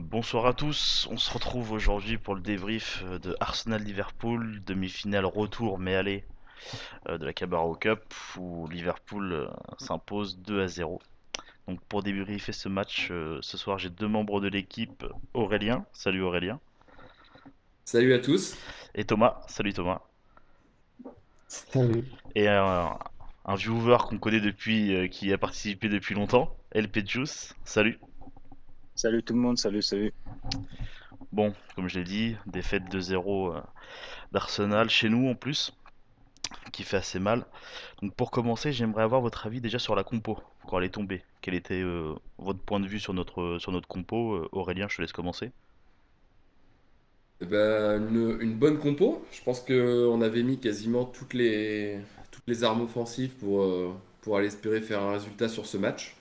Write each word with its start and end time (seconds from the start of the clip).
Bonsoir 0.00 0.46
à 0.46 0.54
tous, 0.54 1.06
on 1.12 1.16
se 1.16 1.32
retrouve 1.32 1.70
aujourd'hui 1.70 2.18
pour 2.18 2.34
le 2.34 2.40
débrief 2.40 3.04
euh, 3.06 3.20
de 3.20 3.36
Arsenal-Liverpool, 3.38 4.60
demi-finale 4.66 5.24
retour 5.24 5.78
mais 5.78 5.94
allez 5.94 6.24
euh, 7.08 7.16
de 7.16 7.24
la 7.24 7.32
Carabao 7.32 7.76
Cup 7.76 8.02
où 8.36 8.66
Liverpool 8.66 9.32
euh, 9.32 9.46
s'impose 9.78 10.36
2 10.38 10.62
à 10.62 10.66
0. 10.66 11.00
Donc 11.68 11.80
pour 11.82 12.02
débriefer 12.02 12.50
ce 12.50 12.68
match, 12.68 13.12
ce 13.40 13.56
soir 13.56 13.78
j'ai 13.78 13.88
deux 13.88 14.08
membres 14.08 14.40
de 14.40 14.48
l'équipe, 14.48 15.06
Aurélien, 15.32 15.86
salut 15.92 16.22
Aurélien. 16.22 16.58
Salut 17.84 18.14
à 18.14 18.18
tous. 18.18 18.56
Et 18.96 19.04
Thomas, 19.04 19.42
salut 19.46 19.74
Thomas. 19.74 20.00
Salut. 21.46 22.02
Et 22.34 22.48
un, 22.48 22.98
un 23.44 23.54
viewer 23.54 23.98
qu'on 24.08 24.18
connaît 24.18 24.40
depuis, 24.40 25.08
qui 25.10 25.32
a 25.32 25.38
participé 25.38 25.88
depuis 25.88 26.16
longtemps, 26.16 26.52
LP 26.74 27.06
Juice, 27.06 27.54
salut. 27.64 28.00
Salut 28.96 29.24
tout 29.24 29.34
le 29.34 29.40
monde, 29.40 29.58
salut, 29.58 29.82
salut. 29.82 30.12
Bon, 31.32 31.52
comme 31.74 31.88
je 31.88 31.98
l'ai 31.98 32.04
dit, 32.04 32.36
défaite 32.46 32.84
2-0 32.84 33.56
euh, 33.56 33.60
d'Arsenal 34.30 34.88
chez 34.88 35.08
nous 35.08 35.28
en 35.28 35.34
plus, 35.34 35.72
qui 36.72 36.84
fait 36.84 36.98
assez 36.98 37.18
mal. 37.18 37.44
Donc 38.02 38.14
pour 38.14 38.30
commencer, 38.30 38.70
j'aimerais 38.70 39.02
avoir 39.02 39.20
votre 39.20 39.46
avis 39.46 39.60
déjà 39.60 39.80
sur 39.80 39.96
la 39.96 40.04
compo 40.04 40.38
quand 40.68 40.78
elle 40.78 40.84
est 40.84 40.90
tombée. 40.90 41.24
Quel 41.40 41.54
était 41.54 41.82
euh, 41.82 42.14
votre 42.38 42.60
point 42.60 42.78
de 42.78 42.86
vue 42.86 43.00
sur 43.00 43.14
notre, 43.14 43.58
sur 43.58 43.72
notre 43.72 43.88
compo 43.88 44.34
euh, 44.34 44.48
Aurélien, 44.52 44.86
je 44.88 44.96
te 44.96 45.02
laisse 45.02 45.12
commencer. 45.12 45.50
Eh 47.40 47.46
ben, 47.46 48.00
une, 48.40 48.54
bonne 48.54 48.78
compo. 48.78 49.26
Je 49.32 49.42
pense 49.42 49.60
qu'on 49.60 50.22
avait 50.22 50.44
mis 50.44 50.60
quasiment 50.60 51.04
toutes 51.04 51.34
les, 51.34 51.98
toutes 52.30 52.46
les 52.46 52.62
armes 52.62 52.82
offensives 52.82 53.32
pour, 53.40 53.66
pour 54.20 54.36
aller 54.36 54.46
espérer 54.46 54.80
faire 54.80 55.02
un 55.02 55.14
résultat 55.14 55.48
sur 55.48 55.66
ce 55.66 55.78
match. 55.78 56.14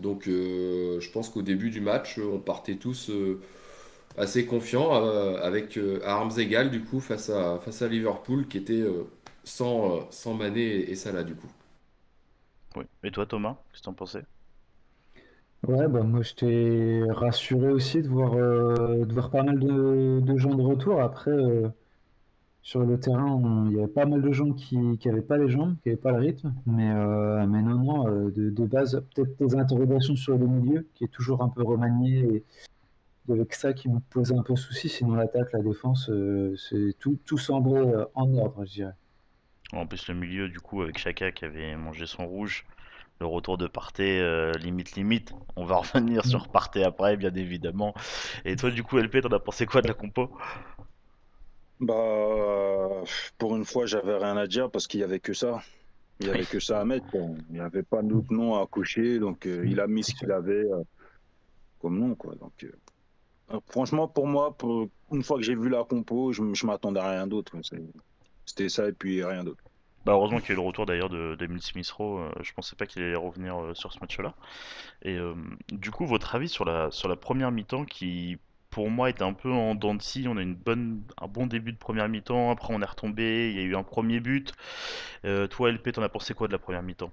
Donc 0.00 0.28
euh, 0.28 1.00
je 1.00 1.10
pense 1.10 1.30
qu'au 1.30 1.42
début 1.42 1.70
du 1.70 1.80
match, 1.80 2.18
on 2.18 2.38
partait 2.38 2.76
tous 2.76 3.10
euh, 3.10 3.40
assez 4.18 4.46
confiants 4.46 4.94
euh, 5.06 5.40
avec 5.42 5.78
armes 6.04 6.32
égales 6.38 6.70
du 6.70 6.82
coup 6.84 7.00
face 7.00 7.30
à, 7.30 7.58
face 7.60 7.82
à 7.82 7.88
Liverpool 7.88 8.48
qui 8.48 8.58
était 8.58 8.84
sans, 9.44 10.10
sans 10.12 10.34
Mané 10.34 10.90
et 10.90 10.96
Salah 10.96 11.24
du 11.24 11.34
coup. 11.36 11.48
Oui. 12.76 12.84
Et 13.02 13.10
toi 13.10 13.26
Thomas, 13.26 13.56
qu'est-ce 13.72 13.80
que 13.80 13.84
t'en 13.86 13.94
pensais? 13.94 14.24
Ouais, 15.66 15.88
bah 15.88 16.02
moi 16.02 16.20
j'étais 16.22 17.02
rassuré 17.10 17.70
aussi 17.70 18.02
de 18.02 18.08
voir, 18.08 18.32
de 18.34 19.12
voir 19.12 19.30
pas 19.30 19.42
mal 19.42 19.58
de, 19.58 20.20
de 20.20 20.36
gens 20.36 20.54
de 20.54 20.62
retour. 20.62 21.00
Après, 21.00 21.32
sur 22.64 22.80
le 22.80 22.98
terrain, 22.98 23.66
il 23.66 23.76
y 23.76 23.78
avait 23.78 23.92
pas 23.92 24.06
mal 24.06 24.22
de 24.22 24.32
gens 24.32 24.52
qui 24.52 24.78
n'avaient 24.78 25.20
pas 25.20 25.36
les 25.36 25.50
jambes, 25.50 25.76
qui 25.82 25.90
n'avaient 25.90 26.00
pas 26.00 26.12
le 26.12 26.18
rythme. 26.18 26.54
Mais, 26.64 26.90
euh, 26.90 27.46
mais 27.46 27.60
non, 27.60 27.74
non, 27.74 28.08
euh, 28.08 28.32
de, 28.34 28.64
base, 28.64 29.04
peut-être 29.14 29.36
des 29.38 29.54
interrogations 29.54 30.16
sur 30.16 30.38
le 30.38 30.46
milieu, 30.46 30.88
qui 30.94 31.04
est 31.04 31.12
toujours 31.12 31.42
un 31.42 31.50
peu 31.50 31.62
remanié. 31.62 32.20
Et 32.20 32.44
il 33.28 33.34
n'y 33.34 33.38
avait 33.38 33.46
que 33.46 33.54
ça 33.54 33.74
qui 33.74 33.90
me 33.90 34.00
posait 34.08 34.34
un 34.34 34.42
peu 34.42 34.56
souci. 34.56 34.88
Sinon, 34.88 35.14
l'attaque, 35.14 35.52
la 35.52 35.60
défense, 35.60 36.08
euh, 36.08 36.56
c'est 36.56 36.94
tout, 36.98 37.18
tout 37.26 37.36
semblait 37.36 37.92
en 38.14 38.34
ordre, 38.34 38.64
je 38.64 38.72
dirais. 38.72 38.94
En 39.74 39.86
plus, 39.86 40.08
le 40.08 40.14
milieu, 40.14 40.48
du 40.48 40.58
coup, 40.58 40.80
avec 40.80 40.96
Chaka 40.96 41.32
qui 41.32 41.44
avait 41.44 41.76
mangé 41.76 42.06
son 42.06 42.26
rouge, 42.26 42.64
le 43.20 43.26
retour 43.26 43.58
de 43.58 43.66
Partey, 43.66 44.22
limite, 44.58 44.92
limite. 44.92 45.34
On 45.56 45.66
va 45.66 45.76
revenir 45.76 46.24
sur 46.24 46.48
Partey 46.48 46.82
après, 46.82 47.18
bien 47.18 47.34
évidemment. 47.34 47.92
Et 48.46 48.56
toi, 48.56 48.70
du 48.70 48.82
coup, 48.82 48.96
LP, 48.96 49.20
t'en 49.20 49.36
as 49.36 49.38
pensé 49.38 49.66
quoi 49.66 49.82
de 49.82 49.88
la 49.88 49.94
compo? 49.94 50.30
Bah, 51.80 53.02
pour 53.38 53.56
une 53.56 53.64
fois, 53.64 53.86
j'avais 53.86 54.16
rien 54.16 54.36
à 54.36 54.46
dire 54.46 54.70
parce 54.70 54.86
qu'il 54.86 55.00
y 55.00 55.02
avait 55.02 55.20
que 55.20 55.32
ça. 55.32 55.62
Il 56.20 56.28
y 56.28 56.30
avait 56.30 56.44
que 56.44 56.60
ça 56.60 56.80
à 56.80 56.84
mettre. 56.84 57.06
Il 57.14 57.54
n'y 57.54 57.60
avait 57.60 57.82
pas 57.82 58.02
d'autre 58.02 58.32
nom 58.32 58.60
à 58.60 58.66
cocher, 58.66 59.18
donc 59.18 59.46
euh, 59.46 59.64
il 59.66 59.80
a 59.80 59.86
mis 59.86 60.04
ce 60.04 60.14
qu'il 60.14 60.30
avait 60.30 60.64
euh, 60.70 60.82
comme 61.80 61.98
nom, 61.98 62.14
quoi. 62.14 62.34
Donc, 62.36 62.64
euh, 62.64 63.60
franchement, 63.68 64.06
pour 64.06 64.26
moi, 64.26 64.56
pour 64.56 64.88
une 65.12 65.22
fois 65.24 65.36
que 65.38 65.42
j'ai 65.42 65.56
vu 65.56 65.68
la 65.68 65.82
compo, 65.84 66.32
je, 66.32 66.42
je 66.54 66.66
m'attendais 66.66 67.00
à 67.00 67.10
rien 67.10 67.26
d'autre. 67.26 67.56
C'était 68.46 68.68
ça 68.68 68.88
et 68.88 68.92
puis 68.92 69.24
rien 69.24 69.42
d'autre. 69.42 69.62
Bah 70.06 70.12
heureusement 70.12 70.38
qu'il 70.38 70.50
y 70.50 70.52
a 70.52 70.54
eu 70.54 70.56
le 70.56 70.66
retour 70.66 70.84
d'ailleurs 70.84 71.08
de, 71.08 71.34
de 71.34 71.58
Smith 71.60 71.90
Rowe. 71.90 72.30
je 72.42 72.52
pensais 72.52 72.76
pas 72.76 72.84
qu'il 72.84 73.02
allait 73.02 73.16
revenir 73.16 73.56
sur 73.72 73.90
ce 73.90 73.98
match-là. 74.00 74.34
Et 75.00 75.18
du 75.72 75.90
coup, 75.90 76.04
votre 76.04 76.34
avis 76.34 76.50
sur 76.50 76.66
la 76.66 76.90
sur 76.90 77.08
la 77.08 77.16
première 77.16 77.50
mi-temps 77.50 77.86
qui 77.86 78.38
pour 78.74 78.90
moi 78.90 79.08
était 79.08 79.22
un 79.22 79.34
peu 79.34 79.52
en 79.52 79.76
dents 79.76 79.94
de 79.94 80.02
scie. 80.02 80.26
On 80.28 80.36
a 80.36 80.42
une 80.42 80.56
bonne, 80.56 81.00
un 81.20 81.28
bon 81.28 81.46
début 81.46 81.72
de 81.72 81.78
première 81.78 82.08
mi-temps, 82.08 82.50
après 82.50 82.74
on 82.74 82.82
est 82.82 82.84
retombé, 82.84 83.50
il 83.50 83.56
y 83.56 83.60
a 83.60 83.62
eu 83.62 83.76
un 83.76 83.84
premier 83.84 84.18
but. 84.18 84.52
Euh, 85.24 85.46
toi 85.46 85.70
LP, 85.70 85.92
t'en 85.92 86.02
as 86.02 86.08
pensé 86.08 86.34
quoi 86.34 86.48
de 86.48 86.52
la 86.52 86.58
première 86.58 86.82
mi-temps? 86.82 87.12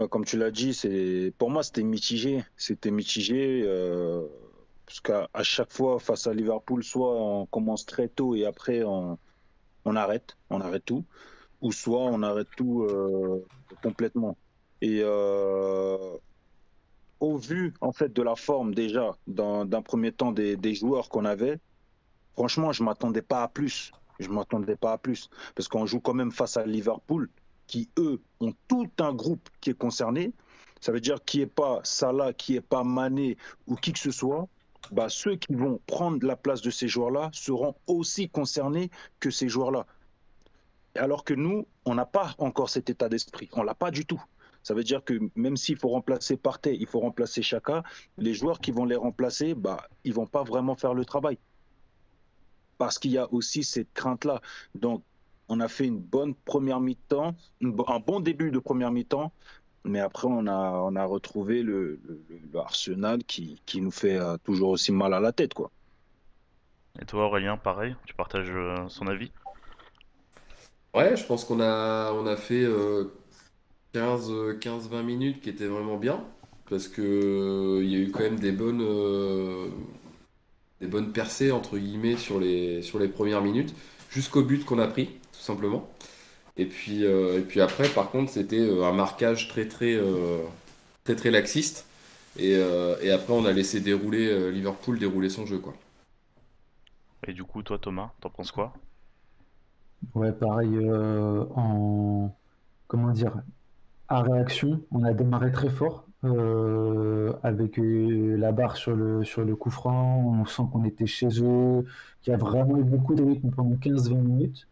Bah, 0.00 0.08
Comme 0.08 0.24
tu 0.24 0.36
l'as 0.36 0.50
dit, 0.50 0.74
c'est 0.74 1.32
pour 1.38 1.50
moi 1.50 1.62
c'était 1.62 1.84
mitigé. 1.84 2.44
C'était 2.56 2.90
mitigé 2.90 3.62
euh, 3.64 4.26
parce 4.86 5.00
qu'à 5.00 5.28
chaque 5.44 5.72
fois 5.72 6.00
face 6.00 6.26
à 6.26 6.34
Liverpool, 6.34 6.82
soit 6.82 7.14
on 7.14 7.46
commence 7.46 7.86
très 7.86 8.08
tôt 8.08 8.34
et 8.34 8.46
après 8.46 8.82
on, 8.82 9.20
on 9.84 9.94
arrête, 9.94 10.36
on 10.50 10.60
arrête 10.60 10.84
tout, 10.84 11.04
ou 11.60 11.70
soit 11.70 12.00
on 12.00 12.24
arrête 12.24 12.48
tout 12.56 12.82
euh, 12.82 13.46
complètement. 13.84 14.36
Et 14.82 15.02
au 17.20 17.36
vu 17.36 17.74
en 17.80 17.92
fait 17.92 18.12
de 18.12 18.22
la 18.22 18.34
forme 18.34 18.74
déjà 18.74 19.16
d'un 19.26 19.82
premier 19.82 20.10
temps 20.10 20.32
des, 20.32 20.74
joueurs 20.74 21.08
qu'on 21.08 21.24
avait, 21.24 21.58
franchement, 22.32 22.72
je 22.72 22.82
m'attendais 22.82 23.22
pas 23.22 23.42
à 23.42 23.48
plus. 23.48 23.92
Je 24.18 24.28
m'attendais 24.28 24.76
pas 24.76 24.92
à 24.92 24.98
plus 24.98 25.30
parce 25.54 25.68
qu'on 25.68 25.86
joue 25.86 26.00
quand 26.00 26.14
même 26.14 26.32
face 26.32 26.56
à 26.56 26.66
Liverpool, 26.66 27.30
qui 27.66 27.88
eux 27.98 28.20
ont 28.40 28.52
tout 28.68 28.90
un 28.98 29.14
groupe 29.14 29.48
qui 29.60 29.70
est 29.70 29.78
concerné. 29.78 30.32
Ça 30.80 30.92
veut 30.92 31.00
dire 31.00 31.24
qui 31.24 31.40
est 31.40 31.46
pas 31.46 31.80
Salah, 31.84 32.32
qui 32.32 32.56
est 32.56 32.60
pas 32.60 32.84
Mané 32.84 33.36
ou 33.66 33.76
qui 33.76 33.92
que 33.92 33.98
ce 33.98 34.10
soit. 34.10 34.48
Bah, 34.92 35.08
ceux 35.08 35.36
qui 35.36 35.54
vont 35.54 35.80
prendre 35.86 36.26
la 36.26 36.36
place 36.36 36.62
de 36.62 36.70
ces 36.70 36.88
joueurs-là 36.88 37.30
seront 37.32 37.74
aussi 37.86 38.28
concernés 38.28 38.90
que 39.20 39.30
ces 39.30 39.48
joueurs-là. 39.48 39.86
Alors 40.96 41.24
que 41.24 41.34
nous, 41.34 41.66
on 41.84 41.94
n'a 41.94 42.06
pas 42.06 42.34
encore 42.38 42.68
cet 42.68 42.90
état 42.90 43.08
d'esprit. 43.08 43.48
On 43.52 43.62
l'a 43.62 43.74
pas 43.74 43.90
du 43.90 44.04
tout. 44.04 44.22
Ça 44.62 44.74
veut 44.74 44.84
dire 44.84 45.04
que 45.04 45.18
même 45.36 45.56
s'il 45.56 45.76
faut 45.76 45.88
remplacer 45.88 46.36
Partey, 46.36 46.76
il 46.78 46.86
faut 46.86 47.00
remplacer 47.00 47.42
Chaka, 47.42 47.82
les 48.18 48.34
joueurs 48.34 48.60
qui 48.60 48.72
vont 48.72 48.84
les 48.84 48.96
remplacer, 48.96 49.54
bah, 49.54 49.88
ils 50.04 50.12
vont 50.12 50.26
pas 50.26 50.42
vraiment 50.42 50.74
faire 50.74 50.94
le 50.94 51.04
travail. 51.04 51.38
Parce 52.78 52.98
qu'il 52.98 53.12
y 53.12 53.18
a 53.18 53.32
aussi 53.32 53.64
cette 53.64 53.92
crainte-là. 53.92 54.40
Donc, 54.74 55.02
on 55.48 55.60
a 55.60 55.68
fait 55.68 55.86
une 55.86 55.98
bonne 55.98 56.34
première 56.34 56.80
mi-temps, 56.80 57.34
un 57.62 57.98
bon 57.98 58.20
début 58.20 58.50
de 58.50 58.58
première 58.58 58.92
mi-temps, 58.92 59.32
mais 59.84 60.00
après, 60.00 60.28
on 60.30 60.46
a, 60.46 60.72
on 60.72 60.94
a 60.94 61.04
retrouvé 61.04 61.62
le, 61.62 61.98
Arsenal 62.54 63.24
qui, 63.24 63.60
qui, 63.66 63.80
nous 63.80 63.90
fait 63.90 64.16
euh, 64.16 64.36
toujours 64.44 64.70
aussi 64.70 64.92
mal 64.92 65.14
à 65.14 65.20
la 65.20 65.32
tête. 65.32 65.54
Quoi. 65.54 65.70
Et 67.00 67.06
toi, 67.06 67.26
Aurélien, 67.26 67.56
pareil, 67.56 67.96
tu 68.04 68.14
partages 68.14 68.50
euh, 68.50 68.88
son 68.88 69.06
avis? 69.06 69.32
Ouais, 70.94 71.16
je 71.16 71.24
pense 71.24 71.44
qu'on 71.44 71.60
a, 71.60 72.12
on 72.12 72.26
a 72.26 72.36
fait 72.36 72.62
euh, 72.62 73.12
15-20 73.94 75.02
minutes 75.02 75.40
qui 75.40 75.48
étaient 75.48 75.66
vraiment 75.66 75.96
bien. 75.96 76.24
Parce 76.70 76.86
que 76.86 77.02
euh, 77.02 77.84
il 77.84 77.90
y 77.90 77.96
a 77.96 77.98
eu 77.98 78.12
quand 78.12 78.20
même 78.20 78.38
des 78.38 78.52
bonnes, 78.52 78.80
euh, 78.80 79.68
des 80.80 80.86
bonnes 80.86 81.12
percées 81.12 81.50
entre 81.50 81.76
guillemets 81.76 82.16
sur 82.16 82.38
les, 82.38 82.80
sur 82.82 83.00
les 83.00 83.08
premières 83.08 83.42
minutes, 83.42 83.74
jusqu'au 84.08 84.44
but 84.44 84.64
qu'on 84.64 84.78
a 84.78 84.86
pris, 84.86 85.06
tout 85.06 85.40
simplement. 85.40 85.88
Et 86.56 86.66
puis, 86.66 87.04
euh, 87.04 87.40
et 87.40 87.42
puis 87.42 87.60
après, 87.60 87.88
par 87.88 88.10
contre, 88.10 88.30
c'était 88.30 88.60
un 88.60 88.92
marquage 88.92 89.48
très 89.48 89.66
très, 89.66 89.98
très, 91.02 91.16
très 91.16 91.30
laxiste. 91.32 91.86
Et, 92.38 92.52
et, 92.52 93.10
après, 93.10 93.32
on 93.32 93.44
a 93.44 93.52
laissé 93.52 93.80
dérouler 93.80 94.52
Liverpool 94.52 95.00
dérouler 95.00 95.28
son 95.28 95.46
jeu. 95.46 95.58
Quoi. 95.58 95.74
Et 97.26 97.32
du 97.32 97.42
coup, 97.42 97.62
toi, 97.64 97.78
Thomas, 97.78 98.12
t'en 98.20 98.30
penses 98.30 98.52
quoi? 98.52 98.72
Ouais, 100.14 100.32
pareil. 100.32 100.78
en 101.56 102.32
comment 102.86 103.10
dire 103.10 103.32
à 104.10 104.22
réaction, 104.22 104.80
on 104.90 105.04
a 105.04 105.14
démarré 105.14 105.52
très 105.52 105.70
fort 105.70 106.04
euh, 106.24 107.32
avec 107.44 107.78
euh, 107.78 108.36
la 108.36 108.50
barre 108.50 108.76
sur 108.76 108.94
le, 108.96 109.24
sur 109.24 109.44
le 109.44 109.54
coup 109.54 109.70
franc. 109.70 110.22
On 110.26 110.44
sent 110.44 110.64
qu'on 110.72 110.84
était 110.84 111.06
chez 111.06 111.28
eux, 111.40 111.86
qu'il 112.20 112.32
y 112.32 112.34
a 112.34 112.36
vraiment 112.36 112.76
eu 112.76 112.82
beaucoup 112.82 113.14
de 113.14 113.22
rythme 113.22 113.50
pendant 113.50 113.76
15-20 113.76 114.20
minutes. 114.20 114.68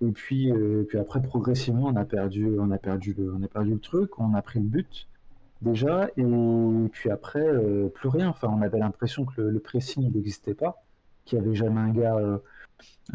Et 0.00 0.10
puis, 0.10 0.50
euh, 0.50 0.84
puis 0.88 0.98
après, 0.98 1.22
progressivement, 1.22 1.86
on 1.86 1.96
a, 1.96 2.04
perdu, 2.04 2.58
on, 2.58 2.72
a 2.72 2.78
perdu 2.78 3.14
le, 3.16 3.32
on 3.32 3.42
a 3.44 3.48
perdu 3.48 3.74
le 3.74 3.78
truc, 3.78 4.18
on 4.18 4.34
a 4.34 4.42
pris 4.42 4.58
le 4.58 4.66
but 4.66 5.06
déjà. 5.62 6.08
Et 6.16 6.24
puis 6.92 7.10
après, 7.10 7.46
plus 7.94 8.08
rien. 8.08 8.28
Enfin, 8.28 8.48
on 8.52 8.60
avait 8.60 8.78
l'impression 8.78 9.24
que 9.24 9.40
le, 9.40 9.50
le 9.50 9.60
pressing 9.60 10.12
n'existait 10.12 10.54
pas, 10.54 10.84
qu'il 11.24 11.38
n'y 11.38 11.46
avait 11.46 11.54
jamais 11.54 11.80
un 11.80 11.90
gars 11.90 12.40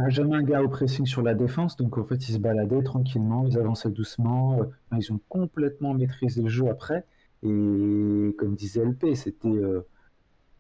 jamais 0.07 0.35
un 0.35 0.43
gars 0.43 0.61
au 0.63 0.69
pressing 0.69 1.05
sur 1.05 1.21
la 1.21 1.33
défense, 1.33 1.75
donc 1.77 1.97
en 1.97 2.03
fait 2.03 2.27
ils 2.29 2.33
se 2.33 2.37
baladaient 2.37 2.83
tranquillement, 2.83 3.45
ils 3.47 3.57
avançaient 3.57 3.89
doucement, 3.89 4.61
euh, 4.61 4.65
ils 4.97 5.11
ont 5.11 5.19
complètement 5.29 5.93
maîtrisé 5.93 6.41
le 6.41 6.49
jeu 6.49 6.67
après, 6.69 7.05
et 7.43 8.35
comme 8.37 8.55
disait 8.55 8.83
LP, 8.83 9.15
c'était 9.15 9.47
euh, 9.47 9.81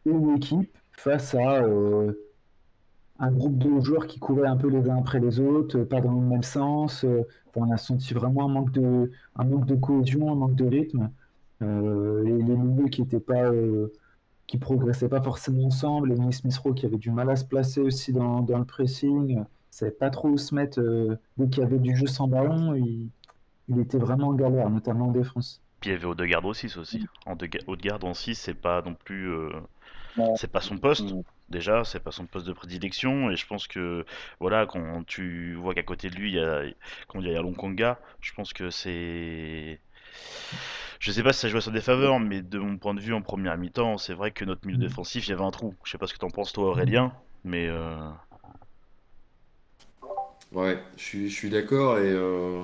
une 0.05 0.35
équipe 0.35 0.77
face 0.93 1.35
à 1.35 1.63
euh, 1.63 2.13
un 3.19 3.31
groupe 3.31 3.57
de 3.57 3.79
joueurs 3.81 4.07
qui 4.07 4.19
couraient 4.19 4.47
un 4.47 4.57
peu 4.57 4.69
les 4.69 4.89
uns 4.89 4.97
après 4.97 5.19
les 5.19 5.39
autres, 5.39 5.79
pas 5.83 6.01
dans 6.01 6.13
le 6.13 6.25
même 6.25 6.43
sens, 6.43 7.05
on 7.55 7.71
a 7.71 7.77
senti 7.77 8.13
vraiment 8.13 8.45
un 8.45 8.49
manque 8.49 8.71
de, 8.71 9.11
un 9.35 9.43
manque 9.43 9.65
de 9.65 9.75
cohésion, 9.75 10.31
un 10.31 10.35
manque 10.35 10.55
de 10.55 10.65
rythme, 10.65 11.09
les 11.61 12.55
milieux 12.55 12.87
qui 12.87 13.01
n'étaient 13.01 13.19
pas 13.19 13.51
qui 14.49 14.57
progressaient 14.57 15.09
pas 15.09 15.21
forcément 15.21 15.65
ensemble. 15.67 16.11
Et 16.11 16.31
Smith 16.31 16.57
Rowe 16.57 16.73
qui 16.73 16.87
avait 16.87 16.97
du 16.97 17.11
mal 17.11 17.29
à 17.29 17.35
se 17.35 17.45
placer 17.45 17.81
aussi 17.81 18.11
dans, 18.11 18.41
dans 18.41 18.57
le 18.57 18.65
pressing, 18.65 19.43
savait 19.69 19.91
pas 19.91 20.09
trop 20.09 20.29
où 20.29 20.37
se 20.37 20.55
mettre. 20.55 20.81
dès 21.37 21.47
qu'il 21.49 21.61
y 21.61 21.65
avait 21.65 21.77
du 21.77 21.95
jeu 21.95 22.07
sans 22.07 22.27
ballon, 22.27 22.73
il, 22.73 23.09
il 23.67 23.79
était 23.79 23.99
vraiment 23.99 24.29
en 24.29 24.33
galère, 24.33 24.69
notamment 24.71 25.09
en 25.09 25.11
défense. 25.11 25.61
Puis 25.79 25.91
il 25.91 25.93
y 25.93 25.95
avait 25.95 26.05
Odegaard 26.05 26.43
au 26.43 26.53
6 26.53 26.77
aussi. 26.77 27.05
En 27.27 27.37
Odegaard 27.67 28.03
en 28.03 28.13
6, 28.13 28.35
c'est 28.35 28.53
pas 28.55 28.81
non 28.81 28.95
plus. 28.95 29.31
C'est 30.35 30.51
pas 30.51 30.61
son 30.61 30.77
poste. 30.77 31.13
Mm. 31.13 31.21
Déjà, 31.49 31.83
c'est 31.85 31.99
pas 31.99 32.11
son 32.11 32.25
poste 32.25 32.47
de 32.47 32.53
prédilection. 32.53 33.29
Et 33.29 33.35
je 33.35 33.45
pense 33.45 33.67
que, 33.67 34.03
voilà, 34.39 34.65
quand 34.65 35.05
tu 35.05 35.53
vois 35.53 35.73
qu'à 35.75 35.83
côté 35.83 36.09
de 36.09 36.15
lui, 36.15 36.31
il 36.31 36.35
y 36.35 36.39
a, 36.39 36.63
comment 37.07 37.21
dire, 37.21 37.31
il 37.31 37.35
y 37.35 37.37
a 37.37 37.41
Longkonga, 37.41 37.99
je 38.19 38.33
pense 38.33 38.51
que 38.51 38.69
c'est. 38.71 39.79
Je 40.99 41.13
sais 41.13 41.23
pas 41.23 41.31
si 41.31 41.39
ça 41.39 41.47
joue 41.47 41.57
à 41.57 41.61
sa 41.61 41.71
défaveur, 41.71 42.19
mais 42.19 42.41
de 42.41 42.59
mon 42.59 42.77
point 42.77 42.93
de 42.93 42.99
vue, 42.99 43.13
en 43.13 43.21
première 43.21 43.57
mi-temps, 43.57 43.97
c'est 43.97 44.13
vrai 44.13 44.31
que 44.31 44.43
notre 44.43 44.67
milieu 44.67 44.77
mm. 44.77 44.81
défensif, 44.81 45.27
il 45.27 45.29
y 45.29 45.33
avait 45.33 45.43
un 45.43 45.51
trou. 45.51 45.73
Je 45.85 45.91
sais 45.91 45.97
pas 45.97 46.07
ce 46.07 46.13
que 46.13 46.19
t'en 46.19 46.29
penses, 46.29 46.51
toi, 46.51 46.65
Aurélien, 46.65 47.13
mais. 47.45 47.67
Euh, 47.69 47.95
ouais, 50.51 50.77
je 50.97 51.03
suis, 51.03 51.29
je 51.29 51.35
suis 51.35 51.49
d'accord 51.49 51.97
et. 51.97 52.11
Euh... 52.11 52.61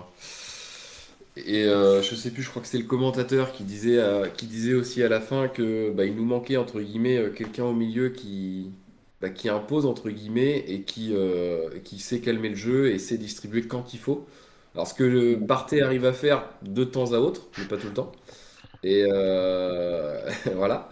Et 1.38 1.66
euh, 1.66 2.02
je 2.02 2.16
sais 2.16 2.32
plus, 2.32 2.44
je 2.44 2.50
crois 2.50 2.62
que 2.62 2.68
c'est 2.70 2.78
le 2.78 2.86
commentateur 2.86 3.52
qui 3.52 3.66
disait, 3.66 4.02
qui 4.38 4.46
disait 4.46 4.74
aussi 4.74 5.04
à 5.04 5.10
la 5.10 5.20
fin 5.20 5.50
que 5.50 5.92
bah, 5.92 6.06
il 6.06 6.16
nous 6.16 6.24
manquait 6.24 6.56
entre 6.56 6.80
guillemets 6.80 7.18
euh, 7.18 7.30
quelqu'un 7.30 7.66
au 7.66 7.74
milieu 7.74 8.08
qui, 8.08 8.72
bah, 9.20 9.30
qui 9.30 9.50
impose 9.50 9.86
entre 9.86 10.10
guillemets 10.10 10.64
et 10.66 10.84
qui, 10.84 11.14
qui 11.84 12.00
sait 12.00 12.22
calmer 12.22 12.48
le 12.48 12.56
jeu 12.56 12.90
et 12.90 13.00
sait 13.00 13.18
distribuer 13.18 13.68
quand 13.68 13.94
il 13.94 14.00
faut. 14.00 14.26
Alors 14.76 14.88
ce 14.88 14.94
que 14.94 15.36
Barthé 15.36 15.81
arrive 15.81 16.06
à 16.06 16.14
faire 16.14 16.50
de 16.62 16.86
temps 16.86 17.12
à 17.12 17.18
autre, 17.18 17.48
mais 17.58 17.66
pas 17.66 17.76
tout 17.76 17.88
le 17.88 17.94
temps. 17.94 18.14
Et 18.86 19.06
voilà. 20.56 20.90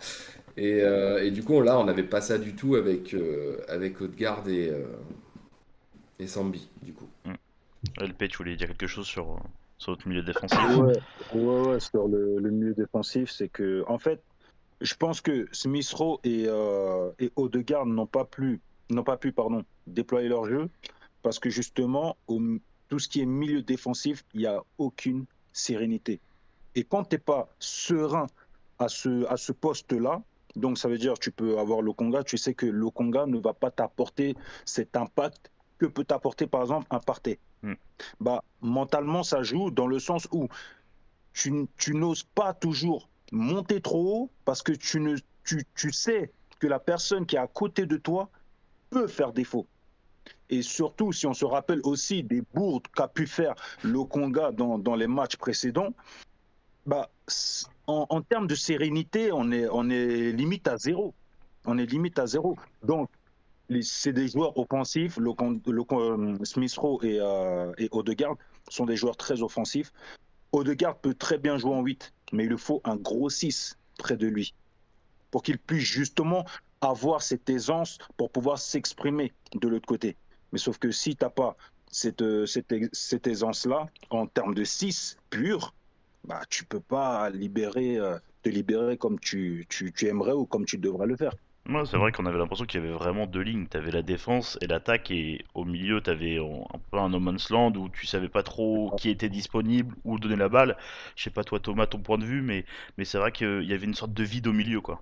Et, 0.57 0.79
et, 0.79 1.31
du 1.31 1.43
coup 1.43 1.61
là, 1.61 1.79
on 1.79 1.85
n'avait 1.85 2.03
pas 2.03 2.21
ça 2.21 2.37
du 2.37 2.53
tout 2.55 2.75
avec 2.75 3.15
avec 3.69 4.01
Haute-Garde 4.01 4.49
et 4.49 4.71
et 6.19 6.27
Sambi 6.27 6.69
du 6.81 6.93
coup. 6.93 7.07
LP, 7.99 8.27
tu 8.29 8.37
voulais 8.37 8.55
dire 8.55 8.67
quelque 8.67 8.87
chose 8.87 9.07
sur 9.07 9.39
sur 9.83 9.91
notre 9.91 10.07
milieu 10.07 10.21
défensif 10.21 10.57
ouais, 10.77 10.93
ouais, 11.33 11.79
sur 11.81 12.07
le, 12.07 12.39
milieu 12.49 12.73
défensif, 12.73 13.29
c'est 13.29 13.49
que, 13.49 13.83
en 13.87 13.97
fait, 13.97 14.23
je 14.79 14.95
pense 14.95 15.19
que 15.19 15.47
Smith 15.51 15.89
Rowe 15.91 16.19
et, 16.23 16.45
euh, 16.47 17.11
et 17.19 17.31
Odegaard 17.35 17.85
n'ont 17.85 18.05
pas, 18.05 18.23
pu, 18.23 18.61
n'ont 18.89 19.03
pas 19.03 19.17
pu 19.17 19.33
pardon, 19.33 19.63
déployer 19.85 20.29
leur 20.29 20.45
jeu 20.45 20.69
parce 21.21 21.37
que 21.39 21.49
justement, 21.49 22.15
au, 22.27 22.41
tout 22.87 22.99
ce 22.99 23.09
qui 23.09 23.21
est 23.21 23.25
milieu 23.25 23.61
défensif, 23.61 24.23
il 24.33 24.41
n'y 24.41 24.45
a 24.45 24.63
aucune 24.77 25.25
sérénité. 25.51 26.21
Et 26.75 26.83
quand 26.83 27.05
tu 27.05 27.15
n'es 27.15 27.19
pas 27.19 27.49
serein 27.59 28.27
à 28.79 28.87
ce, 28.87 29.25
à 29.27 29.37
ce 29.37 29.51
poste-là, 29.51 30.21
donc 30.55 30.77
ça 30.77 30.87
veut 30.87 30.97
dire 30.97 31.17
tu 31.17 31.31
peux 31.31 31.57
avoir 31.57 31.81
le 31.81 31.93
Conga, 31.93 32.23
tu 32.23 32.37
sais 32.37 32.53
que 32.53 32.65
le 32.65 32.89
Conga 32.89 33.25
ne 33.25 33.39
va 33.39 33.53
pas 33.53 33.71
t'apporter 33.71 34.35
cet 34.65 34.95
impact 34.95 35.51
que 35.77 35.85
peut 35.85 36.03
t'apporter 36.03 36.47
par 36.47 36.61
exemple 36.61 36.87
un 36.89 36.99
Partey. 36.99 37.39
Hmm. 37.63 37.73
Bah, 38.19 38.43
mentalement, 38.61 39.23
ça 39.23 39.41
joue 39.43 39.71
dans 39.71 39.87
le 39.87 39.99
sens 39.99 40.27
où 40.31 40.47
tu, 41.33 41.67
tu 41.77 41.95
n'oses 41.95 42.23
pas 42.23 42.53
toujours 42.53 43.09
monter 43.31 43.81
trop 43.81 44.15
haut 44.15 44.29
parce 44.45 44.61
que 44.61 44.73
tu, 44.73 44.99
ne, 44.99 45.15
tu, 45.43 45.63
tu 45.75 45.91
sais 45.91 46.31
que 46.59 46.67
la 46.67 46.79
personne 46.79 47.25
qui 47.25 47.35
est 47.35 47.39
à 47.39 47.47
côté 47.47 47.85
de 47.85 47.97
toi 47.97 48.29
peut 48.89 49.07
faire 49.07 49.33
défaut. 49.33 49.67
Et 50.49 50.61
surtout, 50.61 51.11
si 51.11 51.25
on 51.25 51.33
se 51.33 51.45
rappelle 51.45 51.81
aussi 51.83 52.23
des 52.23 52.41
bourdes 52.53 52.87
qu'a 52.95 53.07
pu 53.07 53.27
faire 53.27 53.55
le 53.81 54.03
Conga 54.03 54.51
dans, 54.51 54.77
dans 54.77 54.95
les 54.95 55.07
matchs 55.07 55.35
précédents, 55.35 55.93
bah, 56.85 57.09
en, 57.87 58.21
termes 58.21 58.47
de 58.47 58.55
sérénité, 58.55 59.31
on 59.31 59.51
est, 59.51 59.67
on 59.71 59.89
est 59.89 60.31
limite 60.31 60.67
à 60.67 60.77
zéro. 60.77 61.13
On 61.65 61.77
est 61.77 61.85
limite 61.85 62.19
à 62.19 62.27
zéro. 62.27 62.57
Donc, 62.83 63.09
c'est 63.81 64.13
des 64.13 64.27
joueurs 64.27 64.57
offensifs. 64.57 65.17
Le, 65.17 65.31
euh, 65.31 66.37
Smith 66.43 66.75
Rowe 66.77 67.03
et, 67.03 67.19
euh, 67.19 67.71
et, 67.77 67.87
Odegaard 67.91 68.35
sont 68.69 68.85
des 68.85 68.97
joueurs 68.97 69.17
très 69.17 69.41
offensifs. 69.41 69.91
Odegaard 70.51 70.97
peut 70.97 71.13
très 71.13 71.37
bien 71.37 71.57
jouer 71.57 71.73
en 71.73 71.81
8, 71.81 72.13
mais 72.33 72.43
il 72.43 72.49
lui 72.49 72.57
faut 72.57 72.81
un 72.83 72.95
gros 72.95 73.29
6 73.29 73.77
près 73.97 74.17
de 74.17 74.27
lui 74.27 74.53
pour 75.31 75.41
qu'il 75.41 75.57
puisse 75.57 75.83
justement 75.83 76.45
avoir 76.81 77.23
cette 77.23 77.49
aisance 77.49 77.97
pour 78.17 78.29
pouvoir 78.29 78.59
s'exprimer 78.59 79.33
de 79.55 79.67
l'autre 79.67 79.87
côté. 79.87 80.15
Mais 80.51 80.59
sauf 80.59 80.77
que 80.77 80.91
si 80.91 81.15
tu 81.15 81.23
n'as 81.23 81.31
pas 81.31 81.57
cette, 81.89 82.21
euh, 82.21 82.45
cette, 82.45 82.73
cette 82.91 83.25
aisance-là, 83.25 83.87
en 84.11 84.27
termes 84.27 84.53
de 84.53 84.63
6 84.63 85.17
pur, 85.31 85.73
bah, 86.27 86.41
tu 86.49 86.65
peux 86.65 86.79
pas 86.79 87.29
libérer, 87.29 87.97
te 88.43 88.49
libérer 88.49 88.97
comme 88.97 89.19
tu, 89.19 89.65
tu, 89.69 89.91
tu 89.91 90.07
aimerais 90.07 90.33
ou 90.33 90.45
comme 90.45 90.65
tu 90.65 90.77
devrais 90.77 91.07
le 91.07 91.15
faire. 91.15 91.33
Moi, 91.65 91.85
c'est 91.85 91.95
vrai 91.95 92.11
qu'on 92.11 92.25
avait 92.25 92.37
l'impression 92.37 92.65
qu'il 92.65 92.81
y 92.81 92.83
avait 92.83 92.93
vraiment 92.93 93.25
deux 93.25 93.39
lignes. 93.39 93.67
T'avais 93.67 93.91
la 93.91 94.01
défense 94.01 94.57
et 94.61 94.67
l'attaque, 94.67 95.11
et 95.11 95.45
au 95.53 95.63
milieu, 95.63 96.01
t'avais 96.01 96.37
un 96.37 96.79
peu 96.91 96.97
un 96.97 97.09
no 97.09 97.21
man's 97.21 97.49
land 97.49 97.71
où 97.77 97.87
tu 97.87 98.05
savais 98.05 98.27
pas 98.27 98.43
trop 98.43 98.93
qui 98.97 99.09
était 99.09 99.29
disponible, 99.29 99.95
ou 100.03 100.19
donner 100.19 100.35
la 100.35 100.49
balle. 100.49 100.75
Je 101.15 101.23
sais 101.23 101.29
pas 101.29 101.45
toi, 101.45 101.59
Thomas, 101.59 101.87
ton 101.87 101.99
point 101.99 102.17
de 102.17 102.25
vue, 102.25 102.41
mais, 102.41 102.65
mais 102.97 103.05
c'est 103.05 103.17
vrai 103.17 103.31
qu'il 103.31 103.63
y 103.63 103.73
avait 103.73 103.85
une 103.85 103.93
sorte 103.93 104.13
de 104.13 104.23
vide 104.23 104.47
au 104.47 104.53
milieu, 104.53 104.81
quoi. 104.81 105.01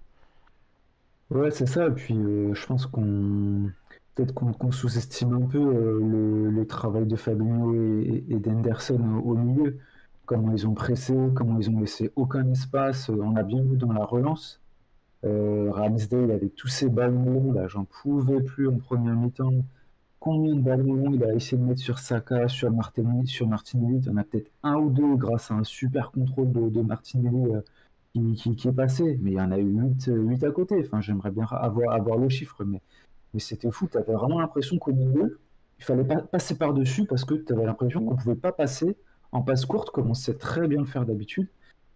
Ouais, 1.32 1.50
c'est 1.50 1.66
ça. 1.66 1.88
Et 1.88 1.92
puis, 1.92 2.16
euh, 2.16 2.54
je 2.54 2.66
pense 2.68 2.86
qu'on 2.86 3.72
peut-être 4.14 4.34
qu'on 4.34 4.72
sous-estime 4.72 5.34
un 5.34 5.48
peu 5.48 5.58
euh, 5.58 6.52
le, 6.52 6.68
travail 6.68 7.08
de 7.08 7.16
Fabinho 7.16 7.74
et, 7.74 8.38
d'Henderson 8.40 9.22
au, 9.24 9.36
milieu. 9.36 9.80
Comment 10.32 10.54
ils 10.54 10.66
ont 10.66 10.74
pressé, 10.74 11.14
comment 11.36 11.60
ils 11.60 11.70
ont 11.70 11.82
laissé 11.82 12.10
aucun 12.16 12.50
espace. 12.50 13.10
On 13.10 13.36
a 13.36 13.44
bien 13.44 13.62
vu 13.62 13.76
dans 13.76 13.92
la 13.92 14.06
relance. 14.06 14.62
Euh, 15.26 15.70
Ramsdale 15.72 16.32
avec 16.32 16.56
tous 16.56 16.70
ses 16.70 16.88
ballons 16.88 17.52
là, 17.52 17.68
j'en 17.68 17.84
pouvais 17.84 18.42
plus 18.42 18.70
en 18.70 18.78
première 18.78 19.18
mi-temps. 19.18 19.66
Combien 20.22 20.56
de 20.56 20.62
ballons 20.62 21.12
il 21.12 21.22
a 21.26 21.34
essayé 21.36 21.62
de 21.62 21.68
mettre 21.68 21.82
sur 21.82 22.00
Saka, 22.00 22.48
sur 22.48 22.72
Martinelli, 22.72 23.28
sur 23.28 23.46
Martinelli? 23.46 24.00
Il 24.06 24.10
en 24.10 24.16
a 24.16 24.24
peut-être 24.24 24.50
un 24.64 24.76
ou 24.76 24.90
deux 24.90 25.18
grâce 25.18 25.52
à 25.52 25.56
un 25.56 25.66
super 25.66 26.12
contrôle 26.12 26.54
de, 26.54 26.82
Martinelli 26.82 27.54
euh, 27.54 28.34
qui, 28.56 28.70
est 28.70 28.72
passé. 28.72 29.20
Mais 29.22 29.32
il 29.32 29.38
y 29.38 29.42
en 29.42 29.52
a 29.52 29.60
eu 29.60 29.82
8, 30.08 30.46
à 30.46 30.52
côté. 30.52 30.78
Enfin, 30.80 31.02
j'aimerais 31.02 31.32
bien 31.32 31.44
avoir, 31.44 32.18
le 32.18 32.30
chiffre, 32.30 32.64
mais, 32.64 32.82
c'était 33.38 33.70
fou. 33.70 33.90
Tu 33.92 33.98
avais 33.98 34.14
vraiment 34.14 34.40
l'impression 34.40 34.78
qu'au 34.78 34.94
milieu, 34.94 35.42
il 35.78 35.84
fallait 35.84 36.06
pas 36.06 36.22
passer 36.22 36.58
par-dessus 36.58 37.04
parce 37.06 37.26
que 37.26 37.34
tu 37.34 37.52
avais 37.52 37.66
l'impression 37.66 38.06
qu'on 38.06 38.16
pouvait 38.16 38.36
pas 38.36 38.54
passer 38.54 38.96
en 39.32 39.42
passe 39.42 39.66
courte 39.66 39.92
comme 39.92 40.10
on 40.10 40.14
sait 40.14 40.36
très 40.36 40.68
bien 40.68 40.80
le 40.80 40.86
faire 40.86 41.06
d'habitude. 41.06 41.48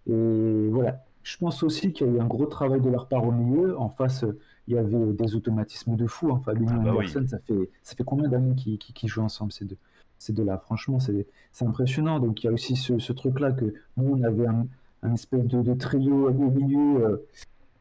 Et 0.08 0.68
voilà, 0.70 1.04
je 1.24 1.38
pense 1.38 1.64
aussi 1.64 1.92
qu'il 1.92 2.08
y 2.08 2.10
a 2.10 2.14
eu 2.14 2.20
un 2.20 2.28
gros 2.28 2.46
travail 2.46 2.80
de 2.82 2.90
leur 2.90 3.08
part 3.08 3.26
au 3.26 3.32
milieu. 3.32 3.78
En 3.80 3.90
face, 3.90 4.24
il 4.68 4.76
y 4.76 4.78
avait 4.78 5.14
des 5.14 5.36
automatismes 5.36 5.96
de 5.96 6.06
fou. 6.06 6.30
Enfin, 6.30 6.54
Fabinho 6.54 6.82
ah 6.82 6.94
bah 6.94 7.04
et 7.04 7.08
ça 7.08 7.40
fait, 7.40 7.70
ça 7.82 7.96
fait 7.96 8.04
combien 8.04 8.30
d'années 8.30 8.56
qu'ils 8.56 9.10
jouent 9.10 9.24
ensemble, 9.24 9.52
ces 9.52 9.66
deux? 9.66 9.78
Ces 10.20 10.34
deux-là 10.34 10.60
Franchement, 10.60 11.00
c'est 11.00 11.26
impressionnant. 11.62 12.20
Donc, 12.20 12.44
il 12.44 12.48
y 12.48 12.50
a 12.50 12.54
aussi 12.54 12.76
ce, 12.76 13.12
truc-là 13.12 13.52
que 13.52 13.66
nous, 13.98 14.16
on 14.16 14.24
avait 14.24 14.48
un, 14.48 14.68
espèce 15.14 15.46
de, 15.46 15.74
trio 15.74 16.30
au 16.30 16.52
milieu 16.52 17.06
euh, 17.06 17.28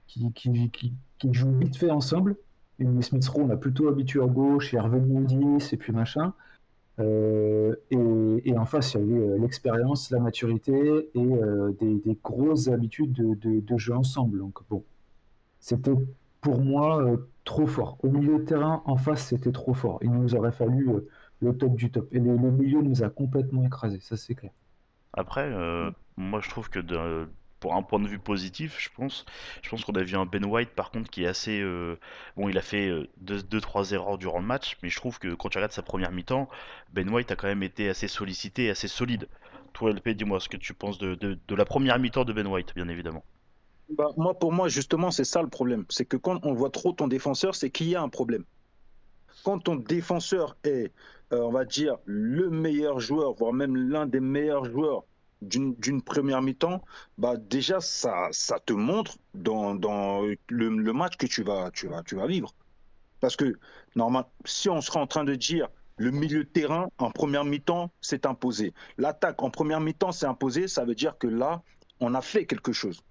qui, 0.06 0.32
qui, 0.32 0.70
qui, 1.18 1.32
joue 1.32 1.52
vite 1.52 1.76
fait 1.76 1.90
ensemble. 1.90 2.36
Et 2.78 3.02
Smith 3.02 3.26
Rowe, 3.28 3.44
on 3.44 3.50
a 3.50 3.56
plutôt 3.56 3.88
habitué 3.88 4.22
à 4.22 4.26
gauche, 4.26 4.74
et 4.74 4.78
Hervé 4.78 5.00
Mondis, 5.00 5.68
et 5.70 5.76
puis 5.76 5.92
machin. 5.92 6.32
Euh, 7.00 7.74
et, 7.90 8.56
en 8.56 8.64
face, 8.66 8.94
il 8.94 9.00
y 9.00 9.02
avait 9.02 9.28
euh, 9.28 9.38
l'expérience, 9.38 10.10
la 10.10 10.20
maturité 10.20 11.10
et 11.14 11.18
euh, 11.18 11.72
des, 11.80 12.18
grosses 12.22 12.68
habitudes 12.68 13.12
de, 13.12 13.76
jeu 13.76 13.94
ensemble. 13.94 14.38
Donc 14.38 14.60
bon, 14.70 14.84
c'était 15.58 15.94
pour 16.40 16.60
moi 16.60 17.04
trop 17.44 17.66
fort. 17.66 17.98
Au 18.02 18.10
milieu 18.10 18.38
de 18.38 18.44
terrain, 18.44 18.82
en 18.84 18.96
face, 18.96 19.26
c'était 19.28 19.52
trop 19.52 19.74
fort. 19.74 19.98
Il 20.02 20.10
nous 20.10 20.34
aurait 20.34 20.52
fallu 20.52 20.88
le 21.40 21.56
top 21.56 21.74
du 21.74 21.90
top. 21.90 22.08
Et 22.12 22.20
le, 22.20 22.36
milieu 22.36 22.82
nous 22.82 23.02
a 23.02 23.10
complètement 23.10 23.64
écrasé, 23.64 23.98
ça 24.00 24.16
c'est 24.16 24.34
clair. 24.34 24.52
Après, 25.14 25.50
moi 26.16 26.40
je 26.40 26.50
trouve 26.50 26.68
que 26.70 26.80
de, 26.80 27.26
pour 27.64 27.76
un 27.76 27.82
point 27.82 27.98
de 27.98 28.06
vue 28.06 28.18
positif, 28.18 28.76
je 28.78 28.90
pense. 28.94 29.24
Je 29.62 29.70
pense 29.70 29.86
qu'on 29.86 29.94
a 29.94 30.02
vu 30.02 30.16
un 30.16 30.26
Ben 30.26 30.44
White 30.44 30.74
par 30.76 30.90
contre 30.90 31.08
qui 31.08 31.24
est 31.24 31.26
assez. 31.26 31.62
Euh, 31.62 31.98
bon, 32.36 32.50
il 32.50 32.58
a 32.58 32.60
fait 32.60 32.90
2-3 33.24 33.32
euh, 33.32 33.94
erreurs 33.94 34.18
durant 34.18 34.38
le 34.38 34.44
match, 34.44 34.76
mais 34.82 34.90
je 34.90 34.96
trouve 34.96 35.18
que 35.18 35.32
quand 35.32 35.48
tu 35.48 35.56
regardes 35.56 35.72
sa 35.72 35.80
première 35.80 36.12
mi-temps, 36.12 36.46
Ben 36.92 37.08
White 37.08 37.30
a 37.30 37.36
quand 37.36 37.46
même 37.46 37.62
été 37.62 37.88
assez 37.88 38.06
sollicité, 38.06 38.68
assez 38.68 38.86
solide. 38.86 39.28
Toi, 39.72 39.92
LP, 39.92 40.10
dis-moi 40.10 40.40
ce 40.40 40.50
que 40.50 40.58
tu 40.58 40.74
penses 40.74 40.98
de, 40.98 41.14
de, 41.14 41.54
la 41.54 41.64
première 41.64 41.98
mi-temps 41.98 42.26
de 42.26 42.34
Ben 42.34 42.46
White, 42.46 42.74
bien 42.74 42.86
évidemment. 42.88 43.24
Bah, 43.88 44.10
moi, 44.18 44.38
pour 44.38 44.52
moi, 44.52 44.68
justement, 44.68 45.10
c'est 45.10 45.24
ça 45.24 45.40
le 45.40 45.48
problème. 45.48 45.86
C'est 45.88 46.04
que 46.04 46.18
quand 46.18 46.44
on 46.44 46.52
voit 46.52 46.68
trop 46.68 46.92
ton 46.92 47.08
défenseur, 47.08 47.54
c'est 47.54 47.70
qu'il 47.70 47.88
y 47.88 47.96
a 47.96 48.02
un 48.02 48.10
problème. 48.10 48.44
Quand 49.42 49.58
ton 49.58 49.76
défenseur 49.76 50.54
est, 50.64 50.92
euh, 51.32 51.38
on 51.40 51.50
va 51.50 51.64
dire, 51.64 51.96
le 52.04 52.50
meilleur 52.50 53.00
joueur, 53.00 53.32
voire 53.32 53.54
même 53.54 53.74
l'un 53.74 54.04
des 54.04 54.20
meilleurs 54.20 54.66
joueurs 54.66 55.04
d'une 55.44 56.02
première 56.02 56.42
mi-temps, 56.42 56.82
bah 57.18 57.36
déjà 57.36 57.80
ça, 57.80 58.28
ça 58.32 58.58
te 58.58 58.72
montre 58.72 59.16
dans, 59.34 59.74
dans 59.74 60.22
le, 60.48 60.92
match 60.92 61.16
que 61.16 61.26
tu 61.26 61.42
vas, 61.42 61.70
tu, 61.70 61.88
vas, 61.88 62.02
tu 62.02 62.16
vas 62.16 62.26
vivre. 62.26 62.54
Parce 63.20 63.36
que 63.36 63.54
normalement, 63.96 64.28
si 64.44 64.68
on 64.68 64.80
sera 64.80 65.00
en 65.00 65.06
train 65.06 65.24
de 65.24 65.34
dire 65.34 65.68
le 65.96 66.10
milieu 66.10 66.44
de 66.44 66.48
terrain 66.48 66.88
en 66.98 67.10
première 67.10 67.44
mi-temps 67.44 67.90
s'est 68.00 68.26
imposé, 68.26 68.74
l'attaque 68.98 69.42
en 69.42 69.50
première 69.50 69.80
mi-temps 69.80 70.12
s'est 70.12 70.26
imposée, 70.26 70.68
ça 70.68 70.84
veut 70.84 70.94
dire 70.94 71.16
que 71.18 71.26
là, 71.26 71.62
on 72.00 72.14
a 72.14 72.20
fait 72.20 72.46
quelque 72.46 72.72
chose. 72.72 73.02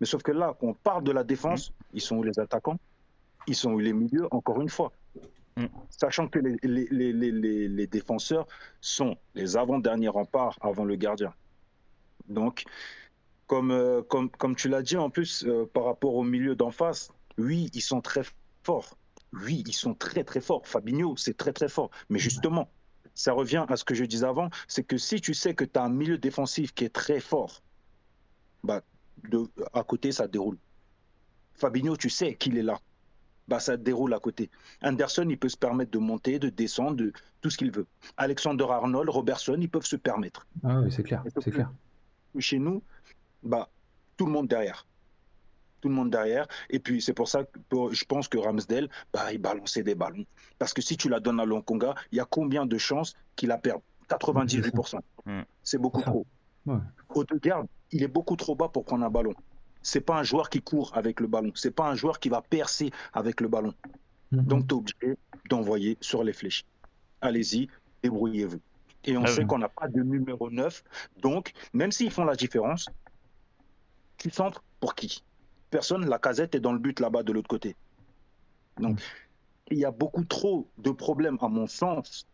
Mais 0.00 0.06
sauf 0.06 0.22
que 0.22 0.32
là, 0.32 0.56
quand 0.58 0.68
on 0.68 0.74
parle 0.74 1.04
de 1.04 1.12
la 1.12 1.24
défense, 1.24 1.72
Ils 1.92 2.00
sont 2.00 2.16
où 2.16 2.22
les 2.22 2.38
attaquants? 2.38 2.78
Ils 3.46 3.54
sont 3.54 3.72
où 3.72 3.78
les 3.78 3.92
milieux 3.92 4.26
Encore 4.30 4.60
une 4.60 4.68
fois? 4.68 4.92
Mm. 5.56 5.66
Sachant 5.88 6.28
que 6.28 6.38
les, 6.38 6.56
les, 6.62 6.86
les, 6.90 7.12
les, 7.12 7.68
les 7.68 7.86
défenseurs 7.86 8.46
sont 8.80 9.16
les 9.34 9.56
avant-derniers 9.56 10.08
remparts 10.08 10.58
avant 10.60 10.84
le 10.84 10.96
gardien. 10.96 11.32
Donc, 12.28 12.64
comme, 13.46 13.70
euh, 13.70 14.02
comme, 14.02 14.30
comme 14.30 14.56
tu 14.56 14.68
l'as 14.68 14.82
dit 14.82 14.96
en 14.96 15.10
plus, 15.10 15.44
euh, 15.44 15.68
par 15.72 15.84
rapport 15.84 16.14
au 16.14 16.24
milieu 16.24 16.54
d'en 16.54 16.70
face, 16.70 17.12
oui, 17.38 17.70
ils 17.74 17.82
sont 17.82 18.00
très 18.00 18.22
forts. 18.62 18.96
Oui, 19.32 19.62
ils 19.66 19.74
sont 19.74 19.94
très 19.94 20.24
très 20.24 20.40
forts. 20.40 20.66
Fabinho, 20.66 21.16
c'est 21.16 21.36
très 21.36 21.52
très 21.52 21.68
fort. 21.68 21.90
Mais 22.08 22.18
justement, 22.18 22.70
ça 23.14 23.32
revient 23.32 23.64
à 23.68 23.76
ce 23.76 23.84
que 23.84 23.94
je 23.94 24.04
disais 24.04 24.26
avant, 24.26 24.50
c'est 24.68 24.84
que 24.84 24.98
si 24.98 25.20
tu 25.20 25.34
sais 25.34 25.54
que 25.54 25.64
tu 25.64 25.78
as 25.78 25.84
un 25.84 25.88
milieu 25.90 26.18
défensif 26.18 26.72
qui 26.74 26.84
est 26.84 26.92
très 26.92 27.20
fort, 27.20 27.62
bah, 28.64 28.82
de, 29.28 29.44
à 29.72 29.82
côté, 29.82 30.12
ça 30.12 30.26
déroule. 30.26 30.58
Fabinho, 31.54 31.96
tu 31.96 32.10
sais 32.10 32.34
qu'il 32.34 32.58
est 32.58 32.62
là. 32.62 32.80
Bah, 33.48 33.60
ça 33.60 33.76
déroule 33.76 34.12
à 34.12 34.18
côté. 34.18 34.50
Anderson, 34.82 35.26
il 35.28 35.38
peut 35.38 35.48
se 35.48 35.56
permettre 35.56 35.90
de 35.92 35.98
monter, 35.98 36.38
de 36.38 36.48
descendre, 36.48 36.96
de 36.96 37.12
tout 37.40 37.50
ce 37.50 37.56
qu'il 37.56 37.70
veut. 37.70 37.86
Alexander 38.16 38.66
Arnold, 38.68 39.08
Robertson, 39.08 39.56
ils 39.60 39.70
peuvent 39.70 39.86
se 39.86 39.96
permettre. 39.96 40.46
Ah 40.64 40.80
oui, 40.80 40.90
c'est 40.90 41.04
clair, 41.04 41.22
c'est 41.40 41.50
clair. 41.50 41.70
Chez 42.40 42.58
nous, 42.58 42.82
bah, 43.42 43.68
tout 44.16 44.26
le 44.26 44.32
monde 44.32 44.48
derrière. 44.48 44.86
Tout 45.80 45.88
le 45.88 45.94
monde 45.94 46.10
derrière. 46.10 46.46
Et 46.70 46.78
puis, 46.78 47.00
c'est 47.02 47.12
pour 47.12 47.28
ça 47.28 47.44
que 47.44 47.60
je 47.92 48.04
pense 48.04 48.28
que 48.28 48.38
Ramsdale, 48.38 48.88
bah, 49.12 49.32
il 49.32 49.38
balançait 49.38 49.82
des 49.82 49.94
ballons. 49.94 50.24
Parce 50.58 50.72
que 50.72 50.82
si 50.82 50.96
tu 50.96 51.08
la 51.08 51.20
donnes 51.20 51.40
à 51.40 51.44
Lonkonga, 51.44 51.94
il 52.12 52.18
y 52.18 52.20
a 52.20 52.24
combien 52.24 52.66
de 52.66 52.78
chances 52.78 53.14
qu'il 53.36 53.48
la 53.48 53.58
perde? 53.58 53.82
98%. 54.08 54.98
Mm. 55.24 55.42
C'est 55.62 55.78
beaucoup 55.78 56.00
Ça. 56.00 56.06
trop. 56.10 56.26
Ouais. 56.66 56.78
Au 57.10 57.24
de 57.24 57.38
garde, 57.38 57.66
il 57.92 58.02
est 58.02 58.08
beaucoup 58.08 58.36
trop 58.36 58.54
bas 58.54 58.68
pour 58.68 58.84
prendre 58.84 59.04
un 59.04 59.10
ballon. 59.10 59.34
C'est 59.82 60.00
pas 60.00 60.16
un 60.16 60.22
joueur 60.22 60.50
qui 60.50 60.60
court 60.60 60.90
avec 60.94 61.20
le 61.20 61.26
ballon. 61.26 61.52
C'est 61.54 61.70
pas 61.70 61.88
un 61.88 61.94
joueur 61.94 62.18
qui 62.18 62.28
va 62.28 62.42
percer 62.42 62.90
avec 63.12 63.40
le 63.40 63.48
ballon. 63.48 63.74
Mhm. 64.32 64.44
Donc, 64.44 64.66
tu 64.66 64.74
es 64.74 64.78
obligé 64.78 65.18
d'envoyer 65.48 65.98
sur 66.00 66.24
les 66.24 66.32
flèches. 66.32 66.64
Allez-y, 67.20 67.68
débrouillez-vous. 68.02 68.60
Et 69.06 69.16
on 69.16 69.22
Ah 69.24 69.28
sait 69.28 69.42
oui. 69.42 69.46
qu'on 69.46 69.58
n'a 69.58 69.68
pas 69.68 69.88
de 69.88 70.02
numéro 70.02 70.50
9. 70.50 70.84
Donc, 71.18 71.52
même 71.72 71.92
s'ils 71.92 72.10
font 72.10 72.24
la 72.24 72.34
différence, 72.34 72.88
qui 74.18 74.30
centre 74.30 74.62
pour 74.80 74.94
qui? 74.94 75.22
Personne, 75.70 76.08
la 76.08 76.18
casette 76.18 76.54
est 76.54 76.60
dans 76.60 76.72
le 76.72 76.78
but 76.78 77.00
là-bas 77.00 77.22
de 77.22 77.32
l'autre 77.32 77.48
côté. 77.48 77.76
Donc, 78.78 79.00
il 79.70 79.78
y 79.78 79.84
a 79.84 79.90
beaucoup 79.90 80.24
trop 80.24 80.68
de 80.78 80.90
problèmes, 80.90 81.38
à 81.40 81.48
mon 81.48 81.66
sens, 81.66 82.26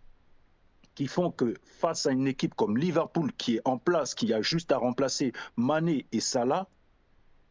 qui 0.94 1.06
font 1.06 1.30
que 1.30 1.54
face 1.64 2.06
à 2.06 2.10
une 2.10 2.26
équipe 2.26 2.54
comme 2.54 2.76
Liverpool 2.76 3.32
qui 3.34 3.56
est 3.56 3.62
en 3.64 3.78
place, 3.78 4.14
qui 4.14 4.32
a 4.34 4.42
juste 4.42 4.72
à 4.72 4.78
remplacer 4.78 5.32
Mané 5.56 6.06
et 6.12 6.20
Salah, 6.20 6.68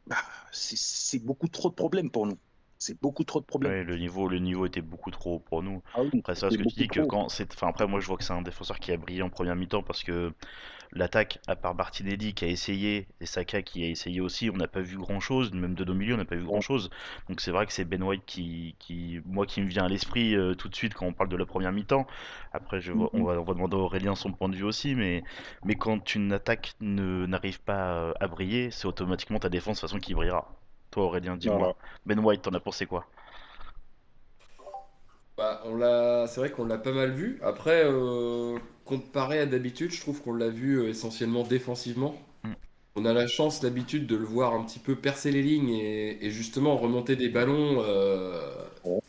bah, 0.07 0.17
c'est 0.51 1.23
beaucoup 1.23 1.47
trop 1.47 1.69
de 1.69 1.75
problèmes 1.75 2.11
pour 2.11 2.27
nous. 2.27 2.37
C'est 2.81 2.99
beaucoup 3.01 3.23
trop 3.23 3.39
de 3.39 3.45
problèmes. 3.45 3.77
Ouais, 3.77 3.83
le 3.83 3.97
niveau, 3.97 4.27
le 4.27 4.39
niveau 4.39 4.65
était 4.65 4.81
beaucoup 4.81 5.11
trop 5.11 5.35
haut 5.35 5.39
pour 5.39 5.61
nous. 5.61 5.83
Ah 5.93 6.01
oui, 6.03 6.23
Après 6.23 6.35
ça, 6.35 6.49
ce 6.49 6.57
que 6.57 6.63
tu 6.63 6.75
dis 6.77 6.89
que 6.89 6.99
quand 7.01 7.29
c'est, 7.29 7.53
enfin 7.53 7.67
après 7.67 7.85
moi 7.87 7.99
je 7.99 8.07
vois 8.07 8.17
que 8.17 8.23
c'est 8.23 8.33
un 8.33 8.41
défenseur 8.41 8.79
qui 8.79 8.91
a 8.91 8.97
brillé 8.97 9.21
en 9.21 9.29
première 9.29 9.55
mi-temps 9.55 9.83
parce 9.83 10.03
que 10.03 10.33
l'attaque, 10.93 11.39
à 11.47 11.55
part 11.55 11.75
Martinelli 11.75 12.33
qui 12.33 12.45
a 12.45 12.49
essayé 12.49 13.07
et 13.21 13.25
Saka 13.27 13.61
qui 13.63 13.83
a 13.83 13.89
essayé 13.89 14.21
aussi, 14.21 14.49
on 14.51 14.57
n'a 14.57 14.67
pas 14.67 14.81
vu 14.81 14.97
grand 14.97 15.19
chose, 15.19 15.53
même 15.53 15.75
de 15.75 15.85
nos 15.85 15.93
milieux 15.95 16.15
on 16.15 16.17
n'a 16.17 16.25
pas 16.25 16.35
vu 16.37 16.45
grand 16.45 16.61
chose. 16.61 16.89
Donc 17.29 17.41
c'est 17.41 17.51
vrai 17.51 17.65
que 17.67 17.73
c'est 17.73 17.85
Ben 17.85 18.03
White 18.03 18.23
qui, 18.25 18.75
qui, 18.79 19.21
moi 19.25 19.45
qui 19.47 19.61
me 19.61 19.67
vient 19.67 19.85
à 19.85 19.89
l'esprit 19.89 20.35
euh, 20.35 20.55
tout 20.55 20.69
de 20.69 20.75
suite 20.75 20.93
quand 20.95 21.05
on 21.07 21.13
parle 21.13 21.29
de 21.29 21.37
la 21.37 21.45
première 21.47 21.71
mi-temps. 21.73 22.07
Après 22.53 22.81
je 22.81 22.93
vois- 22.93 23.11
on 23.13 23.25
va, 23.25 23.33
on 23.41 23.43
va 23.43 23.53
demander 23.55 23.77
à 23.77 23.79
Aurélien 23.79 24.15
son 24.15 24.33
point 24.33 24.49
de 24.49 24.55
vue 24.55 24.63
aussi, 24.65 24.95
mais 24.95 25.23
mais 25.65 25.75
quand 25.75 26.15
une 26.15 26.33
attaque 26.33 26.75
ne 26.81 27.25
n'arrive 27.27 27.61
pas 27.61 27.93
euh, 27.95 28.13
à 28.21 28.27
briller, 28.27 28.71
c'est 28.71 28.87
automatiquement 28.87 29.39
ta 29.39 29.49
défense 29.49 29.77
de 29.77 29.81
toute 29.81 29.89
façon 29.91 29.99
qui 29.99 30.13
brillera. 30.15 30.60
Toi 30.91 31.03
Aurélien, 31.05 31.37
dis-moi. 31.37 31.73
Voilà. 31.73 31.75
Ben 32.05 32.19
White, 32.19 32.43
t'en 32.43 32.53
as 32.53 32.59
pensé 32.59 32.85
quoi? 32.85 33.07
Bah, 35.37 35.61
on 35.65 35.75
l'a, 35.77 36.27
c'est 36.27 36.39
vrai 36.39 36.51
qu'on 36.51 36.65
l'a 36.65 36.77
pas 36.77 36.91
mal 36.91 37.11
vu. 37.11 37.39
Après, 37.43 37.83
euh, 37.85 38.57
comparé 38.85 39.39
à 39.39 39.45
d'habitude, 39.45 39.91
je 39.91 39.99
trouve 40.01 40.21
qu'on 40.21 40.33
l'a 40.33 40.49
vu 40.49 40.79
euh, 40.79 40.89
essentiellement 40.89 41.43
défensivement. 41.43 42.15
Mm. 42.43 42.53
On 42.95 43.05
a 43.05 43.13
la 43.13 43.27
chance 43.27 43.61
d'habitude 43.61 44.07
de 44.07 44.15
le 44.17 44.25
voir 44.25 44.53
un 44.53 44.63
petit 44.65 44.79
peu 44.79 44.95
percer 44.95 45.31
les 45.31 45.41
lignes 45.43 45.69
et, 45.71 46.25
et 46.25 46.31
justement 46.31 46.77
remonter 46.77 47.15
des 47.15 47.29
ballons, 47.29 47.83
euh, 47.85 48.41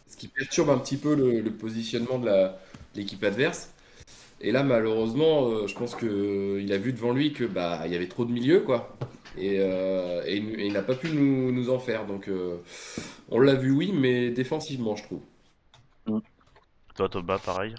ce 0.08 0.16
qui 0.16 0.28
perturbe 0.28 0.70
un 0.70 0.78
petit 0.78 0.96
peu 0.98 1.14
le, 1.16 1.40
le 1.40 1.52
positionnement 1.52 2.18
de 2.18 2.26
la- 2.26 2.48
de 2.94 3.00
l'équipe 3.00 3.22
adverse. 3.24 3.70
Et 4.40 4.52
là, 4.52 4.62
malheureusement, 4.64 5.48
euh, 5.50 5.66
je 5.68 5.74
pense 5.76 5.94
que 5.96 6.60
il 6.60 6.72
a 6.72 6.78
vu 6.78 6.92
devant 6.94 7.12
lui 7.12 7.32
que 7.34 7.44
bah 7.44 7.82
il 7.86 7.92
y 7.92 7.96
avait 7.96 8.08
trop 8.08 8.24
de 8.26 8.32
milieux 8.32 8.60
quoi. 8.60 8.96
Et, 9.38 9.56
euh, 9.60 10.22
et 10.26 10.36
il- 10.36 10.60
et 10.60 10.66
il 10.66 10.72
n'a 10.72 10.82
pas 10.82 10.94
pu 10.94 11.08
nous, 11.10 11.52
nous 11.52 11.70
en 11.70 11.78
faire. 11.78 12.06
Donc, 12.06 12.28
euh, 12.28 12.58
on 13.30 13.40
l'a 13.40 13.54
vu, 13.54 13.70
oui, 13.72 13.92
mais 13.94 14.30
défensivement, 14.30 14.96
je 14.96 15.04
trouve. 15.04 15.20
Toi 16.94 17.08
Thomas, 17.10 17.38
pareil 17.38 17.74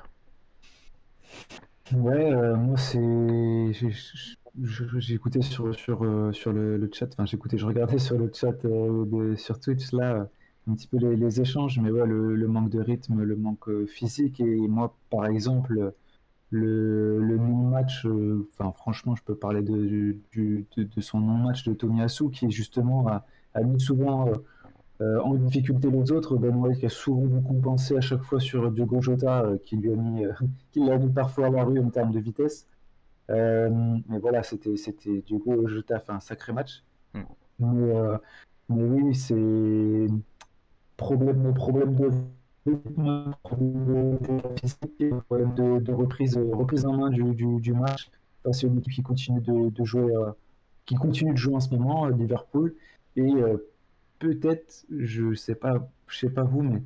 Ouais, 1.93 2.33
euh, 2.33 2.55
moi 2.55 2.77
c'est. 2.77 3.73
j'ai- 3.73 5.13
écouté 5.15 5.41
sur, 5.41 5.73
sur, 5.75 5.99
sur 6.33 6.53
le, 6.53 6.77
le 6.77 6.89
chat, 6.91 7.07
enfin 7.13 7.25
j'écoutais, 7.25 7.57
je 7.57 7.65
regardais 7.65 7.97
sur 7.99 8.17
le 8.17 8.31
chat 8.33 8.53
euh, 8.65 9.05
de- 9.05 9.35
sur 9.35 9.59
Twitch 9.59 9.91
là, 9.91 10.27
un 10.67 10.73
petit 10.75 10.87
peu 10.87 10.97
les, 10.97 11.15
les 11.15 11.41
échanges, 11.41 11.79
mais 11.79 11.89
ouais, 11.91 12.05
le, 12.07 12.35
le 12.35 12.47
manque 12.47 12.69
de 12.69 12.79
rythme, 12.79 13.21
le 13.23 13.35
manque 13.35 13.69
physique, 13.87 14.39
et 14.39 14.55
moi 14.67 14.95
par 15.09 15.25
exemple, 15.25 15.93
le, 16.53 17.19
le 17.19 17.37
non-match, 17.37 18.05
euh, 18.05 18.47
enfin 18.53 18.71
franchement, 18.71 19.15
je 19.15 19.23
peux 19.23 19.35
parler 19.35 19.61
de, 19.63 19.75
du- 19.75 20.21
du- 20.31 20.65
de, 20.77 20.83
de 20.83 21.01
son 21.01 21.19
non-match 21.19 21.63
de 21.67 21.73
Tomiyasu 21.73 22.29
qui 22.29 22.49
justement 22.51 23.07
a, 23.07 23.25
a 23.55 23.63
mis 23.63 23.79
souvent 23.81 24.27
euh, 24.29 24.33
euh, 25.01 25.19
en 25.21 25.33
difficulté 25.33 25.89
les 25.89 26.11
autres. 26.11 26.37
Ben 26.37 26.55
White 26.55 26.79
qui 26.79 26.85
a 26.85 26.89
souvent 26.89 27.41
compensé 27.41 27.97
à 27.97 28.01
chaque 28.01 28.21
fois 28.21 28.39
sur 28.39 28.71
Diogo 28.71 29.01
Jota 29.01 29.51
qui 29.65 29.77
lui 29.77 29.91
a 29.91 29.95
mis, 29.95 30.23
qui 30.71 30.79
l'a 30.85 30.97
mis 30.97 31.09
parfois 31.11 31.47
à 31.47 31.49
la 31.49 31.63
rue 31.63 31.79
en 31.79 31.89
termes 31.89 32.11
de 32.11 32.19
vitesse. 32.19 32.67
Euh, 33.29 33.69
mais 34.09 34.19
voilà, 34.19 34.43
c'était 34.43 34.77
c'était 34.77 35.23
Jota 35.65 35.95
a 35.95 35.99
fait 35.99 36.11
un 36.11 36.19
sacré 36.19 36.53
match. 36.53 36.83
Mm. 37.13 37.19
Mais, 37.59 37.95
euh, 37.95 38.17
mais 38.69 38.83
oui, 38.83 39.15
c'est 39.15 40.07
problème, 40.97 41.53
problème 41.53 41.95
de 41.95 42.09
problème 43.43 44.17
de 45.55 45.55
de, 45.55 45.79
de 45.79 45.93
reprise, 45.93 46.37
reprise 46.37 46.85
en 46.85 46.93
main 46.93 47.09
du, 47.09 47.33
du, 47.33 47.73
match. 47.73 48.09
C'est 48.51 48.67
une 48.67 48.79
équipe 48.79 48.93
qui 48.93 49.03
continue 49.03 49.41
de, 49.41 49.69
de 49.69 49.83
jouer, 49.83 50.15
euh, 50.15 50.31
qui 50.85 50.95
continue 50.95 51.31
de 51.31 51.37
jouer 51.37 51.55
en 51.55 51.59
ce 51.59 51.73
moment, 51.75 52.05
euh, 52.05 52.11
Liverpool. 52.11 52.75
Et 53.15 53.21
euh, 53.21 53.57
peut-être, 54.19 54.85
je 54.89 55.33
sais 55.33 55.55
pas, 55.55 55.87
je 56.07 56.17
sais 56.19 56.29
pas 56.29 56.43
vous, 56.43 56.63
mais 56.63 56.81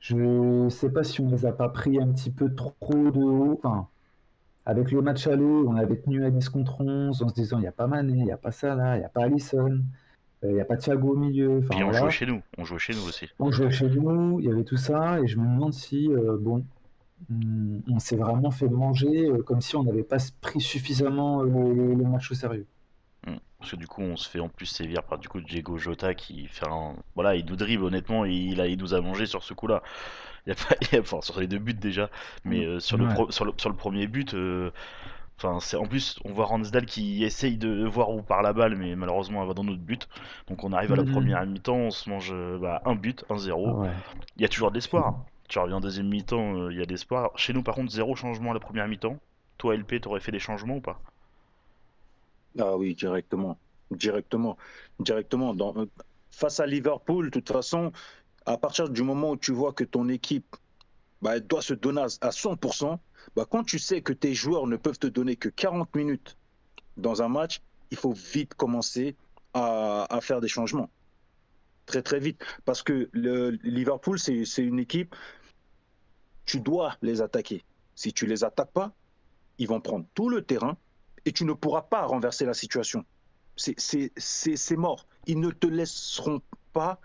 je 0.00 0.68
sais 0.70 0.90
pas 0.90 1.04
si 1.04 1.20
on 1.20 1.28
les 1.28 1.46
a 1.46 1.52
pas 1.52 1.68
pris 1.68 2.00
un 2.00 2.08
petit 2.12 2.30
peu 2.30 2.54
trop 2.54 3.10
de 3.10 3.22
haut. 3.22 3.60
Enfin, 3.62 3.88
avec 4.66 4.90
le 4.92 5.02
match 5.02 5.26
aller, 5.26 5.44
on 5.44 5.76
avait 5.76 5.96
tenu 5.98 6.24
à 6.24 6.30
10 6.30 6.48
contre 6.50 6.80
11 6.82 7.22
en 7.22 7.28
se 7.28 7.34
disant 7.34 7.58
il 7.58 7.62
n'y 7.62 7.66
a 7.66 7.72
pas 7.72 7.86
Mané, 7.86 8.12
il 8.12 8.24
n'y 8.24 8.32
a 8.32 8.36
pas 8.36 8.52
Salah, 8.52 8.96
il 8.96 9.00
n'y 9.00 9.04
a 9.04 9.08
pas 9.08 9.24
Alisson, 9.24 9.66
euh, 9.66 9.78
il 10.48 10.54
n'y 10.54 10.60
a 10.60 10.64
pas 10.64 10.76
Thiago 10.76 11.12
au 11.12 11.16
milieu. 11.16 11.58
Enfin, 11.58 11.68
Puis 11.70 11.82
on 11.82 11.86
voilà. 11.86 11.98
jouait 12.00 12.10
chez 12.10 12.26
nous, 12.26 12.42
on 12.58 12.64
jouait 12.64 12.78
chez 12.78 12.92
nous 12.94 13.06
aussi. 13.08 13.28
On 13.38 13.50
jouait 13.50 13.70
chez 13.70 13.88
nous, 13.88 14.40
il 14.40 14.46
y 14.46 14.50
avait 14.50 14.64
tout 14.64 14.76
ça, 14.76 15.20
et 15.20 15.26
je 15.26 15.38
me 15.38 15.44
demande 15.44 15.72
si, 15.72 16.08
euh, 16.10 16.36
bon, 16.38 16.64
hum, 17.30 17.80
on 17.90 17.98
s'est 17.98 18.16
vraiment 18.16 18.50
fait 18.50 18.68
manger 18.68 19.28
euh, 19.28 19.42
comme 19.42 19.60
si 19.60 19.76
on 19.76 19.84
n'avait 19.84 20.02
pas 20.02 20.18
pris 20.40 20.60
suffisamment 20.60 21.42
euh, 21.42 21.46
le, 21.46 21.94
le 21.94 22.04
match 22.04 22.30
au 22.30 22.34
sérieux. 22.34 22.66
Mm. 23.26 23.34
Parce 23.58 23.70
que 23.70 23.76
du 23.76 23.86
coup, 23.86 24.02
on 24.02 24.16
se 24.16 24.28
fait 24.28 24.40
en 24.40 24.48
plus 24.50 24.66
sévir 24.66 25.02
par 25.04 25.18
du 25.18 25.28
coup 25.28 25.40
Diego 25.40 25.78
Jota 25.78 26.14
qui 26.14 26.46
fait 26.46 26.68
un. 26.68 26.94
Voilà, 27.14 27.34
il 27.36 27.46
nous 27.46 27.56
dribble 27.56 27.84
honnêtement, 27.84 28.24
et 28.26 28.32
il, 28.32 28.60
a, 28.60 28.66
il 28.66 28.78
nous 28.78 28.92
a 28.94 29.00
mangé 29.00 29.24
sur 29.26 29.42
ce 29.42 29.54
coup-là. 29.54 29.82
Il 30.46 30.50
y 30.50 30.52
a 30.52 30.56
pas, 30.56 30.98
enfin, 31.00 31.22
sur 31.22 31.40
les 31.40 31.46
deux 31.46 31.58
buts 31.58 31.72
déjà, 31.72 32.10
mais 32.44 32.66
euh, 32.66 32.78
sur, 32.80 32.98
le 32.98 33.08
pro- 33.08 33.30
sur, 33.30 33.46
le, 33.46 33.52
sur 33.56 33.70
le 33.70 33.76
premier 33.76 34.06
but, 34.06 34.34
euh, 34.34 34.70
enfin, 35.38 35.60
c'est 35.60 35.76
en 35.76 35.86
plus, 35.86 36.18
on 36.24 36.32
voit 36.32 36.46
Ransdal 36.46 36.86
qui 36.86 37.24
essaye 37.24 37.56
de 37.58 37.84
voir 37.86 38.10
où 38.10 38.22
part 38.22 38.42
la 38.42 38.52
balle, 38.52 38.76
mais 38.76 38.96
malheureusement, 38.96 39.42
elle 39.42 39.48
va 39.48 39.54
dans 39.54 39.64
notre 39.64 39.82
but. 39.82 40.08
Donc 40.48 40.64
on 40.64 40.72
arrive 40.72 40.92
à 40.92 40.96
la 40.96 41.04
Mhm. 41.04 41.12
première 41.12 41.46
mi-temps, 41.46 41.76
on 41.76 41.90
se 41.90 42.08
mange 42.10 42.30
euh, 42.32 42.58
bah, 42.58 42.82
un 42.84 42.94
but, 42.94 43.24
1-0. 43.28 43.66
Ah 43.66 43.74
ouais. 43.74 44.04
Il 44.36 44.42
y 44.42 44.44
a 44.44 44.48
toujours 44.48 44.70
de 44.70 44.74
l'espoir. 44.76 45.24
Tu 45.48 45.58
reviens 45.58 45.76
en 45.76 45.80
deuxième 45.80 46.08
mi-temps, 46.08 46.56
euh, 46.56 46.72
il 46.72 46.78
y 46.78 46.82
a 46.82 46.86
de 46.86 46.90
l'espoir. 46.92 47.30
Chez 47.36 47.52
nous, 47.52 47.62
par 47.62 47.74
contre, 47.74 47.92
zéro 47.92 48.14
changement 48.16 48.50
à 48.52 48.54
la 48.54 48.60
première 48.60 48.88
mi-temps. 48.88 49.18
Toi, 49.58 49.74
LP, 49.74 50.00
t'aurais 50.00 50.20
fait 50.20 50.32
des 50.32 50.38
changements 50.40 50.76
ou 50.76 50.80
pas? 50.80 51.00
Ah 52.58 52.76
oui, 52.76 52.94
directement. 52.94 53.60
Directement. 53.90 54.56
Directement. 55.00 55.54
Dans, 55.54 55.76
euh, 55.76 55.86
face 56.30 56.60
à 56.60 56.66
Liverpool, 56.66 57.26
de 57.26 57.30
toute 57.40 57.50
façon, 57.52 57.92
à 58.46 58.58
partir 58.58 58.88
du 58.90 59.02
moment 59.02 59.32
où 59.32 59.36
tu 59.36 59.52
vois 59.52 59.72
que 59.72 59.84
ton 59.84 60.08
équipe 60.08 60.56
bah, 61.22 61.36
elle 61.36 61.46
doit 61.46 61.62
se 61.62 61.74
donner 61.74 62.02
à 62.02 62.06
à 62.22 62.32
100%, 62.32 63.00
bah, 63.36 63.46
quand 63.48 63.64
tu 63.64 63.78
sais 63.78 64.02
que 64.02 64.12
tes 64.12 64.34
joueurs 64.34 64.66
ne 64.66 64.76
peuvent 64.76 64.98
te 64.98 65.06
donner 65.06 65.36
que 65.36 65.48
40 65.48 65.94
minutes 65.94 66.36
dans 66.96 67.22
un 67.22 67.28
match, 67.28 67.60
il 67.90 67.96
faut 67.96 68.12
vite 68.12 68.54
commencer 68.54 69.16
à, 69.52 70.06
à 70.14 70.20
faire 70.20 70.40
des 70.40 70.48
changements. 70.48 70.90
Très 71.86 72.02
très 72.02 72.18
vite. 72.18 72.42
Parce 72.64 72.82
que 72.82 73.08
le 73.12 73.50
Liverpool, 73.62 74.18
c'est 74.18 74.44
une 74.58 74.78
équipe, 74.78 75.14
tu 76.46 76.60
dois 76.60 76.96
les 77.02 77.20
attaquer. 77.20 77.64
Si 77.94 78.12
tu 78.12 78.26
les 78.26 78.44
attaques 78.44 78.72
pas, 78.72 78.92
ils 79.58 79.68
vont 79.68 79.80
prendre 79.80 80.06
tout 80.14 80.28
le 80.28 80.42
terrain 80.42 80.76
et 81.24 81.32
tu 81.32 81.44
ne 81.44 81.52
pourras 81.52 81.82
pas 81.82 82.04
renverser 82.04 82.44
la 82.44 82.54
situation. 82.54 83.04
C'est 83.56 84.76
mort. 84.76 85.06
Ils 85.26 85.40
ne 85.40 85.50
te 85.50 85.66
laisseront 85.66 86.42
pas 86.72 87.00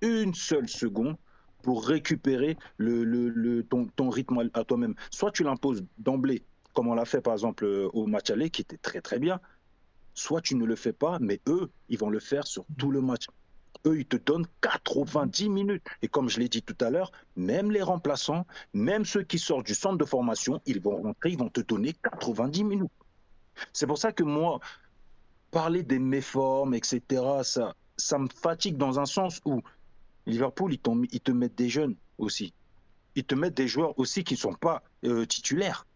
une 0.00 0.34
seule 0.34 0.68
seconde 0.68 1.16
pour 1.62 1.86
récupérer 1.86 2.56
ton, 2.78 4.10
rythme 4.10 4.50
à 4.54 4.64
toi-même. 4.64 4.94
Soit 5.10 5.32
tu 5.32 5.44
l'imposes 5.44 5.84
d'emblée, 5.98 6.42
comme 6.74 6.88
on 6.88 6.94
l'a 6.94 7.04
fait 7.04 7.20
par 7.20 7.34
exemple 7.34 7.64
euh, 7.64 7.88
au 7.92 8.06
match 8.06 8.30
aller, 8.30 8.50
qui 8.50 8.62
était 8.62 8.76
très 8.76 9.00
très 9.00 9.18
bien, 9.18 9.40
soit 10.14 10.40
tu 10.40 10.54
ne 10.54 10.64
le 10.64 10.76
fais 10.76 10.92
pas, 10.92 11.18
mais 11.20 11.40
eux, 11.46 11.70
ils 11.88 11.98
vont 11.98 12.10
le 12.10 12.20
faire 12.20 12.46
sur 12.46 12.64
tout 12.78 12.90
le 12.90 13.00
match. 13.00 13.26
Eux, 13.86 13.98
ils 13.98 14.06
te 14.06 14.16
donnent 14.16 14.46
90 14.60 15.48
minutes. 15.48 15.84
Et 16.02 16.08
comme 16.08 16.28
je 16.28 16.38
l'ai 16.38 16.48
dit 16.48 16.62
tout 16.62 16.76
à 16.84 16.90
l'heure, 16.90 17.12
même 17.36 17.70
les 17.70 17.82
remplaçants, 17.82 18.46
même 18.74 19.04
ceux 19.04 19.22
qui 19.22 19.38
sortent 19.38 19.66
du 19.66 19.74
centre 19.74 19.96
de 19.96 20.04
formation, 20.04 20.60
ils 20.66 20.80
vont 20.80 21.00
rentrer, 21.02 21.30
ils 21.30 21.38
vont 21.38 21.48
te 21.48 21.62
donner 21.62 21.94
90 22.02 22.64
minutes. 22.64 22.90
C'est 23.72 23.86
pour 23.86 23.98
ça 23.98 24.12
que 24.12 24.22
moi, 24.22 24.60
parler 25.50 25.82
des 25.82 25.98
méformes, 25.98 26.74
etc., 26.74 27.02
ça, 27.42 27.74
ça 27.96 28.18
me 28.18 28.28
fatigue 28.28 28.76
dans 28.76 29.00
un 29.00 29.06
sens 29.06 29.40
où 29.44 29.62
Liverpool, 30.26 30.72
ils, 30.72 30.80
ils 31.12 31.20
te 31.20 31.32
mettent 31.32 31.56
des 31.56 31.68
jeunes 31.68 31.96
aussi. 32.18 32.52
Ils 33.14 33.24
te 33.24 33.34
mettent 33.34 33.56
des 33.56 33.68
joueurs 33.68 33.98
aussi 33.98 34.24
qui 34.24 34.34
ne 34.34 34.38
sont 34.38 34.54
pas 34.54 34.82
euh, 35.04 35.26
titulaires. 35.26 35.86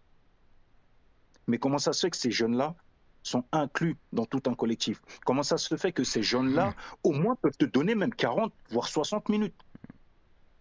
Mais 1.46 1.58
comment 1.58 1.78
ça 1.78 1.92
se 1.92 2.00
fait 2.00 2.10
que 2.10 2.16
ces 2.16 2.30
jeunes-là 2.30 2.74
sont 3.22 3.44
inclus 3.52 3.96
dans 4.12 4.26
tout 4.26 4.42
un 4.46 4.54
collectif? 4.54 5.00
Comment 5.24 5.42
ça 5.42 5.56
se 5.56 5.76
fait 5.76 5.92
que 5.92 6.04
ces 6.04 6.22
jeunes-là, 6.22 6.74
au 7.02 7.12
moins, 7.12 7.36
peuvent 7.36 7.56
te 7.56 7.64
donner 7.64 7.94
même 7.94 8.14
40, 8.14 8.52
voire 8.70 8.88
60 8.88 9.28
minutes? 9.28 9.54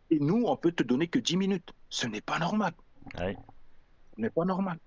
Et 0.09 0.19
nous, 0.19 0.43
on 0.45 0.55
peut 0.55 0.71
te 0.71 0.83
donner 0.83 1.07
que 1.07 1.19
10 1.19 1.37
minutes. 1.37 1.73
Ce 1.89 2.05
n'est 2.07 2.21
pas 2.21 2.39
normal. 2.39 2.73
Ce 3.17 3.33
n'est 4.17 4.29
pas 4.29 4.45
normal. 4.45 4.77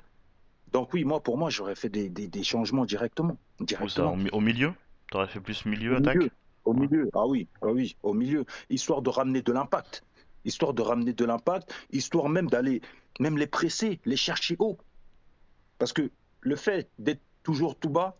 Donc 0.72 0.92
oui, 0.92 1.04
moi, 1.04 1.22
pour 1.22 1.38
moi, 1.38 1.50
j'aurais 1.50 1.74
fait 1.74 1.88
des, 1.88 2.42
changements 2.42 2.84
directement. 2.84 3.36
directement. 3.60 4.16
au, 4.32 4.40
milieu? 4.40 4.72
Tu 5.10 5.16
aurais 5.16 5.28
fait 5.28 5.40
plus 5.40 5.64
milieu, 5.64 5.96
attaque? 5.96 6.30
Au 6.66 6.74
milieu, 6.74 7.08
ah 7.14 7.26
oui, 7.26 7.48
ah 7.62 7.68
oui, 7.68 7.96
au 8.02 8.12
milieu. 8.12 8.44
Histoire 8.68 9.00
de 9.00 9.08
ramener 9.08 9.40
de 9.40 9.52
l'impact. 9.52 10.02
Histoire 10.44 10.74
de 10.74 10.82
ramener 10.82 11.12
de 11.12 11.24
l'impact, 11.24 11.72
histoire 11.90 12.28
même 12.28 12.48
d'aller, 12.48 12.82
même 13.20 13.38
les 13.38 13.46
presser, 13.46 14.00
les 14.04 14.16
chercher 14.16 14.56
haut. 14.58 14.76
Parce 15.78 15.92
que 15.92 16.10
le 16.40 16.56
fait 16.56 16.90
d'être 16.98 17.22
toujours 17.42 17.76
tout 17.76 17.88
bas, 17.88 18.16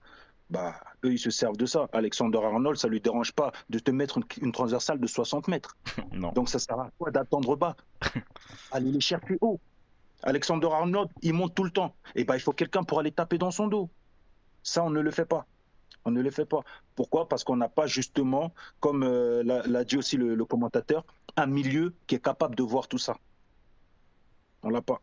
bah, 0.50 0.80
eux, 1.04 1.12
ils 1.12 1.18
se 1.18 1.30
servent 1.30 1.56
de 1.56 1.66
ça. 1.66 1.88
Alexander 1.92 2.38
Arnold, 2.38 2.78
ça 2.78 2.88
lui 2.88 3.00
dérange 3.00 3.32
pas 3.32 3.52
de 3.68 3.78
te 3.80 3.90
mettre 3.90 4.20
une, 4.40 4.52
transversale 4.52 5.00
de 5.00 5.06
60 5.06 5.48
mètres. 5.48 5.76
non. 6.12 6.32
Donc 6.32 6.48
ça 6.48 6.58
sert 6.58 6.78
à 6.78 6.90
quoi 6.98 7.10
d'attendre 7.10 7.56
bas? 7.56 7.76
Aller 8.70 8.92
les 8.92 9.00
chercher 9.00 9.38
haut. 9.40 9.60
Alexander 10.22 10.68
Arnold, 10.70 11.10
il 11.22 11.32
monte 11.32 11.54
tout 11.54 11.64
le 11.64 11.70
temps. 11.70 11.96
Et 12.14 12.24
bah, 12.24 12.36
il 12.36 12.40
faut 12.40 12.52
quelqu'un 12.52 12.84
pour 12.84 13.00
aller 13.00 13.12
taper 13.12 13.38
dans 13.38 13.50
son 13.50 13.66
dos. 13.66 13.90
Ça, 14.62 14.84
on 14.84 14.90
ne 14.90 15.00
le 15.00 15.10
fait 15.10 15.26
pas. 15.26 15.46
On 16.04 16.10
ne 16.10 16.20
le 16.20 16.30
fait 16.30 16.44
pas. 16.46 16.60
Pourquoi? 16.94 17.28
Parce 17.28 17.42
qu'on 17.42 17.56
n'a 17.56 17.68
pas 17.68 17.86
justement, 17.86 18.52
comme 18.80 19.02
euh, 19.02 19.42
l'a 19.42 19.84
dit 19.84 19.96
aussi 19.96 20.16
le, 20.16 20.34
le, 20.34 20.44
commentateur, 20.44 21.04
un 21.36 21.46
milieu 21.46 21.94
qui 22.06 22.14
est 22.14 22.24
capable 22.24 22.54
de 22.54 22.62
voir 22.62 22.86
tout 22.86 22.98
ça. 22.98 23.16
On 24.62 24.70
l'a 24.70 24.82
pas. 24.82 25.00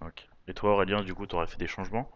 Ok. 0.00 0.28
Et 0.48 0.54
toi, 0.54 0.72
Aurélien, 0.72 1.02
du 1.02 1.14
coup, 1.14 1.26
tu 1.26 1.36
aurais 1.36 1.46
fait 1.46 1.58
des 1.58 1.66
changements? 1.66 2.10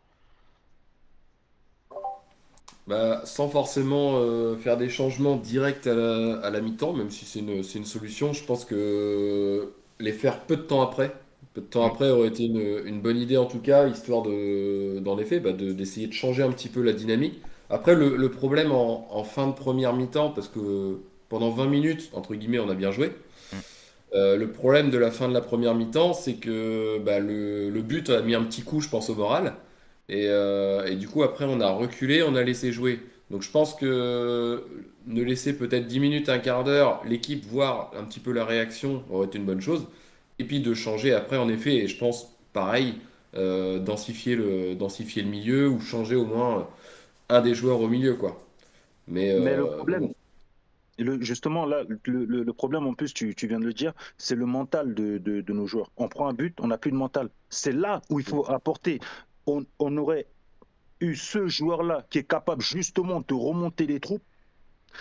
Bah, 2.88 3.22
sans 3.24 3.48
forcément 3.48 4.14
euh, 4.16 4.56
faire 4.56 4.76
des 4.76 4.88
changements 4.88 5.36
directs 5.36 5.86
à 5.86 6.50
la, 6.50 6.60
mi-temps, 6.60 6.92
même 6.92 7.10
si 7.10 7.24
c'est 7.24 7.38
une, 7.38 7.84
solution, 7.84 8.32
je 8.32 8.44
pense 8.44 8.64
que 8.64 9.72
les 10.00 10.12
faire 10.12 10.40
peu 10.40 10.56
de 10.56 10.62
temps 10.62 10.82
après, 10.82 11.14
peu 11.54 11.60
de 11.60 11.66
temps 11.66 11.86
après 11.86 12.10
aurait 12.10 12.28
été 12.28 12.44
une, 12.44 13.00
bonne 13.00 13.18
idée 13.18 13.36
en 13.36 13.46
tout 13.46 13.58
cas, 13.58 13.86
histoire 13.86 14.22
de, 14.22 14.98
dans 15.00 15.16
les 15.16 15.24
faits, 15.24 15.42
bah, 15.42 15.52
d'essayer 15.52 16.06
de 16.06 16.12
changer 16.12 16.42
un 16.42 16.50
petit 16.50 16.68
peu 16.68 16.82
la 16.82 16.92
dynamique. 16.92 17.40
Après, 17.70 17.94
le, 17.94 18.30
problème 18.30 18.70
en, 18.70 19.24
fin 19.24 19.46
de 19.46 19.52
première 19.52 19.94
mi-temps, 19.94 20.30
parce 20.30 20.48
que 20.48 20.98
pendant 21.28 21.50
20 21.50 21.66
minutes, 21.66 22.10
entre 22.12 22.34
guillemets, 22.34 22.58
on 22.58 22.68
a 22.68 22.74
bien 22.74 22.90
joué. 22.90 23.12
Euh, 24.14 24.36
le 24.36 24.52
problème 24.52 24.90
de 24.90 24.98
la 24.98 25.10
fin 25.10 25.26
de 25.26 25.32
la 25.32 25.40
première 25.40 25.74
mi-temps, 25.74 26.12
c'est 26.12 26.34
que 26.34 26.98
bah, 26.98 27.18
le, 27.18 27.70
but 27.80 28.10
a 28.10 28.20
mis 28.20 28.34
un 28.34 28.44
petit 28.44 28.62
coup, 28.62 28.80
je 28.80 28.90
pense, 28.90 29.08
au 29.08 29.14
moral. 29.14 29.54
Euh, 30.10 30.84
et, 30.84 30.96
du 30.96 31.08
coup, 31.08 31.22
après, 31.22 31.46
on 31.46 31.60
a 31.60 31.70
reculé, 31.70 32.22
on 32.22 32.34
a 32.34 32.42
laissé 32.42 32.72
jouer. 32.72 33.00
Donc 33.30 33.40
je 33.40 33.50
pense 33.50 33.74
que 33.74 34.62
ne 35.06 35.22
laisser 35.22 35.56
peut-être 35.56 35.86
10 35.86 36.00
minutes, 36.00 36.28
un 36.28 36.38
quart 36.38 36.64
d'heure, 36.64 37.00
l'équipe 37.08 37.42
voir 37.46 37.90
un 37.98 38.04
petit 38.04 38.20
peu 38.20 38.30
la 38.30 38.44
réaction 38.44 39.02
aurait 39.10 39.26
été 39.26 39.38
une 39.38 39.46
bonne 39.46 39.62
chose. 39.62 39.86
Et 40.42 40.44
puis 40.44 40.58
de 40.58 40.74
changer 40.74 41.14
après, 41.14 41.36
en 41.36 41.48
effet, 41.48 41.76
et 41.76 41.86
je 41.86 41.96
pense 41.96 42.36
pareil, 42.52 42.96
euh, 43.36 43.78
densifier, 43.78 44.34
le, 44.34 44.74
densifier 44.74 45.22
le 45.22 45.28
milieu 45.28 45.68
ou 45.68 45.78
changer 45.78 46.16
au 46.16 46.24
moins 46.24 46.68
un 47.28 47.40
des 47.42 47.54
joueurs 47.54 47.80
au 47.80 47.86
milieu. 47.86 48.14
quoi. 48.14 48.44
Mais, 49.06 49.38
le 49.38 49.64
problème, 49.68 50.12
justement, 51.20 51.64
là, 51.64 51.84
le, 52.06 52.52
problème, 52.52 52.88
en 52.88 52.94
plus, 52.94 53.14
tu, 53.14 53.32
viens 53.46 53.60
de 53.60 53.66
le 53.66 53.72
dire, 53.72 53.92
c'est 54.18 54.34
le 54.34 54.44
mental 54.44 54.94
de, 54.94 55.52
nos 55.52 55.68
joueurs. 55.68 55.92
On 55.96 56.08
prend 56.08 56.26
un 56.26 56.32
but, 56.32 56.58
on 56.60 56.66
n'a 56.66 56.76
plus 56.76 56.90
de 56.90 56.96
mental. 56.96 57.30
C'est 57.48 57.70
là 57.72 58.02
où 58.10 58.18
il 58.18 58.26
faut 58.26 58.44
apporter. 58.50 58.98
On, 59.46 59.64
aurait 59.96 60.26
eu 60.98 61.14
ce 61.14 61.46
joueur-là 61.46 62.04
qui 62.10 62.18
est 62.18 62.28
capable 62.28 62.62
justement 62.62 63.22
de 63.28 63.34
remonter 63.34 63.86
les 63.86 64.00
troupes, 64.00 64.24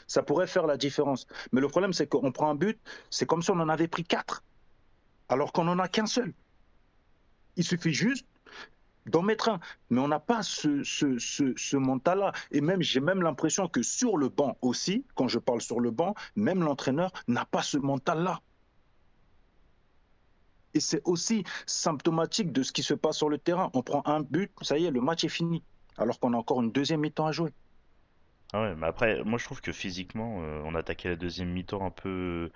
ça 0.06 0.22
pourrait 0.22 0.46
faire 0.46 0.68
la 0.68 0.78
différence. 0.78 1.26
Mais 1.52 1.62
le 1.62 1.68
problème, 1.68 1.94
c'est 1.94 2.06
qu'on 2.06 2.32
prend 2.32 2.52
un 2.52 2.56
but, 2.56 2.80
c'est 3.10 3.26
comme 3.26 3.42
si 3.42 3.50
on 3.50 3.60
en 3.60 3.70
avait 3.70 3.88
pris 3.88 4.04
quatre, 4.04 4.44
alors 5.32 5.54
qu'on 5.54 5.64
n'en 5.64 5.80
a 5.80 5.88
qu'un 5.88 6.06
seul. 6.06 6.34
Il 7.56 7.64
suffit 7.64 7.94
juste 7.94 8.28
d'en 9.06 9.22
mettre 9.22 9.50
un. 9.50 9.60
Mais 9.90 10.00
on 10.00 10.08
n'a 10.08 10.20
pas 10.20 10.44
ce, 10.44 10.84
ce, 10.84 11.78
mental-là. 11.78 12.34
Et 12.52 12.62
même, 12.62 12.82
j'ai 12.82 13.00
même 13.00 13.22
l'impression 13.22 13.68
que 13.68 13.82
sur 13.82 14.18
le 14.18 14.30
banc 14.30 14.58
aussi, 14.62 15.06
quand 15.16 15.28
je 15.28 15.40
parle 15.40 15.62
sur 15.62 15.80
le 15.80 15.90
banc, 15.90 16.14
même 16.36 16.62
l'entraîneur 16.62 17.12
n'a 17.28 17.46
pas 17.46 17.62
ce 17.62 17.78
mental-là. 17.78 18.42
Et 20.74 20.80
c'est 20.80 21.02
aussi 21.06 21.44
symptomatique 21.66 22.52
de 22.52 22.64
ce 22.64 22.72
qui 22.72 22.84
se 22.84 22.94
passe 22.94 23.18
sur 23.18 23.30
le 23.30 23.38
terrain. 23.38 23.70
On 23.74 23.82
prend 23.82 24.04
un 24.06 24.22
but, 24.22 24.52
ça 24.62 24.78
y 24.78 24.86
est, 24.86 24.92
le 24.92 25.02
match 25.02 25.24
est 25.24 25.30
fini. 25.30 25.64
Alors 25.98 26.20
qu'on 26.20 26.34
a 26.34 26.38
encore 26.38 26.62
une 26.62 26.72
deuxième 26.72 27.02
mi-temps 27.02 27.28
à 27.28 27.32
jouer. 27.32 27.52
Ah 28.54 28.62
ouais, 28.62 28.76
mais 28.76 28.88
après, 28.88 29.24
moi 29.24 29.38
je 29.38 29.46
trouve 29.46 29.62
que 29.62 29.72
physiquement, 29.72 30.42
euh, 30.42 30.62
on 30.66 30.76
attaquait 30.76 31.10
la 31.10 31.16
deuxième 31.16 31.50
mi-temps 31.50 31.86
un 31.86 31.92
peu 31.92 32.52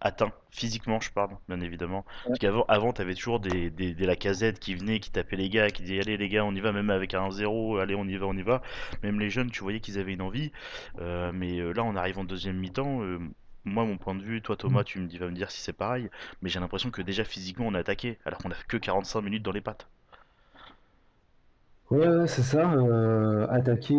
atteint 0.00 0.32
physiquement 0.50 1.00
je 1.00 1.10
parle 1.10 1.30
bien 1.48 1.60
évidemment. 1.60 2.04
Parce 2.26 2.38
qu'avant 2.38 2.64
avant 2.68 2.92
t'avais 2.92 3.14
toujours 3.14 3.40
des, 3.40 3.70
des, 3.70 3.94
des 3.94 4.06
Lacazette 4.06 4.58
qui 4.58 4.74
venaient 4.74 5.00
qui 5.00 5.10
tapaient 5.10 5.36
les 5.36 5.48
gars 5.48 5.70
qui 5.70 5.82
disaient 5.82 6.00
allez 6.00 6.16
les 6.16 6.28
gars 6.28 6.44
on 6.44 6.54
y 6.54 6.60
va 6.60 6.72
même 6.72 6.90
avec 6.90 7.14
un 7.14 7.30
0 7.30 7.78
allez 7.78 7.94
on 7.94 8.04
y 8.06 8.16
va 8.16 8.26
on 8.26 8.36
y 8.36 8.42
va. 8.42 8.62
Même 9.02 9.20
les 9.20 9.30
jeunes 9.30 9.50
tu 9.50 9.62
voyais 9.62 9.80
qu'ils 9.80 9.98
avaient 9.98 10.14
une 10.14 10.22
envie. 10.22 10.52
Euh, 11.00 11.32
mais 11.32 11.58
euh, 11.60 11.72
là 11.72 11.84
on 11.84 11.96
arrive 11.96 12.18
en 12.18 12.24
deuxième 12.24 12.56
mi-temps 12.56 13.02
euh, 13.02 13.18
moi 13.64 13.84
mon 13.84 13.98
point 13.98 14.14
de 14.14 14.22
vue 14.22 14.40
toi 14.42 14.56
Thomas 14.56 14.84
tu 14.84 14.98
me 15.00 15.06
dis 15.06 15.18
vas 15.18 15.26
me 15.28 15.34
dire 15.34 15.50
si 15.50 15.60
c'est 15.60 15.72
pareil 15.72 16.08
mais 16.42 16.48
j'ai 16.48 16.60
l'impression 16.60 16.90
que 16.90 17.02
déjà 17.02 17.24
physiquement 17.24 17.66
on 17.66 17.74
a 17.74 17.80
attaqué 17.80 18.18
alors 18.24 18.40
qu'on 18.40 18.50
a 18.50 18.54
que 18.68 18.76
45 18.76 19.20
minutes 19.22 19.42
dans 19.42 19.52
les 19.52 19.60
pattes 19.60 19.88
Ouais, 21.90 22.26
c'est 22.26 22.42
ça. 22.42 22.70
attaquer 23.50 23.96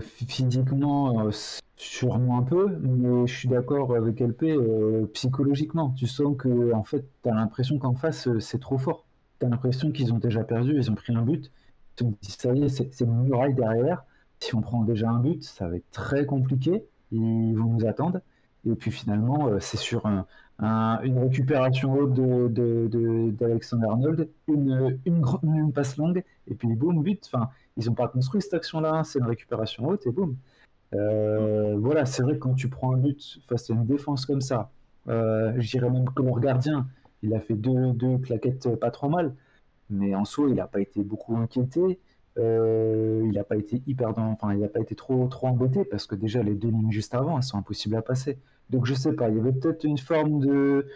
physiquement, 0.00 1.30
Sûrement 1.78 2.38
un 2.38 2.42
peu, 2.42 2.76
mais 2.80 3.28
je 3.28 3.32
suis 3.38 3.48
d'accord 3.48 3.94
avec 3.94 4.20
LP, 4.20 4.46
euh, 4.50 5.06
psychologiquement. 5.14 5.90
Tu 5.90 6.08
sens 6.08 6.36
que 6.36 6.72
en 6.74 6.82
fait, 6.82 7.04
tu 7.22 7.30
as 7.30 7.34
l'impression 7.34 7.78
qu'en 7.78 7.94
face, 7.94 8.26
euh, 8.26 8.40
c'est 8.40 8.58
trop 8.58 8.78
fort. 8.78 9.06
Tu 9.38 9.46
as 9.46 9.48
l'impression 9.48 9.92
qu'ils 9.92 10.12
ont 10.12 10.18
déjà 10.18 10.42
perdu, 10.42 10.74
ils 10.74 10.90
ont 10.90 10.96
pris 10.96 11.14
un 11.14 11.22
but. 11.22 11.52
Ils 12.00 12.06
ont 12.06 12.14
dit, 12.20 12.32
ça 12.32 12.52
y 12.52 12.64
est, 12.64 12.68
c'est 12.68 13.04
une 13.04 13.22
muraille 13.22 13.54
derrière. 13.54 14.04
Si 14.40 14.56
on 14.56 14.60
prend 14.60 14.82
déjà 14.82 15.08
un 15.08 15.20
but, 15.20 15.44
ça 15.44 15.68
va 15.68 15.76
être 15.76 15.88
très 15.92 16.26
compliqué. 16.26 16.84
Ils 17.12 17.54
vont 17.54 17.74
nous 17.74 17.86
attendre. 17.86 18.18
Et 18.66 18.74
puis 18.74 18.90
finalement, 18.90 19.46
euh, 19.46 19.60
c'est 19.60 19.76
sur 19.76 20.04
une 20.60 21.18
récupération 21.18 21.94
haute 21.94 22.14
d'Alexander 22.14 23.86
de, 23.86 23.90
Arnold, 23.90 24.28
une, 24.48 24.98
une, 25.06 25.72
passe 25.72 25.96
longue, 25.96 26.22
et 26.46 26.54
puis 26.54 26.68
boum, 26.74 27.02
but. 27.02 27.28
Enfin, 27.32 27.50
ils 27.76 27.86
n'ont 27.86 27.94
pas 27.94 28.08
construit 28.08 28.42
cette 28.42 28.54
action-là, 28.54 29.02
c'est 29.04 29.20
une 29.20 29.26
récupération 29.26 29.86
haute, 29.86 30.06
et 30.06 30.10
boum. 30.10 30.36
Euh, 30.94 31.76
voilà, 31.78 32.06
c'est 32.06 32.22
vrai 32.22 32.34
que 32.34 32.38
quand 32.38 32.54
tu 32.54 32.68
prends 32.68 32.94
un 32.94 32.98
but 32.98 33.40
face 33.48 33.70
à 33.70 33.74
une 33.74 33.86
défense 33.86 34.26
comme 34.26 34.40
ça, 34.40 34.70
euh, 35.08 35.52
je 35.58 35.70
dirais 35.70 35.90
même 35.90 36.08
que 36.10 36.22
le 36.22 36.40
gardien, 36.40 36.88
il 37.22 37.34
a 37.34 37.40
fait 37.40 37.54
deux, 37.54 37.92
deux 37.92 38.18
claquettes 38.18 38.74
pas 38.76 38.90
trop 38.90 39.08
mal, 39.08 39.34
mais 39.90 40.14
en 40.14 40.24
soi, 40.24 40.48
il 40.48 40.56
n'a 40.56 40.66
pas 40.66 40.80
été 40.80 41.02
beaucoup 41.02 41.36
inquiété. 41.36 42.00
Euh, 42.38 43.22
il 43.24 43.32
n'a 43.32 43.44
pas 43.44 43.56
été 43.56 43.82
hyper 43.86 44.14
dans, 44.14 44.30
enfin, 44.30 44.52
il 44.54 44.60
n'a 44.60 44.68
pas 44.68 44.80
été 44.80 44.94
trop 44.94 45.26
trop 45.28 45.48
embêté 45.48 45.84
parce 45.84 46.06
que 46.06 46.14
déjà 46.14 46.42
les 46.42 46.54
deux 46.54 46.68
lignes 46.68 46.90
juste 46.92 47.14
avant, 47.14 47.36
elles 47.36 47.42
sont 47.42 47.58
impossibles 47.58 47.96
à 47.96 48.02
passer. 48.02 48.38
Donc 48.70 48.86
je 48.86 48.94
sais 48.94 49.12
pas, 49.12 49.28
il 49.28 49.36
y 49.36 49.40
avait 49.40 49.52
peut-être 49.52 49.84
une 49.84 49.98
forme 49.98 50.40
de 50.40 50.86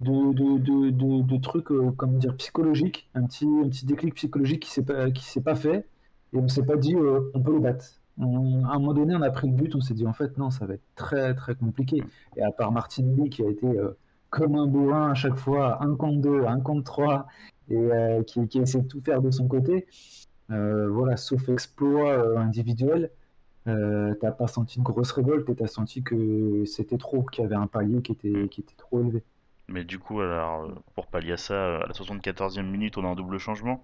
de, 0.00 0.32
de, 0.58 1.22
de, 1.22 1.36
truc, 1.38 1.68
comment 1.96 2.18
dire, 2.18 2.36
psychologique, 2.36 3.08
un 3.14 3.24
petit, 3.24 3.46
un 3.46 3.68
petit 3.68 3.86
déclic 3.86 4.14
psychologique 4.14 4.60
qui 4.62 4.70
s'est 4.70 4.84
pas, 4.84 5.10
qui 5.10 5.24
s'est 5.24 5.40
pas 5.40 5.54
fait 5.54 5.86
et 6.34 6.38
on 6.38 6.48
s'est 6.48 6.64
pas 6.64 6.76
dit 6.76 6.94
on 6.96 7.40
peut 7.40 7.52
le 7.54 7.60
battre 7.60 7.86
à 8.18 8.24
un 8.24 8.78
moment 8.78 8.94
donné, 8.94 9.14
on 9.14 9.22
a 9.22 9.30
pris 9.30 9.46
le 9.46 9.52
but, 9.52 9.74
on 9.74 9.80
s'est 9.80 9.94
dit 9.94 10.06
en 10.06 10.12
fait 10.12 10.38
non, 10.38 10.50
ça 10.50 10.66
va 10.66 10.74
être 10.74 10.84
très 10.94 11.34
très 11.34 11.54
compliqué. 11.54 12.02
Et 12.36 12.42
à 12.42 12.50
part 12.50 12.72
Martinelli 12.72 13.28
qui 13.30 13.42
a 13.42 13.50
été 13.50 13.66
euh, 13.66 13.96
comme 14.30 14.56
un 14.56 14.66
bourrin 14.66 15.10
à 15.10 15.14
chaque 15.14 15.36
fois, 15.36 15.82
un 15.82 15.94
contre 15.96 16.20
deux, 16.20 16.44
un 16.46 16.60
contre 16.60 16.84
trois, 16.84 17.26
et 17.68 17.76
euh, 17.76 18.22
qui, 18.22 18.46
qui, 18.48 18.58
essaie 18.58 18.80
de 18.80 18.88
tout 18.88 19.00
faire 19.00 19.20
de 19.20 19.30
son 19.30 19.48
côté, 19.48 19.86
euh, 19.86 20.25
voilà, 20.48 21.16
sauf 21.16 21.48
exploit 21.48 22.38
individuel, 22.38 23.10
Euh, 23.68 24.14
t'as 24.20 24.30
pas 24.30 24.46
senti 24.46 24.78
une 24.78 24.84
grosse 24.84 25.10
révolte 25.10 25.48
et 25.50 25.56
t'as 25.56 25.66
senti 25.66 26.04
que 26.04 26.64
c'était 26.66 26.98
trop, 26.98 27.24
qu'il 27.24 27.42
y 27.42 27.46
avait 27.46 27.56
un 27.56 27.66
palier 27.66 28.00
qui 28.00 28.12
était, 28.12 28.28
Mm. 28.28 28.48
qui 28.48 28.60
était 28.60 28.76
trop 28.76 29.00
élevé. 29.00 29.24
Mais 29.66 29.82
du 29.82 29.98
coup, 29.98 30.20
alors, 30.20 30.66
euh, 30.66 30.74
pour 30.94 31.08
pallier 31.08 31.32
à 31.32 31.36
ça, 31.36 31.54
euh, 31.54 31.80
à 31.82 31.86
la 31.88 31.92
74e 31.92 32.70
minute, 32.70 32.96
on 32.96 33.04
a 33.04 33.08
un 33.08 33.16
double 33.16 33.38
changement 33.38 33.82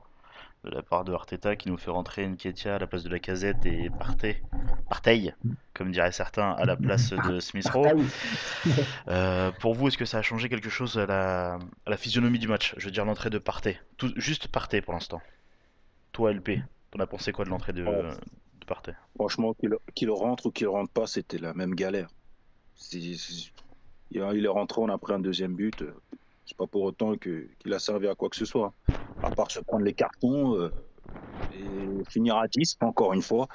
de 0.62 0.70
la 0.70 0.82
part 0.82 1.02
de 1.02 1.12
Arteta 1.12 1.56
qui 1.56 1.68
nous 1.68 1.76
fait 1.76 1.90
rentrer 1.90 2.24
Nketiah 2.28 2.76
à 2.76 2.78
la 2.78 2.86
place 2.86 3.02
de 3.02 3.08
la 3.08 3.18
casette 3.18 3.66
et 3.66 3.90
Partey, 3.90 4.40
Partey, 4.88 5.34
comme 5.74 5.90
diraient 5.90 6.12
certains, 6.12 6.52
à 6.52 6.64
la 6.64 6.76
place 6.76 7.12
de 7.12 7.40
Smith 7.40 7.68
Rowe. 7.68 8.04
Euh, 9.08 9.50
pour 9.60 9.74
vous, 9.74 9.88
est-ce 9.88 9.98
que 9.98 10.04
ça 10.04 10.18
a 10.18 10.22
changé 10.22 10.48
quelque 10.48 10.70
chose 10.70 10.96
à 10.96 11.06
la, 11.06 11.54
à 11.86 11.90
la 11.90 11.96
physionomie 11.96 12.38
du 12.38 12.46
match? 12.46 12.74
Je 12.76 12.84
veux 12.84 12.92
dire 12.92 13.04
l'entrée 13.04 13.30
de 13.30 13.38
Partey. 13.38 13.80
Tout, 13.96 14.12
juste 14.16 14.46
Partey 14.46 14.80
pour 14.80 14.94
l'instant. 14.94 15.20
Toi, 16.12 16.32
LP, 16.32 16.60
t'en 16.90 17.00
as 17.00 17.06
pensé 17.06 17.32
quoi 17.32 17.44
de 17.44 17.50
l'entrée 17.50 17.72
de, 17.72 17.84
Ouais. 17.84 18.02
de 18.60 18.66
Partey? 18.66 18.94
Franchement, 19.16 19.54
qu'il 19.94 20.10
rentre 20.10 20.46
ou 20.46 20.50
qu'il 20.50 20.68
rentre 20.68 20.92
pas, 20.92 21.06
c'était 21.06 21.38
la 21.38 21.54
même 21.54 21.74
galère. 21.74 22.08
Il 22.92 23.12
est- 23.12 23.40
il 24.10 24.44
est 24.44 24.48
rentré, 24.48 24.80
on 24.80 24.88
a 24.88 24.98
pris 24.98 25.14
un 25.14 25.20
deuxième 25.20 25.54
but. 25.54 25.82
euh, 25.82 25.94
C'est 26.44 26.56
pas 26.56 26.66
pour 26.66 26.82
autant 26.82 27.16
que- 27.16 27.48
qu'il 27.60 27.72
a 27.72 27.78
servi 27.78 28.08
à 28.08 28.14
quoi 28.16 28.28
que 28.28 28.36
ce 28.36 28.44
soit. 28.44 28.74
À 29.22 29.30
part 29.30 29.50
se 29.50 29.60
prendre 29.60 29.84
les 29.84 29.94
cartons 29.94 30.56
euh, 30.58 30.70
et 31.50 31.88
finir 32.08 32.36
à 32.36 32.48
10, 32.48 32.76
encore 32.80 33.12
une 33.14 33.22
fois. 33.22 33.46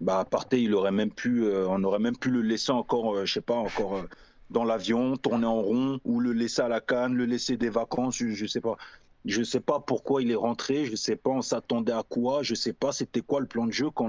Bah, 0.00 0.24
Partey, 0.30 0.62
il 0.62 0.74
aurait 0.74 0.92
même 0.92 1.12
pu, 1.14 1.44
euh, 1.44 1.66
on 1.68 1.84
aurait 1.84 1.98
même 2.00 2.16
pu 2.18 2.30
le 2.30 2.42
laisser 2.42 2.72
encore, 2.72 3.14
euh, 3.16 3.26
je 3.26 3.34
sais 3.34 3.40
pas, 3.42 3.54
encore 3.56 4.06
dans 4.50 4.64
l'avion, 4.64 5.16
tourner 5.16 5.46
en 5.46 5.60
rond, 5.62 6.00
ou 6.04 6.20
le 6.20 6.32
laisser 6.32 6.62
à 6.62 6.68
la 6.68 6.80
canne, 6.80 7.14
le 7.14 7.26
laisser 7.26 7.56
des 7.56 7.70
vacances, 7.70 8.16
je, 8.16 8.28
je 8.30 8.46
sais 8.46 8.60
pas. 8.60 8.76
Je 9.24 9.42
sais 9.42 9.60
pas 9.60 9.80
pourquoi 9.80 10.22
il 10.22 10.30
est 10.30 10.34
rentré, 10.34 10.86
je 10.86 10.96
sais 10.96 11.16
pas, 11.16 11.30
on 11.30 11.42
s'attendait 11.42 11.92
à 11.92 12.02
quoi, 12.02 12.42
je 12.42 12.54
sais 12.54 12.72
pas, 12.72 12.92
c'était 12.92 13.20
quoi 13.20 13.40
le 13.40 13.46
plan 13.46 13.66
de 13.66 13.72
jeu 13.72 13.90
quand, 13.90 14.08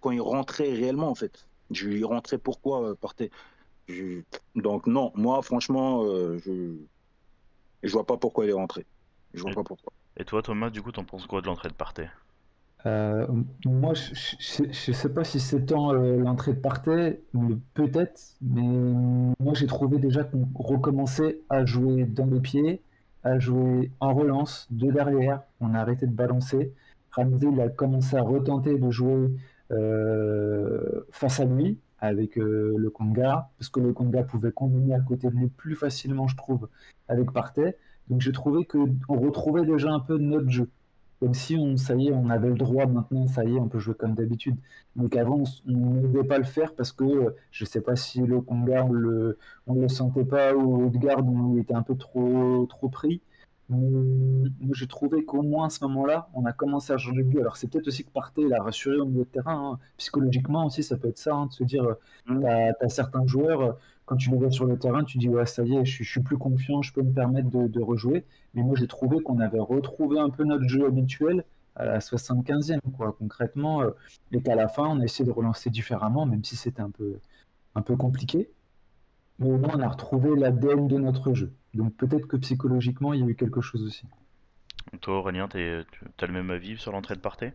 quand 0.00 0.10
il 0.10 0.20
rentrait 0.20 0.72
réellement 0.74 1.08
en 1.08 1.14
fait. 1.14 1.48
Je, 1.70 1.88
il 1.90 2.04
rentrait 2.04 2.38
pourquoi 2.38 2.90
euh, 2.90 2.94
Partey 2.94 3.30
Je- 3.88 4.22
Donc 4.56 4.86
non, 4.86 5.12
moi 5.16 5.42
franchement, 5.42 6.04
euh, 6.04 6.38
je 6.38 6.76
je 7.82 7.92
vois 7.92 8.06
pas 8.06 8.16
pourquoi 8.16 8.44
il 8.44 8.50
est 8.50 8.54
rentré. 8.54 8.86
Je 9.34 9.42
vois 9.42 9.52
Et- 9.52 9.54
pas 9.54 9.64
pourquoi. 9.64 9.92
Et 10.18 10.24
toi, 10.24 10.42
Thomas, 10.42 10.70
du 10.70 10.82
coup, 10.82 10.92
t'en 10.92 11.04
penses 11.04 11.26
quoi 11.26 11.40
de 11.40 11.46
l'entrée 11.46 11.68
de 11.68 11.74
Partey? 11.74 12.10
Euh, 12.84 13.26
moi, 13.64 13.94
je, 13.94 14.12
je 14.14 14.92
sais 14.92 15.14
pas 15.14 15.22
si 15.22 15.38
c'est 15.38 15.66
tant 15.66 15.92
euh, 15.94 16.16
l'entrée 16.16 16.52
de 16.52 16.58
Partey, 16.60 17.22
mais 17.32 17.54
peut-être, 17.74 18.20
mais 18.40 18.62
moi 19.38 19.54
j'ai 19.54 19.68
trouvé 19.68 19.98
déjà 19.98 20.24
qu'on 20.24 20.48
recommençait 20.54 21.40
à 21.48 21.64
jouer 21.64 22.04
dans 22.04 22.26
les 22.26 22.40
pieds, 22.40 22.82
à 23.24 23.38
jouer 23.38 23.90
en 24.00 24.14
relance, 24.14 24.66
de 24.70 24.90
derrière, 24.90 25.42
on 25.60 25.74
a 25.74 25.78
arrêté 25.78 26.06
de 26.06 26.12
balancer. 26.12 26.72
Ramsey, 27.12 27.48
a 27.60 27.68
commencé 27.68 28.16
à 28.16 28.22
retenter 28.22 28.78
de 28.78 28.90
jouer 28.90 29.30
euh, 29.70 31.04
face 31.10 31.40
à 31.40 31.44
lui 31.44 31.78
avec 31.98 32.36
euh, 32.38 32.74
le 32.76 32.90
Conga, 32.90 33.50
parce 33.58 33.68
que 33.68 33.80
le 33.80 33.92
Conga 33.92 34.24
pouvait 34.24 34.50
combiner 34.50 34.94
à 34.94 35.00
côté 35.00 35.28
de 35.28 35.36
lui 35.36 35.48
plus 35.48 35.76
facilement, 35.76 36.26
je 36.26 36.36
trouve, 36.36 36.68
avec 37.08 37.30
Partey. 37.30 37.76
Donc 38.08 38.20
j'ai 38.20 38.32
trouvé 38.32 38.64
qu'on 38.64 38.96
retrouvait 39.08 39.64
déjà 39.64 39.90
un 39.90 40.00
peu 40.00 40.18
notre 40.18 40.50
jeu 40.50 40.68
comme 41.22 41.34
si 41.34 41.56
on, 41.56 41.76
ça 41.76 41.94
y 41.94 42.08
est, 42.08 42.12
on 42.12 42.28
avait 42.30 42.48
le 42.48 42.56
droit 42.56 42.86
maintenant, 42.86 43.26
ça 43.28 43.44
y 43.44 43.54
est, 43.56 43.60
on 43.60 43.68
peut 43.68 43.78
jouer 43.78 43.94
comme 43.94 44.14
d'habitude. 44.14 44.56
Mais 44.96 45.08
qu'avant, 45.08 45.44
on 45.66 45.70
ne 45.70 46.06
pouvait 46.08 46.24
pas 46.24 46.38
le 46.38 46.44
faire 46.44 46.74
parce 46.74 46.92
que 46.92 47.04
euh, 47.04 47.36
je 47.52 47.64
sais 47.64 47.80
pas 47.80 47.94
si 47.96 48.20
le 48.22 48.40
Conga, 48.40 48.84
on 48.84 48.92
le, 48.92 49.38
on 49.66 49.74
le 49.74 49.88
sentait 49.88 50.24
pas 50.24 50.54
ou 50.54 50.86
Odegaard, 50.86 51.24
on 51.26 51.56
était 51.58 51.74
un 51.74 51.82
peu 51.82 51.96
trop, 51.96 52.66
trop 52.68 52.88
pris. 52.88 53.22
Mais 53.68 53.78
moi, 54.60 54.72
j'ai 54.74 54.86
trouvé 54.86 55.24
qu'au 55.24 55.42
moins 55.42 55.66
à 55.66 55.70
ce 55.70 55.82
moment-là, 55.84 56.28
on 56.34 56.44
a 56.44 56.52
commencé 56.52 56.92
à 56.92 56.98
changer 56.98 57.22
de 57.22 57.28
vue. 57.28 57.40
Alors, 57.40 57.56
c'est 57.56 57.68
peut-être 57.70 57.86
aussi 57.88 58.04
que 58.04 58.10
Partey, 58.10 58.42
il 58.42 58.52
a 58.52 58.62
rassuré 58.62 58.96
au 58.98 59.06
milieu 59.06 59.20
de 59.24 59.28
terrain. 59.28 59.74
hein. 59.74 59.78
Psychologiquement 59.96 60.66
aussi, 60.66 60.82
ça 60.82 60.96
peut 60.96 61.08
être 61.08 61.18
ça, 61.18 61.34
hein, 61.34 61.46
de 61.46 61.52
se 61.52 61.64
dire, 61.64 61.86
Mm. 62.26 62.40
t'as, 62.42 62.72
t'as 62.74 62.88
certains 62.88 63.26
joueurs, 63.26 63.78
quand 64.06 64.16
tu 64.16 64.30
les 64.30 64.36
vois 64.36 64.50
sur 64.50 64.66
le 64.66 64.78
terrain, 64.78 65.04
tu 65.04 65.18
dis, 65.18 65.28
ouais, 65.28 65.46
ça 65.46 65.62
y 65.64 65.76
est, 65.76 65.84
je, 65.84 66.02
suis- 66.04 66.20
plus 66.20 66.38
confiant, 66.38 66.82
je 66.82 66.92
peux 66.92 67.02
me 67.02 67.12
permettre 67.12 67.48
de, 67.50 67.80
rejouer. 67.80 68.24
Mais 68.54 68.62
moi, 68.62 68.74
j'ai 68.76 68.86
trouvé 68.88 69.20
qu'on 69.22 69.38
avait 69.40 69.58
retrouvé 69.60 70.18
un 70.18 70.30
peu 70.30 70.44
notre 70.44 70.68
jeu 70.68 70.86
habituel 70.86 71.44
à 71.76 71.84
la 71.86 72.00
75e, 72.00 72.80
quoi, 72.96 73.14
concrètement. 73.18 73.82
euh, 73.82 73.90
et 74.32 74.42
qu'à 74.42 74.54
la 74.54 74.68
fin, 74.68 74.84
on 74.88 75.00
a 75.00 75.04
essayé 75.04 75.24
de 75.24 75.30
relancer 75.30 75.70
différemment, 75.70 76.26
même 76.26 76.44
si 76.44 76.56
c'était 76.56 76.82
un 76.82 76.90
peu, 76.90 77.18
un 77.74 77.82
peu 77.82 77.96
compliqué. 77.96 78.50
Mais 79.38 79.50
au 79.50 79.58
moins, 79.58 79.72
on 79.76 79.80
a 79.80 79.88
retrouvé 79.88 80.34
l'ADN 80.36 80.86
de 80.88 80.98
notre 80.98 81.34
jeu. 81.34 81.52
Donc 81.74 81.94
peut-être 81.96 82.26
que 82.26 82.36
psychologiquement, 82.38 83.12
il 83.12 83.20
y 83.20 83.22
a 83.24 83.26
eu 83.26 83.34
quelque 83.34 83.60
chose 83.60 83.82
aussi. 83.84 84.06
Toi, 85.00 85.18
Aurélien, 85.18 85.48
tu 85.48 85.58
as 85.58 86.26
le 86.26 86.32
même 86.32 86.50
avis 86.50 86.76
sur 86.78 86.92
l'entrée 86.92 87.14
de 87.14 87.20
Partey? 87.20 87.52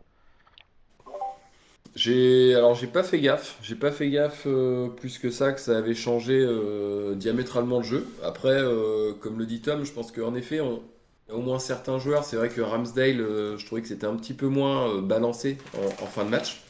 J'ai 1.96 2.56
alors 2.56 2.76
j'ai 2.76 2.88
pas 2.88 3.04
fait 3.04 3.20
gaffe, 3.20 3.58
j'ai 3.62 3.76
pas 3.76 3.92
fait 3.92 4.10
gaffe 4.10 4.44
euh, 4.46 4.88
plus 4.88 5.18
que 5.18 5.30
ça 5.30 5.52
que 5.54 5.60
ça 5.60 5.78
avait 5.78 5.96
changé 5.96 6.34
euh, 6.40 7.16
diamétralement 7.16 7.78
le 7.78 7.84
jeu. 7.84 8.08
Après, 8.24 8.50
euh, 8.50 9.14
comme 9.14 9.38
le 9.38 9.46
dit 9.46 9.62
Tom, 9.62 9.84
je 9.84 9.92
pense 9.92 10.12
qu'en 10.12 10.36
effet, 10.36 10.60
on, 10.62 10.82
au 11.32 11.42
moins 11.42 11.60
certains 11.60 12.00
joueurs. 12.00 12.24
C'est 12.24 12.36
vrai 12.38 12.50
que 12.50 12.62
Ramsdale, 12.62 13.18
je 13.58 13.66
trouvais 13.66 13.82
que 13.82 13.88
c'était 13.88 14.08
un 14.08 14.16
petit 14.16 14.34
peu 14.34 14.48
moins 14.48 15.02
balancé 15.02 15.58
en, 16.02 16.06
fin 16.06 16.24
de 16.26 16.30
match. 16.30 16.64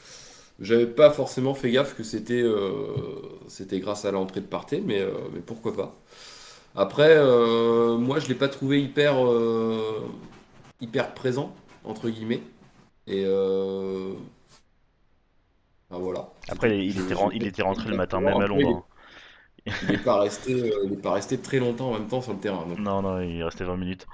J'avais 0.60 0.88
pas 0.88 1.12
forcément 1.12 1.54
fait 1.54 1.72
gaffe 1.72 1.96
que 1.96 2.04
c'était 2.04 2.44
c'était 3.48 3.80
grâce 3.80 4.06
à 4.06 4.12
l'entrée 4.12 4.42
de 4.42 4.48
Partey, 4.48 4.82
mais, 4.86 5.06
mais 5.34 5.42
pourquoi 5.46 5.76
pas. 5.76 5.96
Après, 6.76 7.16
moi 7.98 8.20
je 8.20 8.28
l'ai 8.28 8.36
pas 8.36 8.50
trouvé 8.50 8.82
hyper 8.82 9.16
hyper 10.82 11.14
présent 11.14 11.56
entre 11.84 12.10
guillemets. 12.10 12.42
Et 13.08 13.26
voilà. 15.90 16.30
Après, 16.50 16.78
il 16.86 17.00
était, 17.46 17.62
il 17.62 17.64
rentré 17.64 17.90
le 17.90 17.96
matin 17.96 18.20
même 18.20 18.42
à 18.42 18.48
Londres. 18.48 18.70
hein. 18.70 18.84
Il 19.82 19.90
n'est 19.90 19.98
pas 19.98 20.20
resté, 20.20 20.54
euh, 20.72 20.96
pas 21.02 21.14
resté 21.14 21.40
très 21.40 21.58
longtemps 21.60 21.90
en 21.90 21.94
même 22.00 22.08
temps 22.08 22.22
sur 22.22 22.34
le 22.34 22.40
terrain. 22.40 22.66
donc. 22.68 22.78
Non, 22.78 23.02
non, 23.02 23.22
il 23.22 23.44
restait 23.44 23.64
20 23.66 23.78
minutes. 23.78 24.08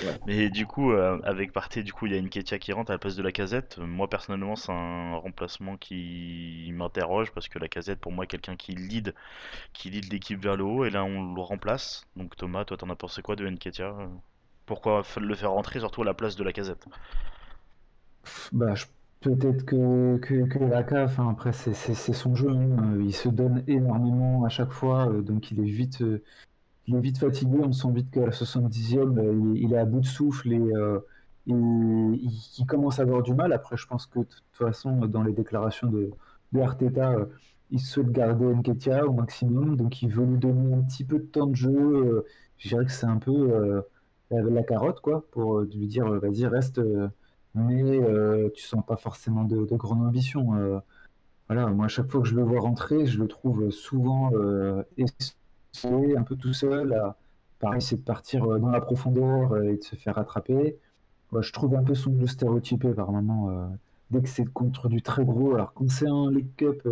Ouais. 0.00 0.18
Mais 0.26 0.48
du 0.50 0.66
coup, 0.66 0.92
euh, 0.92 1.20
avec 1.24 1.52
Partey, 1.52 1.82
du 1.82 1.92
coup, 1.92 2.06
il 2.06 2.12
y 2.12 2.14
a 2.14 2.18
une 2.18 2.28
Ketia 2.30 2.58
qui 2.58 2.72
rentre 2.72 2.90
à 2.90 2.94
la 2.94 2.98
place 2.98 3.16
de 3.16 3.22
la 3.22 3.32
casette. 3.32 3.78
Moi, 3.78 4.08
personnellement, 4.08 4.56
c'est 4.56 4.72
un 4.72 5.16
remplacement 5.16 5.76
qui 5.76 6.70
m'interroge 6.72 7.32
parce 7.32 7.48
que 7.48 7.58
la 7.58 7.68
casette, 7.68 8.00
pour 8.00 8.12
moi, 8.12 8.24
est 8.24 8.28
quelqu'un 8.28 8.56
qui 8.56 8.72
lead, 8.74 9.14
qui 9.74 9.90
lead 9.90 10.12
l'équipe 10.12 10.40
vers 10.42 10.56
le 10.56 10.64
haut 10.64 10.84
et 10.86 10.90
là, 10.90 11.04
on 11.04 11.34
le 11.34 11.42
remplace. 11.42 12.06
Donc, 12.16 12.36
Thomas, 12.36 12.64
toi, 12.66 12.76
t'en 12.78 12.90
as 12.90 12.96
pensé 12.96 13.22
quoi 13.22 13.36
de 13.36 13.48
Nketiah 13.48 13.88
euh 14.00 14.08
Pourquoi 14.66 15.02
le 15.20 15.34
faire 15.36 15.52
rentrer 15.52 15.80
surtout 15.80 16.02
à 16.02 16.06
la 16.06 16.14
place 16.14 16.36
de 16.36 16.44
la 16.44 16.52
casette? 16.52 16.88
Bah, 18.52 18.74
je- 18.74 18.86
peut-être 19.24 19.64
que, 19.64 20.18
que, 20.18 20.72
après 20.74 21.52
c'est 21.52 21.94
son 22.12 22.34
jeu, 22.34 22.50
hein. 22.50 22.94
Euh, 22.96 23.02
il 23.02 23.14
se 23.14 23.28
donne 23.30 23.64
énormément 23.66 24.44
à 24.44 24.50
chaque 24.50 24.70
fois, 24.70 25.08
euh, 25.08 25.22
donc 25.22 25.50
il 25.50 25.60
est 25.60 25.64
vite, 25.64 26.02
euh, 26.02 26.22
il 26.86 26.96
est 26.96 27.00
vite 27.00 27.18
fatigué, 27.18 27.58
on 27.62 27.72
sent 27.72 27.92
vite 27.92 28.10
qu'à 28.10 28.26
la 28.26 28.32
70e, 28.32 29.18
euh, 29.18 29.54
il, 29.56 29.72
est- 29.72 29.78
à 29.78 29.86
bout 29.86 30.00
de 30.00 30.06
souffle 30.06 30.52
et 30.52 30.60
il, 31.46 32.66
commence 32.68 32.98
à 32.98 33.02
avoir 33.02 33.22
du 33.22 33.34
mal. 33.34 33.52
Après, 33.52 33.76
je 33.76 33.86
pense 33.86 34.06
que 34.06 34.20
de 34.20 34.24
toute 34.24 34.44
façon, 34.52 35.06
dans 35.06 35.22
les 35.22 35.32
déclarations 35.32 35.88
de, 35.88 36.10
de 36.52 36.60
Arteta, 36.60 37.16
il 37.70 37.80
souhaite 37.80 38.10
garder 38.10 38.46
Nketiah 38.46 39.06
au 39.06 39.12
maximum, 39.12 39.76
donc 39.76 40.02
il 40.02 40.10
veut 40.10 40.24
lui 40.26 40.38
donner 40.38 40.74
un 40.74 40.82
petit 40.82 41.04
peu 41.04 41.18
de 41.18 41.24
temps 41.24 41.46
de 41.46 41.56
jeu. 41.56 42.24
je 42.58 42.68
dirais 42.68 42.84
que 42.86 42.92
c'est 42.92 43.06
un 43.06 43.18
peu 43.18 43.82
la, 44.30 44.62
carotte, 44.62 45.00
quoi, 45.00 45.26
pour 45.32 45.60
lui 45.62 45.86
dire, 45.86 46.06
vas-y, 46.20 46.46
reste. 46.46 46.80
Mais 47.54 47.82
euh, 47.82 48.50
tu 48.54 48.62
sens 48.64 48.84
pas 48.86 48.96
forcément 48.96 49.44
de, 49.44 49.64
de 49.66 49.76
grande 49.76 50.02
ambition. 50.02 50.54
euh. 50.56 50.78
voilà, 51.48 51.66
moi, 51.68 51.86
à 51.86 51.88
chaque 51.88 52.10
fois 52.10 52.22
que 52.22 52.28
je 52.28 52.34
le 52.34 52.42
vois 52.42 52.60
rentrer, 52.60 53.06
je 53.06 53.18
le 53.18 53.28
trouve 53.28 53.70
souvent 53.70 54.30
euh, 54.34 54.82
essoufflé, 54.96 56.16
un 56.16 56.22
peu 56.22 56.36
tout 56.36 56.52
seul. 56.52 56.92
à- 56.94 57.16
pareil, 57.60 57.82
c'est 57.82 57.96
de 57.96 58.02
partir 58.02 58.46
dans 58.60 58.70
la 58.70 58.80
profondeur 58.80 59.56
et 59.62 59.76
de 59.76 59.82
se 59.82 59.96
faire 59.96 60.16
rattraper. 60.16 60.76
Ouais, 61.32 61.42
je 61.42 61.52
trouve 61.52 61.74
un 61.74 61.82
peu 61.84 61.94
son 61.94 62.18
jeu 62.18 62.26
stéréotypé 62.26 62.92
par 62.92 63.10
moment. 63.12 63.70
dès 64.10 64.22
que 64.22 64.28
c'est 64.28 64.44
contre 64.44 64.88
du 64.88 65.02
très 65.02 65.24
gros, 65.24 65.54
alors 65.54 65.72
quand 65.72 65.88
c'est 65.90 66.08
un 66.08 66.30
League 66.30 66.50
Cup 66.56 66.86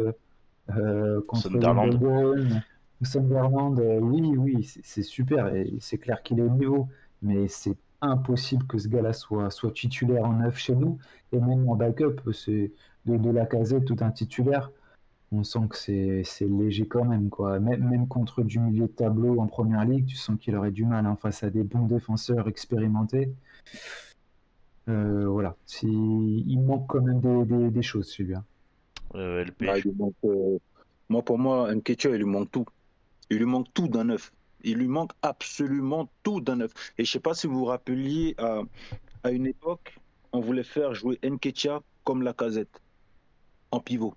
contre 1.26 1.42
Sunderland. 1.42 2.62
Sunderland, 3.02 3.80
oui, 4.00 4.36
oui, 4.36 4.64
c'est 4.64 4.80
c'est 4.84 5.02
super 5.02 5.54
et 5.54 5.76
c'est 5.80 5.98
clair 5.98 6.22
qu'il 6.22 6.38
est 6.38 6.42
au 6.42 6.50
niveau, 6.50 6.88
mais 7.20 7.48
c'est 7.48 7.76
impossible 8.02 8.66
que 8.66 8.78
ce 8.78 8.88
gars-là 8.88 9.12
soit, 9.12 9.50
soit 9.50 9.72
titulaire 9.72 10.24
en 10.24 10.34
neuf 10.34 10.58
chez 10.58 10.74
nous 10.74 10.98
et 11.32 11.38
même 11.40 11.68
en 11.68 11.76
backup, 11.76 12.20
c'est 12.32 12.72
de, 13.06 13.16
de 13.16 13.30
la 13.30 13.46
casette 13.46 13.84
tout 13.86 13.96
un 14.00 14.10
titulaire. 14.10 14.70
On 15.34 15.44
sent 15.44 15.60
que 15.70 15.76
c'est 15.78 16.22
c'est 16.24 16.46
léger 16.46 16.86
quand 16.86 17.06
même, 17.06 17.30
quoi. 17.30 17.58
Même, 17.58 17.88
même 17.88 18.06
contre 18.06 18.42
du 18.42 18.58
milieu 18.58 18.82
de 18.86 18.92
tableau 18.92 19.40
en 19.40 19.46
première 19.46 19.84
ligue, 19.86 20.04
tu 20.04 20.16
sens 20.16 20.38
qu'il 20.38 20.54
aurait 20.56 20.72
du 20.72 20.84
mal 20.84 21.06
hein, 21.06 21.16
face 21.16 21.42
à 21.42 21.48
des 21.48 21.62
bons 21.64 21.86
défenseurs 21.86 22.48
expérimentés. 22.48 23.32
Euh, 24.88 25.26
voilà, 25.28 25.56
Si- 25.64 25.86
il 25.88 26.60
manque 26.60 26.86
quand 26.88 27.00
même 27.00 27.20
des, 27.20 27.44
des- 27.46 27.70
des 27.70 27.82
choses 27.82 28.14
hein. 28.34 28.44
Euh, 29.14 29.44
Ah, 29.62 29.74
manque, 29.96 30.14
euh, 30.24 30.58
moi, 31.08 31.22
pour 31.22 31.38
moi, 31.38 31.74
Nketiah, 31.74 32.10
il 32.10 32.16
lui 32.16 32.24
manque 32.24 32.50
tout. 32.50 32.66
Il 33.30 33.38
lui 33.38 33.44
manque 33.46 33.68
tout 33.72 33.88
d'un 33.88 34.04
neuf. 34.04 34.32
Il 34.62 34.78
lui 34.78 34.88
manque 34.88 35.12
absolument 35.22 36.08
tout 36.22 36.40
d'un 36.40 36.56
neuf. 36.56 36.72
Et 36.98 37.04
je 37.04 37.10
sais 37.12 37.20
pas 37.20 37.34
si 37.34 37.46
vous 37.46 37.58
vous 37.58 37.64
rappeliez, 37.66 38.34
à, 38.38 38.62
à 39.24 39.30
une 39.30 39.46
époque, 39.46 39.98
on 40.32 40.40
voulait 40.40 40.64
faire 40.64 40.94
jouer 40.94 41.18
Nketiah 41.24 41.80
comme 42.04 42.22
la 42.22 42.32
casette, 42.32 42.80
en 43.70 43.80
pivot. 43.80 44.14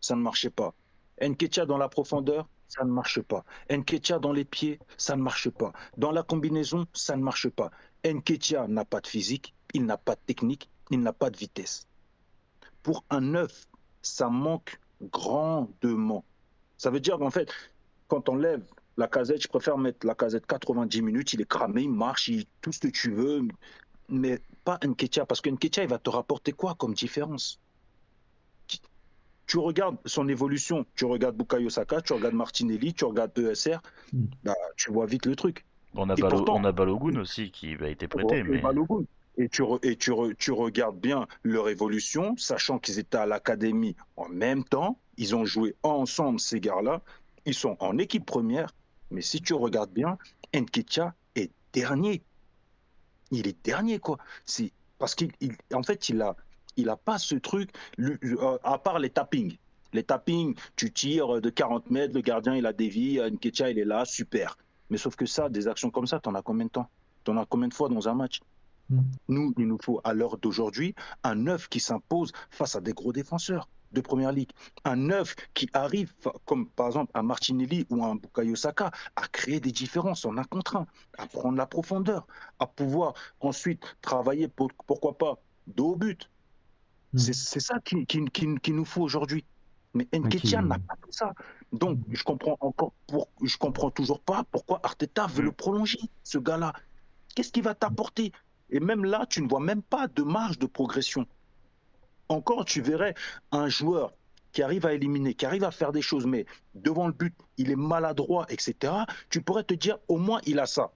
ça 0.00 0.14
ne 0.16 0.20
marchait 0.22 0.50
pas. 0.50 0.74
Nketia 1.20 1.66
dans 1.66 1.78
la 1.78 1.88
profondeur, 1.88 2.48
ça 2.68 2.84
ne 2.84 2.90
marche 2.90 3.20
pas. 3.22 3.44
Nketia 3.70 4.18
dans 4.18 4.32
les 4.32 4.44
pieds, 4.44 4.78
ça 4.96 5.16
ne 5.16 5.22
marche 5.22 5.50
pas. 5.50 5.72
Dans 5.96 6.12
la 6.12 6.22
combinaison, 6.22 6.86
ça 6.92 7.16
ne 7.16 7.22
marche 7.22 7.48
pas. 7.48 7.70
Nketia 8.04 8.68
n'a 8.68 8.84
pas 8.84 9.00
de 9.00 9.06
physique, 9.06 9.54
il 9.74 9.84
n'a 9.86 9.96
pas 9.96 10.14
de 10.14 10.20
technique, 10.26 10.68
il 10.90 11.00
n'a 11.00 11.12
pas 11.12 11.30
de 11.30 11.36
vitesse. 11.36 11.86
Pour 12.82 13.04
un 13.10 13.20
neuf, 13.20 13.66
ça 14.02 14.28
manque 14.28 14.78
grandement. 15.02 16.24
Ça 16.76 16.90
veut 16.90 17.00
dire 17.00 17.18
qu'en 17.18 17.30
fait, 17.30 17.50
quand 18.08 18.28
on 18.28 18.36
lève 18.36 18.64
la 18.96 19.08
casette, 19.08 19.42
je 19.42 19.48
préfère 19.48 19.76
mettre 19.78 20.06
la 20.06 20.14
casette 20.14 20.46
90 20.46 21.02
minutes, 21.02 21.32
il 21.34 21.40
est 21.42 21.48
cramé, 21.48 21.82
il 21.82 21.90
marche, 21.90 22.28
il, 22.28 22.46
tout 22.60 22.72
ce 22.72 22.80
que 22.80 22.88
tu 22.88 23.10
veux, 23.10 23.42
mais 24.08 24.40
pas 24.64 24.78
Nketia, 24.84 25.26
parce 25.26 25.40
que 25.40 25.50
Nketia, 25.50 25.82
il 25.84 25.88
va 25.88 25.98
te 25.98 26.10
rapporter 26.10 26.52
quoi 26.52 26.74
comme 26.74 26.94
différence? 26.94 27.60
Tu, 29.46 29.58
regardes 29.58 29.96
son 30.06 30.28
évolution, 30.28 30.84
tu 30.96 31.04
regardes 31.04 31.36
Bukayo 31.36 31.70
Saka, 31.70 32.00
tu 32.00 32.12
regardes 32.12 32.34
Martinelli, 32.34 32.94
tu 32.94 33.04
regardes 33.04 33.38
ESR, 33.38 33.78
Mm. 34.12 34.24
bah, 34.42 34.54
tu 34.76 34.90
vois 34.92 35.06
vite 35.06 35.24
le 35.26 35.36
truc. 35.36 35.64
On 35.94 36.10
a, 36.10 36.14
Et 36.14 36.20
Balo- 36.20 36.30
pourtant- 36.38 36.56
on 36.56 36.64
a 36.64 36.72
Balogun 36.72 37.20
aussi 37.20 37.50
qui 37.52 37.74
a 37.80 37.88
été 37.88 38.08
prêté, 38.08 38.38
Et 38.38 38.42
mais 38.42 38.58
Balogun. 38.60 39.04
Et 39.38 39.48
tu, 39.50 39.62
re- 39.62 39.78
et 39.86 39.96
tu, 39.96 40.10
re- 40.12 40.34
tu 40.36 40.50
regardes 40.50 40.98
bien 40.98 41.26
leur 41.44 41.68
évolution, 41.68 42.34
sachant 42.38 42.78
qu'ils 42.78 42.98
étaient 42.98 43.18
à 43.18 43.26
l'académie 43.26 43.94
en 44.16 44.28
même 44.30 44.64
temps, 44.64 44.98
ils 45.18 45.36
ont 45.36 45.44
joué 45.44 45.76
ensemble, 45.82 46.40
ces 46.40 46.58
gars-là, 46.58 47.02
ils 47.44 47.54
sont 47.54 47.76
en 47.80 47.98
équipe 47.98 48.24
première, 48.26 48.70
mais 49.10 49.22
si 49.22 49.40
tu 49.40 49.54
regardes 49.54 49.92
bien, 49.92 50.18
Nketiah 50.54 51.14
est 51.34 51.50
dernier. 51.72 52.22
Il 53.30 53.46
est 53.48 53.56
dernier, 53.64 53.98
quoi. 53.98 54.18
C'est 54.44 54.72
parce 54.98 55.14
qu'il, 55.14 55.32
il- 55.40 55.56
en 55.74 55.82
fait, 55.82 56.08
il 56.08 56.20
a, 56.22 56.36
il 56.76 56.88
a 56.88 56.96
pas 56.96 57.18
ce 57.18 57.34
truc, 57.34 57.70
euh, 57.98 58.58
à 58.62 58.78
part 58.78 58.98
les 58.98 59.10
tappings. 59.10 59.56
Les 59.92 60.02
tappings, 60.02 60.54
tu 60.76 60.92
tires 60.92 61.40
de 61.40 61.50
40 61.50 61.90
mètres, 61.90 62.14
le 62.14 62.20
gardien, 62.20 62.54
il 62.54 62.66
a 62.66 62.72
dévié, 62.72 63.20
Nketiah, 63.30 63.70
il 63.70 63.78
est 63.78 63.84
là, 63.84 64.04
super. 64.04 64.56
Mais 64.90 64.98
sauf 64.98 65.16
que 65.16 65.26
ça, 65.26 65.48
des 65.48 65.68
actions 65.68 65.90
comme 65.90 66.06
ça, 66.06 66.20
t'en 66.20 66.34
as 66.34 66.42
combien 66.42 66.66
de 66.66 66.70
temps? 66.70 66.88
T'en 67.24 67.36
as 67.38 67.46
combien 67.46 67.68
de 67.68 67.74
fois 67.74 67.88
dans 67.88 68.08
un 68.08 68.14
match? 68.14 68.40
Mm. 68.90 69.00
Nous, 69.28 69.54
il 69.58 69.66
nous 69.66 69.78
faut, 69.82 70.00
à 70.04 70.12
l'heure 70.12 70.38
d'aujourd'hui, 70.38 70.94
un 71.24 71.34
neuf 71.34 71.68
qui 71.68 71.80
s'impose 71.80 72.32
face 72.50 72.76
à 72.76 72.80
des 72.80 72.92
gros 72.92 73.12
défenseurs 73.12 73.68
de 73.92 74.00
première 74.00 74.32
ligue. 74.32 74.50
Un 74.84 74.96
neuf 74.96 75.34
qui 75.54 75.68
arrive, 75.72 76.12
comme 76.44 76.68
par 76.68 76.86
exemple 76.88 77.12
un 77.14 77.22
Martinelli 77.22 77.86
ou 77.90 78.04
un 78.04 78.16
Bukayo 78.16 78.56
Saka, 78.56 78.90
à 79.16 79.26
créer 79.28 79.60
des 79.60 79.72
différences 79.72 80.24
en 80.24 80.36
un 80.36 80.44
contre 80.44 80.76
un, 80.76 80.86
à 81.18 81.26
prendre 81.26 81.56
la 81.56 81.66
profondeur, 81.66 82.26
à 82.58 82.66
pouvoir 82.66 83.14
ensuite 83.40 83.96
travailler, 84.02 84.48
pour- 84.48 84.70
pourquoi 84.86 85.16
pas, 85.16 85.38
dos 85.66 85.92
au 85.92 85.96
but. 85.96 86.30
Mm. 87.12 87.18
C'est 87.18 87.60
ça 87.60 87.78
qui, 87.84 88.04
qui, 88.06 88.24
qui- 88.26 88.56
qui 88.56 88.72
nous 88.72 88.84
faut 88.84 89.02
aujourd'hui. 89.02 89.44
Mais 89.94 90.06
Nketiah 90.12 90.60
n'a 90.60 90.78
pas 90.78 90.94
tout 91.00 91.12
ça. 91.12 91.32
Donc, 91.72 91.98
je 92.10 92.22
comprends 92.22 92.58
encore, 92.60 92.92
pour, 93.06 93.28
je 93.42 93.56
comprends 93.56 93.90
toujours 93.90 94.20
pas 94.20 94.44
pourquoi 94.50 94.80
Arteta 94.82 95.26
veut 95.26 95.42
Mm. 95.42 95.46
le 95.46 95.52
prolonger, 95.52 96.00
ce 96.22 96.38
gars-là. 96.38 96.72
Qu'est-ce 97.34 97.50
qu'il 97.52 97.62
va 97.62 97.74
t'apporter? 97.74 98.32
Et 98.68 98.80
même 98.80 99.04
là, 99.04 99.26
tu 99.30 99.40
ne 99.42 99.48
vois 99.48 99.60
même 99.60 99.82
pas 99.82 100.08
de 100.08 100.22
marge 100.22 100.58
de 100.58 100.66
progression. 100.66 101.24
Encore, 102.28 102.64
tu 102.64 102.80
verrais 102.80 103.14
un 103.52 103.68
joueur 103.68 104.12
qui 104.52 104.62
arrive 104.62 104.86
à 104.86 104.94
éliminer, 104.94 105.34
qui 105.34 105.44
arrive 105.44 105.64
à 105.64 105.70
faire 105.70 105.92
des 105.92 106.00
choses, 106.00 106.26
mais 106.26 106.46
devant 106.74 107.06
le 107.06 107.12
but, 107.12 107.34
il 107.58 107.70
est 107.70 107.76
maladroit, 107.76 108.46
etc. 108.48 108.92
Tu 109.28 109.42
pourrais 109.42 109.64
te 109.64 109.74
dire, 109.74 109.98
au 110.08 110.16
moins, 110.16 110.40
il 110.46 110.58
a 110.58 110.66
ça. 110.66 110.92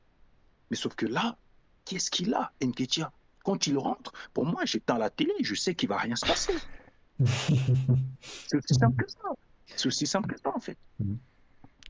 Mais 0.70 0.76
sauf 0.76 0.94
que 0.94 1.06
là, 1.06 1.36
qu'est-ce 1.84 2.10
qu'il 2.10 2.32
a, 2.32 2.52
Nketiah 2.62 3.12
Quand 3.44 3.66
il 3.66 3.76
rentre, 3.76 4.12
pour 4.32 4.46
moi, 4.46 4.64
j'éteins 4.64 4.98
la 4.98 5.10
télé, 5.10 5.34
je 5.42 5.54
sais 5.54 5.74
qu'il 5.74 5.88
va 5.88 5.98
rien 5.98 6.16
se 6.16 6.26
passer. 6.26 6.54
C'est 8.48 8.56
aussi 8.56 8.74
simple 8.74 9.04
que 9.04 9.10
ça. 9.10 9.28
C'est 9.76 9.86
aussi 9.86 10.06
simple 10.06 10.34
que 10.34 10.40
ça, 10.40 10.56
en 10.56 10.60
fait. 10.60 10.78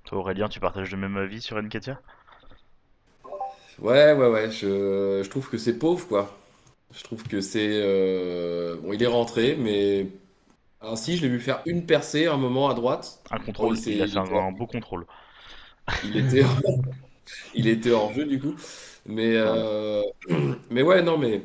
toi 0.04 0.18
Aurélien, 0.18 0.48
tu 0.48 0.58
partages 0.58 0.90
le 0.90 0.96
même 0.96 1.16
avis 1.16 1.40
sur 1.40 1.60
Nketia? 1.62 2.00
Ouais, 3.78 4.12
ouais, 4.12 4.28
ouais, 4.28 4.50
je, 4.50 5.22
je 5.24 5.30
trouve 5.30 5.48
que 5.48 5.56
c'est 5.56 5.78
pauvre, 5.78 6.06
quoi. 6.06 6.36
Je 6.92 7.02
trouve 7.04 7.22
que 7.24 7.40
c'est... 7.40 7.68
euh, 7.72 8.76
Bon, 8.82 8.92
il 8.92 9.02
est 9.02 9.06
rentré, 9.06 9.56
mais... 9.56 10.08
Ainsi, 10.82 11.16
je 11.16 11.22
l'ai 11.22 11.28
vu 11.30 11.40
faire 11.40 11.62
une 11.66 11.86
percée 11.86 12.26
à 12.26 12.34
un 12.34 12.38
moment 12.38 12.68
à 12.70 12.74
droite. 12.74 13.20
Un 13.30 13.38
contrôle, 13.40 13.76
c'est- 13.76 13.92
il 13.94 14.02
a 14.02 14.08
fait 14.08 14.18
un, 14.18 14.24
un 14.48 14.52
beau 14.52 14.66
contrôle. 14.66 15.06
Il 16.02 16.16
était, 16.16 16.44
il 17.54 17.68
était 17.68 17.90
hors 17.92 18.12
jeu, 18.14 18.26
du 18.26 18.40
coup. 18.40 18.54
Mais, 19.06 19.34
euh, 19.36 20.02
mais 20.70 20.82
ouais, 20.82 21.02
non, 21.02 21.18
mais 21.18 21.42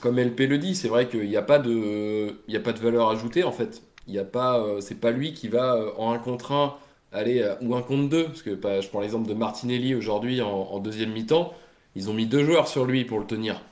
comme 0.00 0.18
LP 0.18 0.46
le 0.46 0.58
dit, 0.58 0.74
c'est 0.76 0.88
vrai 0.88 1.08
qu'il 1.08 1.28
n'y 1.28 1.36
a 1.36 1.42
pas 1.42 1.58
de, 1.58 2.42
il 2.48 2.54
y 2.54 2.56
a 2.56 2.60
pas 2.60 2.72
de 2.72 2.78
valeur 2.80 3.10
ajoutée, 3.10 3.44
en 3.44 3.52
fait. 3.52 3.82
Il 4.08 4.14
y 4.14 4.18
a 4.18 4.24
pas, 4.24 4.60
euh, 4.60 4.80
c'est 4.80 4.96
pas 5.00 5.12
lui 5.12 5.34
qui 5.34 5.48
va 5.48 5.78
en 5.98 6.12
un 6.12 6.18
contre 6.18 6.52
un 6.52 6.76
aller, 7.12 7.54
ou 7.62 7.74
un 7.76 7.82
contre 7.82 8.08
deux. 8.10 8.24
Parce 8.26 8.42
que 8.42 8.50
bah, 8.54 8.80
je 8.80 8.88
prends 8.88 9.00
l'exemple 9.00 9.28
de 9.28 9.34
Martinelli 9.34 9.94
aujourd'hui 9.94 10.42
en, 10.42 10.48
en 10.50 10.80
deuxième 10.80 11.12
mi-temps. 11.12 11.54
Ils 11.96 12.10
ont 12.10 12.14
mis 12.14 12.26
deux 12.26 12.44
joueurs 12.44 12.68
sur 12.68 12.84
lui 12.86 13.04
pour 13.04 13.20
le 13.20 13.26
tenir. 13.26 13.62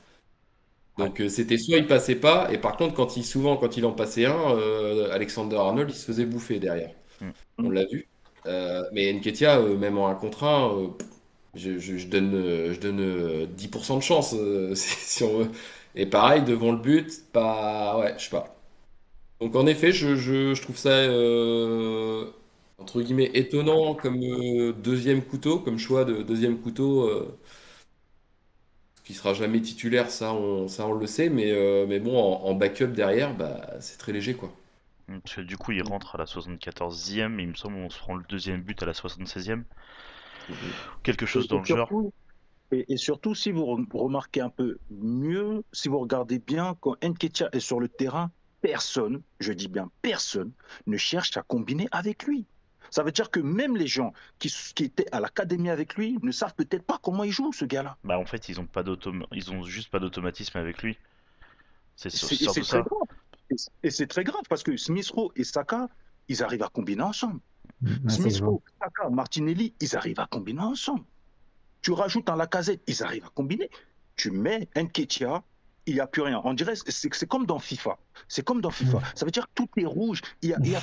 Donc 1.01 1.21
euh, 1.21 1.29
c'était 1.29 1.57
soit 1.59 1.79
il 1.79 1.87
passait 1.87 2.17
pas, 2.17 2.53
et 2.53 2.59
par 2.59 2.77
contre, 2.77 2.95
quand 2.95 3.17
il, 3.17 3.25
souvent, 3.25 3.57
quand 3.57 3.77
il 3.77 3.85
en 3.87 3.93
passait 3.93 4.27
un, 4.27 4.35
euh, 4.57 5.11
Alexander 5.13 5.57
Arnold, 5.57 5.91
il 5.91 5.95
se 5.97 6.05
faisait 6.05 6.27
bouffer 6.27 6.59
derrière. 6.61 6.93
Mm. 7.21 7.31
On 7.59 7.71
l'a 7.71 7.85
vu. 7.87 8.09
Euh, 8.47 8.83
mais 8.93 9.13
Nketiah, 9.13 9.59
euh, 9.61 9.77
même 9.79 9.99
en 9.99 10.09
un 10.09 10.15
contre 10.17 10.45
un, 10.45 10.71
euh, 10.77 10.89
je, 11.55 11.79
je- 11.79 11.99
je 11.99 12.09
donne, 12.09 12.33
je 12.73 12.81
donne 12.81 13.01
euh, 13.01 13.47
10% 13.47 13.97
de 13.99 14.03
chance, 14.03 14.35
si, 14.75 14.97
si 15.19 15.25
on 15.25 15.39
veut. 15.41 15.51
Et 15.97 16.07
pareil, 16.07 16.43
devant 16.45 16.73
le 16.73 16.79
but, 16.79 17.11
pas. 17.33 17.99
Ouais, 17.99 18.15
je 18.19 18.25
sais 18.25 18.31
pas. 18.31 18.57
Donc 19.41 19.57
en 19.57 19.67
effet, 19.67 19.93
je, 19.93 20.17
je- 20.17 20.61
trouve 20.63 20.77
ça, 20.79 20.91
entre 22.79 23.03
guillemets, 23.03 23.31
étonnant 23.35 23.95
comme 23.95 24.21
deuxième 24.83 25.23
couteau, 25.25 25.59
comme 25.61 25.79
choix 25.79 26.05
de 26.05 26.23
deuxième 26.23 26.59
couteau. 26.61 27.09
Qui 29.11 29.17
sera 29.17 29.35
jamais 29.35 29.61
titulaire, 29.61 30.11
ça 30.11 30.33
on, 30.35 30.69
ça 30.69 30.87
on 30.87 30.93
le 30.93 31.07
sait, 31.07 31.29
mais, 31.31 31.51
euh, 31.53 31.87
mais 31.89 31.99
bon, 32.01 32.17
en, 32.19 32.45
en 32.47 32.55
backup 32.55 32.89
derrière, 32.93 33.35
bah, 33.35 33.61
c'est 33.81 33.99
très 33.99 34.13
léger, 34.13 34.35
quoi. 34.35 34.53
Parce 35.25 35.35
que 35.37 35.41
du 35.41 35.57
coup, 35.57 35.73
il 35.73 35.83
rentre 35.83 36.15
à 36.15 36.19
la 36.19 36.27
74e, 36.27 37.39
et 37.41 37.43
il 37.43 37.49
me 37.49 37.55
semble 37.55 37.75
qu'on 37.77 37.91
se 37.91 37.99
prend 37.99 38.15
le 38.15 38.25
deuxième 38.29 38.63
but 38.63 38.81
à 38.83 38.87
la 38.87 38.93
76e. 38.95 39.65
Quelque 41.03 41.27
chose 41.27 41.47
Et- 41.47 41.49
dans 41.49 41.57
et 41.57 41.61
le 41.61 41.65
genre. 41.65 41.89
surtout- 41.89 42.13
Et, 42.73 42.93
et 42.93 42.97
surtout, 42.97 43.35
si 43.35 43.51
vous 43.51 43.67
rem- 43.67 43.89
remarquez 43.93 44.41
un 44.41 44.49
peu 44.49 44.79
mieux, 44.91 45.65
si 45.73 45.89
vous 45.89 45.99
regardez 45.99 46.39
bien, 46.39 46.77
quand 46.81 46.95
Nketiah 47.03 47.49
est 47.53 47.59
sur 47.61 47.81
le 47.81 47.89
terrain, 47.89 48.31
personne, 48.63 49.23
je 49.41 49.53
dis 49.53 49.67
bien 49.67 49.91
personne, 50.03 50.53
ne 50.87 50.97
cherche 50.97 51.37
à 51.37 51.43
combiner 51.43 51.89
avec 51.91 52.23
lui. 52.25 52.47
Ça 52.91 53.03
veut 53.03 53.13
dire 53.13 53.31
que 53.31 53.41
même 53.41 53.77
les 53.77 53.87
gens 53.87 54.13
qui, 54.39 54.53
étaient 54.81 55.07
à 55.13 55.21
l'académie 55.21 55.71
avec 55.71 55.95
lui 55.95 56.19
ne 56.23 56.33
savent 56.33 56.55
peut-être 56.55 56.83
pas 56.83 56.99
comment 57.03 57.25
il 57.25 57.31
joue, 57.31 57.53
ce 57.53 57.65
gars-là. 57.65 57.97
Bah 58.05 58.19
en 58.19 58.27
fait, 58.27 58.49
ils 58.49 58.61
ont 58.61 58.67
pas 58.67 58.85
ils 59.33 59.51
ont 59.53 59.63
juste 59.63 59.91
pas 59.91 60.01
d'automatisme 60.01 60.59
avec 60.59 60.83
lui. 60.83 60.99
C'est 61.97 62.11
surtout 62.11 62.35
c'est 62.35 62.47
très 62.47 62.63
ça. 62.63 62.81
grave. 62.81 63.09
Et 63.83 63.91
c'est- 63.91 64.07
très 64.07 64.25
grave 64.25 64.43
parce 64.49 64.63
que 64.63 64.77
Smith 64.77 65.11
Rowe 65.11 65.33
et 65.37 65.45
Saka, 65.45 65.89
ils 66.29 66.43
arrivent 66.43 66.63
à 66.63 66.69
combiner 66.69 67.03
ensemble. 67.03 67.41
Ça 68.09 68.15
Smith. 68.17 68.41
Rowe, 68.41 68.63
Saka, 68.81 69.11
Martinelli, 69.11 69.75
ils 69.81 69.97
arrivent 69.97 70.21
à 70.21 70.27
combiner 70.27 70.61
ensemble. 70.61 71.05
Tu 71.83 71.93
rajoutes 71.93 72.29
un 72.29 72.37
Lacazette, 72.37 72.83
ils 72.87 73.03
arrivent 73.03 73.25
à 73.25 73.31
combiner. 73.35 73.71
Tu 74.17 74.31
mets 74.31 74.69
Nketiah, 74.77 75.43
il 75.87 75.95
n'y 75.95 76.01
a 76.01 76.07
plus 76.07 76.23
rien. 76.23 76.41
On 76.45 76.55
dirait 76.55 76.75
c'est 76.77 77.13
c'est 77.13 77.27
comme 77.27 77.47
dans 77.47 77.59
FIFA. 77.59 77.99
C'est 78.29 78.45
comme 78.45 78.61
dans 78.61 78.71
FIFA. 78.71 79.01
Ça 79.15 79.25
veut 79.25 79.31
dire 79.31 79.47
que 79.47 79.53
tout 79.55 79.69
est 79.77 79.87
rouge. 79.87 80.21
Il 80.43 80.51
y 80.51 80.55
a, 80.55 80.59
il 80.63 80.71
y 80.71 80.77
a. 80.77 80.81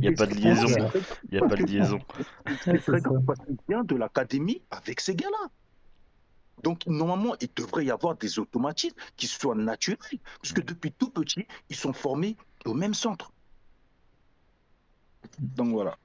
Il 0.00 0.14
pas 0.14 0.26
de 0.26 0.34
liaison. 0.34 0.90
Il 1.30 1.38
y 1.38 1.42
a 1.42 1.48
pas 1.48 1.56
de 1.56 1.64
liaison. 1.64 2.00
C'est 2.62 2.78
très 2.78 3.00
grave 3.00 3.22
parce 3.24 3.40
qu'il 3.40 3.56
vient 3.68 3.84
de 3.84 3.96
l'académie 3.96 4.62
avec 4.70 5.00
ces 5.00 5.14
gars-là. 5.14 5.48
Donc, 6.62 6.86
normalement, 6.86 7.34
il 7.40 7.48
devrait 7.56 7.86
y 7.86 7.90
avoir 7.90 8.16
des 8.16 8.38
automatismes 8.38 8.96
qui 9.16 9.26
soient 9.26 9.54
naturels. 9.54 9.98
Parce 10.42 10.52
que 10.52 10.60
depuis 10.60 10.92
tout 10.92 11.10
petit, 11.10 11.46
ils 11.70 11.76
sont 11.76 11.92
formés 11.92 12.36
au 12.66 12.74
même 12.74 12.94
centre. 12.94 13.32
Donc 15.38 15.72
voilà. 15.72 15.96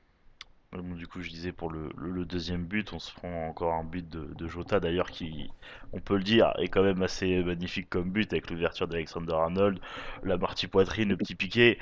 Bon, 0.76 0.96
du 0.96 1.08
coup, 1.08 1.22
je 1.22 1.30
disais 1.30 1.52
pour 1.54 1.72
le, 1.72 1.90
le- 1.98 2.12
le 2.12 2.26
deuxième 2.26 2.66
but, 2.66 2.92
on 2.94 3.00
se 3.00 3.14
prend 3.14 3.48
encore 3.48 3.74
un 3.74 3.84
but 3.86 4.08
de, 4.10 4.34
de 4.34 4.48
Jota 4.48 4.80
d'ailleurs 4.82 5.10
qui, 5.10 5.50
on 5.94 6.02
peut 6.02 6.18
le 6.18 6.24
dire, 6.24 6.52
est 6.60 6.68
quand 6.68 6.84
même 6.84 7.02
assez 7.02 7.42
magnifique 7.44 7.90
comme 7.90 8.12
but 8.12 8.32
avec 8.34 8.50
l'ouverture 8.50 8.88
d'Alexander 8.88 9.34
Arnold, 9.34 9.80
la 10.24 10.38
partie 10.38 10.68
poitrine, 10.68 11.10
le 11.10 11.18
petit 11.18 11.36
piqué. 11.36 11.80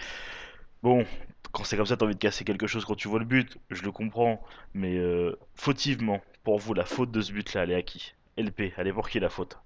Bon, 0.83 1.05
quand 1.53 1.63
c'est 1.65 1.77
comme 1.77 1.85
ça, 1.87 1.97
t'as 1.97 2.05
envie 2.05 2.15
de 2.15 2.19
casser 2.19 2.45
quelque 2.45 2.67
chose 2.67 2.85
quand 2.85 2.95
tu 2.95 3.07
vois 3.09 3.19
le 3.19 3.25
but, 3.25 3.57
je 3.71 3.83
le 3.83 3.91
comprends, 3.91 4.43
mais 4.73 4.97
euh, 4.97 5.35
fautivement, 5.55 6.21
pour 6.43 6.59
vous, 6.59 6.73
la 6.75 6.85
faute 6.85 7.11
de 7.11 7.21
ce 7.21 7.33
but-là, 7.33 7.63
elle 7.63 7.71
est 7.71 7.75
à 7.75 7.83
qui? 7.83 8.15
LP, 8.37 8.73
elle 8.77 8.87
est 8.87 8.93
pour 8.93 9.09
qui 9.09 9.19
la 9.19 9.29
faute? 9.29 9.59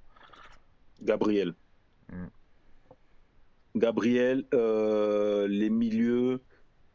Gabriel. 1.01 1.55
Mm. 2.11 2.31
Gabriel, 3.75 4.47
euh, 4.53 5.47
les 5.47 5.69
milieux, 5.69 6.43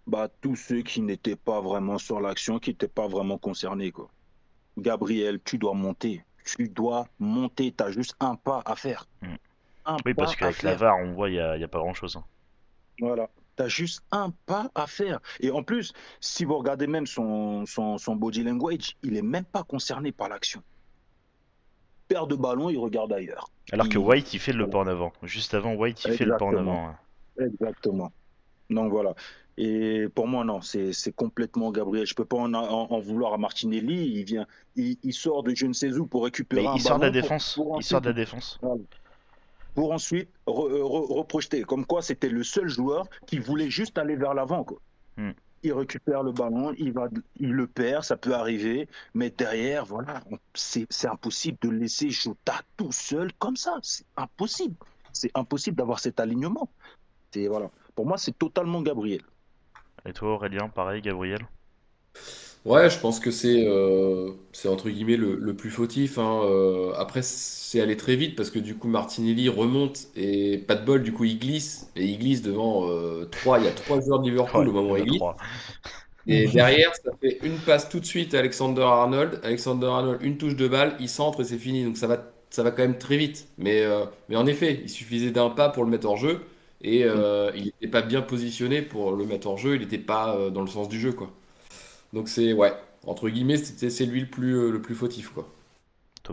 bah, 0.07 0.29
tous 0.41 0.57
ceux 0.57 0.83
qui 0.83 1.01
n'étaient 1.01 1.37
pas 1.37 1.61
vraiment 1.61 1.99
sur 1.99 2.21
l'action, 2.21 2.59
qui 2.59 2.71
n'étaient 2.71 2.89
pas 2.89 3.09
vraiment 3.09 3.39
concernés. 3.39 3.91
Quoi. 3.93 4.11
Gabriel, 4.79 5.41
tu 5.45 5.59
dois 5.59 5.75
monter. 5.75 6.25
Tu 6.45 6.69
dois 6.69 7.07
monter. 7.19 7.73
Tu 7.77 7.85
as 7.85 7.91
juste 7.93 8.15
un 8.21 8.35
pas 8.35 8.63
à 8.65 8.75
faire. 8.77 9.07
Mm. 9.23 9.35
Un 9.85 9.97
Oui, 10.07 10.15
parce 10.15 10.37
qu'avec 10.37 10.63
la. 10.63 10.75
VAR, 10.77 10.97
on 10.99 11.13
voit, 11.13 11.29
il 11.29 11.35
n'y 11.35 11.39
a, 11.41 11.53
a 11.53 11.69
pas 11.69 11.79
grand-chose. 11.79 12.17
hein. 12.17 12.25
Voilà. 13.01 13.29
Tu 13.57 13.63
as 13.65 13.69
juste 13.69 14.03
un 14.13 14.31
pas 14.47 14.71
à 14.75 14.87
faire. 14.87 15.21
Et 15.41 15.51
en 15.51 15.63
plus, 15.63 15.93
si 16.21 16.45
vous 16.45 16.57
regardez 16.57 16.87
même 16.87 17.07
son, 17.07 17.67
son, 17.67 17.99
son 17.99 18.17
body 18.17 18.43
language, 18.45 18.97
il 19.03 19.17
est 19.17 19.23
même 19.23 19.45
pas 19.45 19.63
concerné 19.63 20.11
par 20.13 20.29
l'action. 20.29 20.63
Perd 22.09 22.31
de 22.31 22.37
ballon, 22.37 22.71
il 22.71 22.79
regarde 22.79 23.13
ailleurs. 23.13 23.51
Alors 23.73 23.89
que 23.89 23.99
White, 23.99 24.35
il 24.35 24.41
fait 24.41 24.53
le 24.53 24.69
pas 24.69 24.79
en 24.79 24.87
avant. 24.87 25.13
Juste 25.23 25.55
avant, 25.55 25.75
White, 25.75 26.05
il 26.05 26.13
fait 26.13 26.25
le 26.25 26.37
pas 26.37 26.45
en 26.45 26.57
avant. 26.57 26.89
hein. 26.89 26.97
Exactement. 27.41 28.13
Donc 28.71 28.91
voilà. 28.91 29.15
Et 29.59 30.09
pour 30.15 30.27
moi, 30.29 30.45
non, 30.45 30.61
c'est 30.63 31.13
complètement 31.15 31.71
Gabriel. 31.71 32.07
Je 32.07 32.15
peux 32.15 32.25
pas 32.25 32.39
en, 32.39 32.55
en- 32.55 32.91
en 32.91 32.99
vouloir 33.01 33.35
à 33.35 33.39
Martinelli. 33.39 34.13
Il 34.19 34.25
vient, 34.25 34.47
il, 34.77 34.97
il 35.03 35.13
sort 35.13 35.43
de 35.43 35.55
je 35.55 35.67
ne 35.67 35.73
sais 35.75 35.93
où 35.93 36.07
pour 36.07 36.25
récupérer 36.25 36.63
Mais 36.63 36.69
un 36.69 36.75
il 36.77 36.81
sort 36.81 36.99
de 36.99 37.05
la 37.07 37.13
pour- 37.13 37.21
défense. 37.23 37.55
pour 37.55 37.77
Il 37.79 37.85
sort 37.85 38.01
de 38.01 38.07
la 38.09 38.13
ensuite- 38.13 38.25
défense. 38.25 38.59
pour 39.75 39.93
ensuite 39.93 40.29
re- 40.47 40.71
re- 40.81 41.13
reprojeter. 41.15 41.63
Comme 41.63 41.85
quoi, 41.87 42.03
c'était 42.03 42.29
le 42.29 42.43
seul 42.45 42.69
joueur 42.69 43.07
qui 43.27 43.39
voulait 43.39 43.71
juste 43.71 43.99
aller 43.99 44.17
vers 44.17 44.35
l'avant. 44.35 44.67
Hmm. 45.17 45.33
Il 45.65 45.73
récupère 45.75 46.23
le 46.25 46.33
ballon, 46.33 46.75
il, 46.77 46.93
va, 46.93 47.09
il 47.39 47.51
le 47.53 47.67
perd, 47.69 48.03
ça 48.03 48.17
peut 48.17 48.35
arriver, 48.35 48.89
mais 49.15 49.31
derrière, 49.31 49.85
voilà, 49.85 50.21
c'est 50.55 50.89
impossible 51.07 51.57
de 51.63 51.69
laisser 51.71 52.11
Jota 52.11 52.55
tout 52.77 52.91
seul 52.91 53.33
comme 53.39 53.57
ça. 53.57 53.79
C'est 53.83 54.05
impossible. 54.17 54.75
C'est 55.13 55.31
impossible 55.35 55.77
d'avoir 55.77 56.01
cet 56.01 56.19
alignement. 56.21 56.69
Voilà. 57.37 57.71
Pour 57.95 58.07
moi, 58.07 58.19
c'est 58.19 58.37
totalement 58.37 58.83
Gabriel. 58.83 59.21
Et 60.07 60.13
toi, 60.13 60.35
Aurélien, 60.35 60.69
pareil, 60.69 61.03
Gabriel? 61.03 61.49
Ouais, 62.65 62.89
je 62.91 62.99
pense 62.99 63.19
que 63.19 63.33
c'est 63.33 63.65
euh, 63.67 64.31
c'est 64.53 64.69
entre 64.69 64.89
guillemets 64.89 65.17
le, 65.17 65.35
le 65.37 65.57
plus 65.57 65.71
fautif. 65.71 66.19
hein. 66.19 66.43
Euh, 66.45 66.93
après, 66.97 67.21
c'est 67.23 67.81
allé 67.81 67.97
très 67.97 68.15
vite 68.15 68.37
parce 68.37 68.51
que 68.51 68.61
du 68.61 68.77
coup, 68.77 68.87
Martinelli 68.89 69.49
remonte 69.49 70.07
et 70.15 70.59
pas 70.59 70.77
de 70.77 70.85
bol, 70.85 71.03
du 71.03 71.13
coup, 71.13 71.25
il 71.25 71.39
glisse. 71.41 71.91
Et 71.97 72.05
il 72.07 72.19
glisse 72.19 72.41
devant 72.43 72.89
euh, 72.89 73.25
trois. 73.27 73.59
Il 73.59 73.65
y 73.65 73.69
a 73.69 73.73
trois 73.73 74.01
joueurs 74.01 74.21
de 74.21 74.29
Liverpool 74.29 74.69
Ouais, 74.69 74.69
au 74.69 74.73
moment 74.73 74.93
où 74.93 74.97
il 74.97 75.01
y 75.01 75.03
en 75.03 75.03
il 75.03 75.05
a 75.05 75.07
glisse. 75.07 75.23
trois. 75.27 75.37
Et 76.29 76.49
derrière, 76.49 76.93
ça 76.95 77.11
fait 77.21 77.39
une 77.43 77.63
passe 77.65 77.89
tout 77.89 78.01
de 78.01 78.05
suite 78.05 78.35
à 78.35 78.39
Alexander 78.41 78.83
Arnold. 78.83 79.41
Alexander 79.43 79.87
Arnold, 79.87 80.23
une 80.23 80.39
touche 80.39 80.57
de 80.57 80.69
balle, 80.69 80.97
il 81.01 81.09
centre 81.09 81.41
et 81.41 81.45
c'est 81.45 81.59
fini. 81.59 81.85
Donc 81.85 81.97
ça 81.97 82.07
va, 82.07 82.33
ça 82.51 82.63
va 82.63 82.71
quand 82.71 82.83
même 82.83 82.99
très 82.99 83.17
vite. 83.17 83.49
Mais, 83.59 83.83
euh, 83.83 84.05
mais 84.29 84.37
en 84.37 84.47
effet, 84.47 84.81
il 84.85 84.91
suffisait 84.91 85.33
d'un 85.33 85.51
pas 85.51 85.69
pour 85.69 85.85
le 85.85 85.91
mettre 85.91 86.07
hors 86.09 86.17
jeu. 86.17 86.41
Et 86.83 87.05
euh, 87.05 87.53
il 87.57 87.67
n'était 87.67 87.89
pas 87.89 88.03
bien 88.03 88.23
positionné 88.23 88.83
pour 88.83 89.17
le 89.17 89.25
mettre 89.27 89.47
hors 89.49 89.59
jeu. 89.59 89.75
Il 89.77 89.81
n'était 89.83 89.99
pas 89.99 90.37
euh, 90.37 90.51
dans 90.51 90.63
le 90.63 90.67
sens 90.69 90.89
du 90.89 90.99
jeu, 91.01 91.13
quoi. 91.13 91.33
Donc 92.13 92.29
c'est, 92.29 92.53
ouais, 92.55 92.75
entre 93.07 93.29
guillemets, 93.31 93.59
c'était- 93.59 93.91
c'est 93.91 94.07
lui 94.07 94.21
le 94.23 94.29
plus, 94.31 94.55
euh, 94.57 94.71
le 94.73 94.83
plus 94.83 94.95
fautif, 94.95 95.31
quoi. 95.31 95.49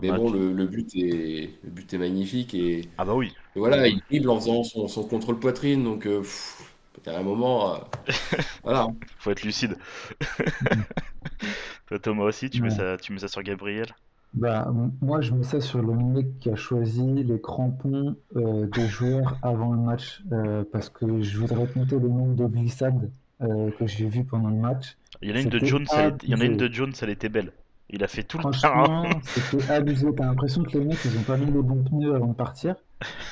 Mais 0.00 0.12
bon, 0.12 0.30
le, 0.30 0.52
le 0.52 0.66
but 0.66 0.94
est, 0.96 1.50
le 1.64 1.70
but 1.70 1.92
est 1.94 1.98
magnifique. 1.98 2.54
Et, 2.54 2.80
Ah 2.96 3.04
bah 3.04 3.14
oui. 3.14 3.36
et 3.56 3.60
voilà, 3.60 3.88
il 3.88 4.00
dribble 4.10 4.30
en 4.30 4.40
faisant 4.40 4.64
son, 4.64 4.88
son 4.88 5.04
contrôle 5.08 5.40
poitrine. 5.40 5.84
Donc, 5.84 6.06
euh, 6.06 6.20
pff, 6.20 6.62
il 7.06 7.12
y 7.12 7.16
a 7.16 7.18
un 7.20 7.22
moment, 7.24 7.74
euh, 7.76 7.78
voilà. 8.62 8.88
Faut 9.18 9.30
être 9.30 9.42
lucide. 9.42 9.76
Toi, 11.86 11.98
Thomas 11.98 12.24
aussi, 12.24 12.48
tu 12.50 12.62
mets 12.62 12.70
Ouais. 12.70 12.70
ça, 12.70 12.96
tu 12.96 13.12
mets 13.12 13.18
ça 13.20 13.28
sur 13.28 13.42
Gabriel 13.42 13.94
Bah, 14.32 14.72
moi, 15.00 15.20
je 15.20 15.32
mets 15.32 15.42
ça 15.42 15.60
sur 15.60 15.82
le 15.82 15.92
mec 15.92 16.38
qui 16.38 16.50
a 16.50 16.56
choisi 16.56 17.04
les 17.24 17.40
crampons 17.40 18.16
euh, 18.36 18.66
des 18.66 18.86
joueurs 18.86 19.36
avant 19.42 19.72
le 19.72 19.80
match 19.80 20.22
euh, 20.32 20.62
parce 20.70 20.88
que 20.88 21.20
je 21.20 21.38
voudrais 21.38 21.66
compter 21.66 21.98
le 21.98 22.08
nombre 22.08 22.36
de 22.36 22.46
glissades 22.46 23.10
euh, 23.42 23.70
que 23.72 23.86
j'ai 23.86 24.06
vues 24.06 24.24
pendant 24.24 24.50
le 24.50 24.56
match. 24.56 24.96
Il 25.20 25.30
y 25.30 25.32
en 25.32 25.36
a 25.36 25.40
une 25.40 25.48
de 25.48 25.58
Jones, 25.58 25.86
elle 25.96 26.16
il 26.22 26.30
y 26.30 26.34
en 26.34 26.40
a 26.40 26.44
une 26.44 26.56
de 26.56 26.72
Jones, 26.72 26.92
elle 27.02 27.10
était 27.10 27.28
belle. 27.28 27.52
Il 27.92 28.04
a 28.04 28.06
fait 28.06 28.22
tout 28.22 28.38
le. 28.38 28.42
Franchement, 28.42 29.04
c'était 29.24 29.68
abusé. 29.70 30.06
T'as 30.16 30.26
l'impression 30.26 30.62
que 30.62 30.78
les 30.78 30.84
mecs, 30.84 31.04
ils 31.04 31.18
ont 31.18 31.22
pas 31.22 31.36
mis 31.36 31.46
les 31.46 31.62
bons 31.62 31.82
pneus 31.82 32.14
avant 32.14 32.28
de 32.28 32.34
partir. 32.34 32.76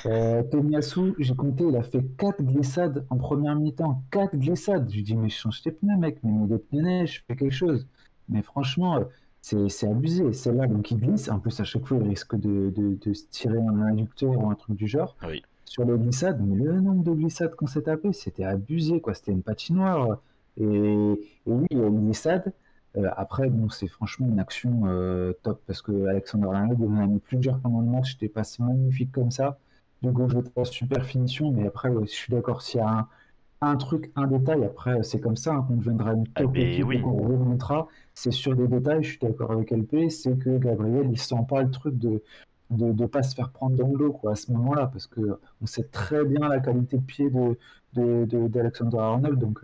Euh, 0.06 0.42
Tomiyasu, 0.42 1.14
j'ai 1.18 1.34
compté, 1.34 1.64
il 1.68 1.76
a 1.76 1.82
fait 1.82 2.02
4 2.18 2.42
glissades 2.42 3.06
en 3.08 3.18
première 3.18 3.54
mi-temps. 3.54 4.02
4 4.10 4.36
glissades. 4.36 4.88
Je 4.90 4.96
lui 4.96 5.02
dis, 5.04 5.16
mais 5.16 5.28
change 5.28 5.62
tes 5.62 5.70
pneus, 5.70 5.96
mec, 5.96 6.18
mais 6.24 6.32
mets 6.32 6.48
des 6.48 6.58
pneus 6.58 6.82
neige, 6.82 7.24
fais 7.28 7.36
quelque 7.36 7.54
chose. 7.54 7.86
Mais 8.28 8.42
franchement, 8.42 9.04
c'est 9.40 9.88
abusé. 9.88 10.32
Celle-là, 10.32 10.66
donc 10.66 10.90
il 10.90 10.98
glisse. 10.98 11.28
En 11.28 11.38
plus, 11.38 11.58
à 11.60 11.64
chaque 11.64 11.86
fois, 11.86 11.98
il 12.00 12.08
risque 12.08 12.36
de, 12.36 12.70
de, 12.70 12.98
de 13.00 13.12
se 13.12 13.24
tirer 13.30 13.58
un 13.58 13.82
inducteur 13.82 14.30
ou 14.30 14.50
un 14.50 14.54
truc 14.54 14.76
du 14.76 14.86
genre. 14.86 15.16
Oui. 15.26 15.42
Sur 15.64 15.84
les 15.84 15.98
glissades, 15.98 16.40
mais 16.44 16.56
le 16.56 16.80
nombre 16.80 17.04
de 17.04 17.12
glissades 17.12 17.54
qu'on 17.54 17.66
s'est 17.66 17.82
tapé, 17.82 18.12
c'était 18.12 18.44
abusé, 18.44 19.00
quoi. 19.00 19.14
C'était 19.14 19.32
une 19.32 19.42
patinoire. 19.42 20.18
Et, 20.56 20.64
et 20.64 21.18
oui, 21.46 21.66
il 21.70 21.78
y 21.78 21.82
a 21.82 21.86
une 21.86 22.06
glissade. 22.06 22.52
Euh, 22.96 23.08
après, 23.16 23.48
bon, 23.50 23.68
c'est 23.68 23.86
franchement 23.86 24.28
une 24.28 24.40
action 24.40 24.82
euh, 24.86 25.32
top 25.42 25.60
parce 25.66 25.82
que 25.82 26.06
Alexander 26.06 26.48
Arnold, 26.52 26.82
en 26.82 26.96
a 26.96 27.06
mis 27.06 27.18
plusieurs 27.18 27.58
pendant 27.60 27.80
le 27.80 27.86
match, 27.86 28.12
c'était 28.14 28.28
pas 28.28 28.44
si 28.44 28.62
magnifique 28.62 29.12
comme 29.12 29.30
ça. 29.30 29.58
Du 30.02 30.12
coup, 30.12 30.28
je 30.28 30.38
pas 30.38 30.64
super 30.64 31.04
finition, 31.04 31.50
mais 31.52 31.66
après, 31.66 31.90
ouais, 31.90 32.06
je 32.06 32.12
suis 32.12 32.32
d'accord, 32.32 32.62
s'il 32.62 32.80
y 32.80 32.82
a 32.82 32.88
un, 32.88 33.08
un 33.60 33.76
truc, 33.76 34.12
un 34.16 34.26
détail, 34.28 34.64
après, 34.64 35.02
c'est 35.02 35.20
comme 35.20 35.36
ça 35.36 35.54
hein, 35.54 35.64
qu'on 35.66 35.76
deviendra 35.76 36.12
une 36.14 36.24
Ah, 36.34 36.42
top 36.42 36.52
mais 36.54 36.74
équipe 36.74 36.86
oui. 36.86 37.02
qu'on 37.02 37.16
remontera. 37.16 37.88
C'est 38.14 38.30
sur 38.30 38.54
des 38.56 38.68
détails, 38.68 39.02
je 39.02 39.10
suis 39.10 39.18
d'accord 39.18 39.50
avec 39.52 39.72
LP, 39.72 40.10
c'est 40.10 40.36
que 40.38 40.58
Gabriel, 40.58 41.08
il 41.10 41.18
sent 41.18 41.44
pas 41.48 41.62
le 41.62 41.70
truc 41.70 41.98
de 41.98 42.22
de 42.70 42.92
ne 42.92 43.06
pas 43.06 43.22
se 43.22 43.34
faire 43.34 43.50
prendre 43.50 43.76
dans 43.76 43.88
le 43.88 43.96
dos 43.96 44.12
quoi, 44.12 44.32
à 44.32 44.34
ce 44.36 44.52
moment-là, 44.52 44.88
parce 44.88 45.06
que 45.06 45.40
on 45.62 45.66
sait 45.66 45.84
très 45.84 46.22
bien 46.24 46.48
la 46.48 46.60
qualité 46.60 46.98
de 46.98 47.02
pied 47.02 47.30
de, 47.30 47.56
de, 47.94 48.26
de- 48.26 48.46
d'Alexander 48.48 48.98
Arnold, 48.98 49.38
donc 49.38 49.60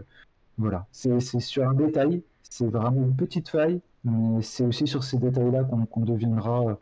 voilà, 0.59 0.87
c'est 0.93 1.21
sur 1.21 1.69
un 1.69 1.75
détail, 1.75 2.23
c'est 2.43 2.67
vraiment 2.67 3.03
une 3.03 3.15
petite 3.17 3.49
faille, 3.51 3.81
mais 4.05 4.41
c'est 4.43 4.65
aussi 4.65 4.87
sur 4.87 5.05
ces 5.05 5.19
détails-là 5.19 5.65
qu'on 5.65 5.85
qu'on 5.87 6.01
deviendra, 6.03 6.79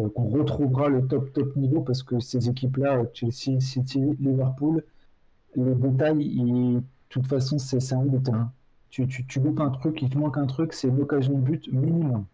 euh, 0.00 0.08
qu'on 0.10 0.28
retrouvera 0.28 0.88
le 0.88 1.06
top 1.06 1.32
top 1.32 1.56
niveau 1.56 1.82
parce 1.82 2.02
que 2.02 2.20
ces 2.20 2.48
équipes-là, 2.48 3.02
Chelsea, 3.14 3.60
City, 3.60 4.00
Liverpool, 4.20 4.84
les 5.56 5.74
détails, 5.74 6.22
ils- 6.22 6.80
de 6.80 6.84
toute 7.08 7.26
façon, 7.26 7.58
c'est 7.58 7.92
un 7.94 8.04
but. 8.04 8.28
hein. 8.30 8.52
Tu, 8.90 9.06
tu, 9.08 9.26
tu 9.26 9.40
loupes 9.40 9.60
un 9.60 9.70
truc, 9.70 10.00
il 10.02 10.10
te 10.10 10.18
manque 10.18 10.36
un 10.38 10.46
truc, 10.46 10.72
c'est 10.72 10.88
une 10.88 11.00
occasion 11.00 11.34
de 11.34 11.40
but 11.40 11.72
minimum. 11.72 12.26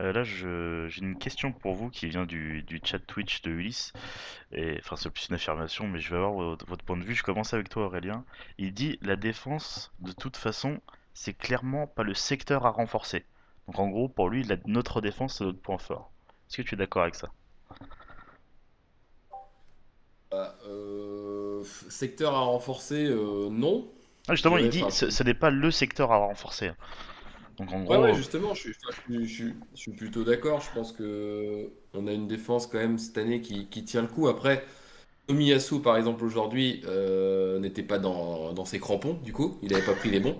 Euh, 0.00 0.12
là, 0.12 0.22
j'ai 0.22 1.02
une 1.02 1.18
question 1.18 1.52
pour 1.52 1.74
vous 1.74 1.90
qui 1.90 2.06
vient 2.08 2.24
du, 2.24 2.62
du 2.62 2.80
chat 2.84 3.00
Twitch 3.00 3.42
de 3.42 3.50
Ulysse. 3.50 3.92
Et, 4.52 4.76
enfin, 4.78 4.96
c'est 4.96 5.10
plus 5.10 5.28
une 5.28 5.34
affirmation, 5.34 5.88
mais 5.88 5.98
je 5.98 6.10
vais 6.10 6.16
avoir 6.16 6.32
votre, 6.32 6.66
votre 6.66 6.84
point 6.84 6.96
de 6.96 7.04
vue. 7.04 7.14
Je 7.14 7.24
commence 7.24 7.52
avec 7.52 7.68
toi, 7.68 7.86
Aurélien. 7.86 8.24
Il 8.58 8.72
dit 8.72 8.98
la 9.02 9.16
défense, 9.16 9.92
de 10.00 10.12
toute 10.12 10.36
façon, 10.36 10.80
c'est 11.14 11.34
clairement 11.34 11.86
pas 11.88 12.04
le 12.04 12.14
secteur 12.14 12.64
à 12.66 12.70
renforcer. 12.70 13.24
Donc, 13.66 13.78
en 13.80 13.88
gros, 13.88 14.08
pour 14.08 14.28
lui, 14.30 14.44
la- 14.44 14.56
notre 14.66 15.00
défense, 15.00 15.38
c'est 15.38 15.44
notre 15.44 15.60
point 15.60 15.78
fort. 15.78 16.12
Est-ce 16.48 16.58
que 16.58 16.62
tu 16.62 16.74
es 16.74 16.78
d'accord 16.78 17.02
avec 17.02 17.16
ça? 17.16 17.28
Bah, 20.30 20.54
euh, 20.66 21.17
secteur 21.64 22.34
à 22.34 22.40
renforcer, 22.40 23.06
euh, 23.06 23.48
non. 23.50 23.88
Ah, 24.28 24.34
Justement, 24.34 24.58
il 24.58 24.68
dit 24.70 24.86
enfin, 24.86 24.90
ce, 24.90 25.10
ce 25.10 25.22
n'est 25.22 25.34
pas 25.34 25.50
le 25.50 25.70
secteur 25.70 26.12
à 26.12 26.16
renforcer. 26.18 26.70
Donc, 27.58 27.72
en 27.72 27.82
gros, 27.82 27.94
Ouais, 27.94 27.96
ouais, 27.98 28.12
euh, 28.12 28.14
justement, 28.14 28.52
je 28.54 28.60
suis, 28.60 28.72
je 28.74 28.92
suis- 28.92 29.26
je 29.26 29.34
suis- 29.34 29.54
je 29.74 29.80
suis 29.80 29.92
plutôt 29.92 30.22
d'accord. 30.22 30.60
Je 30.60 30.70
pense 30.72 30.92
que 30.92 31.70
on 31.94 32.06
a 32.06 32.12
une 32.12 32.26
défense 32.28 32.66
quand 32.66 32.76
même 32.78 32.98
cette 32.98 33.16
année 33.16 33.40
qui, 33.40 33.68
qui 33.68 33.82
tient 33.84 34.02
le 34.02 34.08
coup. 34.08 34.28
Après, 34.28 34.64
Tomiyasu, 35.28 35.82
par 35.82 35.96
exemple, 35.98 36.24
aujourd'hui, 36.24 36.82
euh, 36.86 37.58
n'était 37.60 37.82
pas 37.84 37.98
dans, 37.98 38.52
dans 38.54 38.64
ses 38.66 38.80
crampons, 38.80 39.14
du 39.24 39.32
coup. 39.32 39.58
Il 39.62 39.72
n'avait 39.72 39.84
pas 39.84 39.94
pris 39.94 40.10
les 40.10 40.20
bons. 40.20 40.38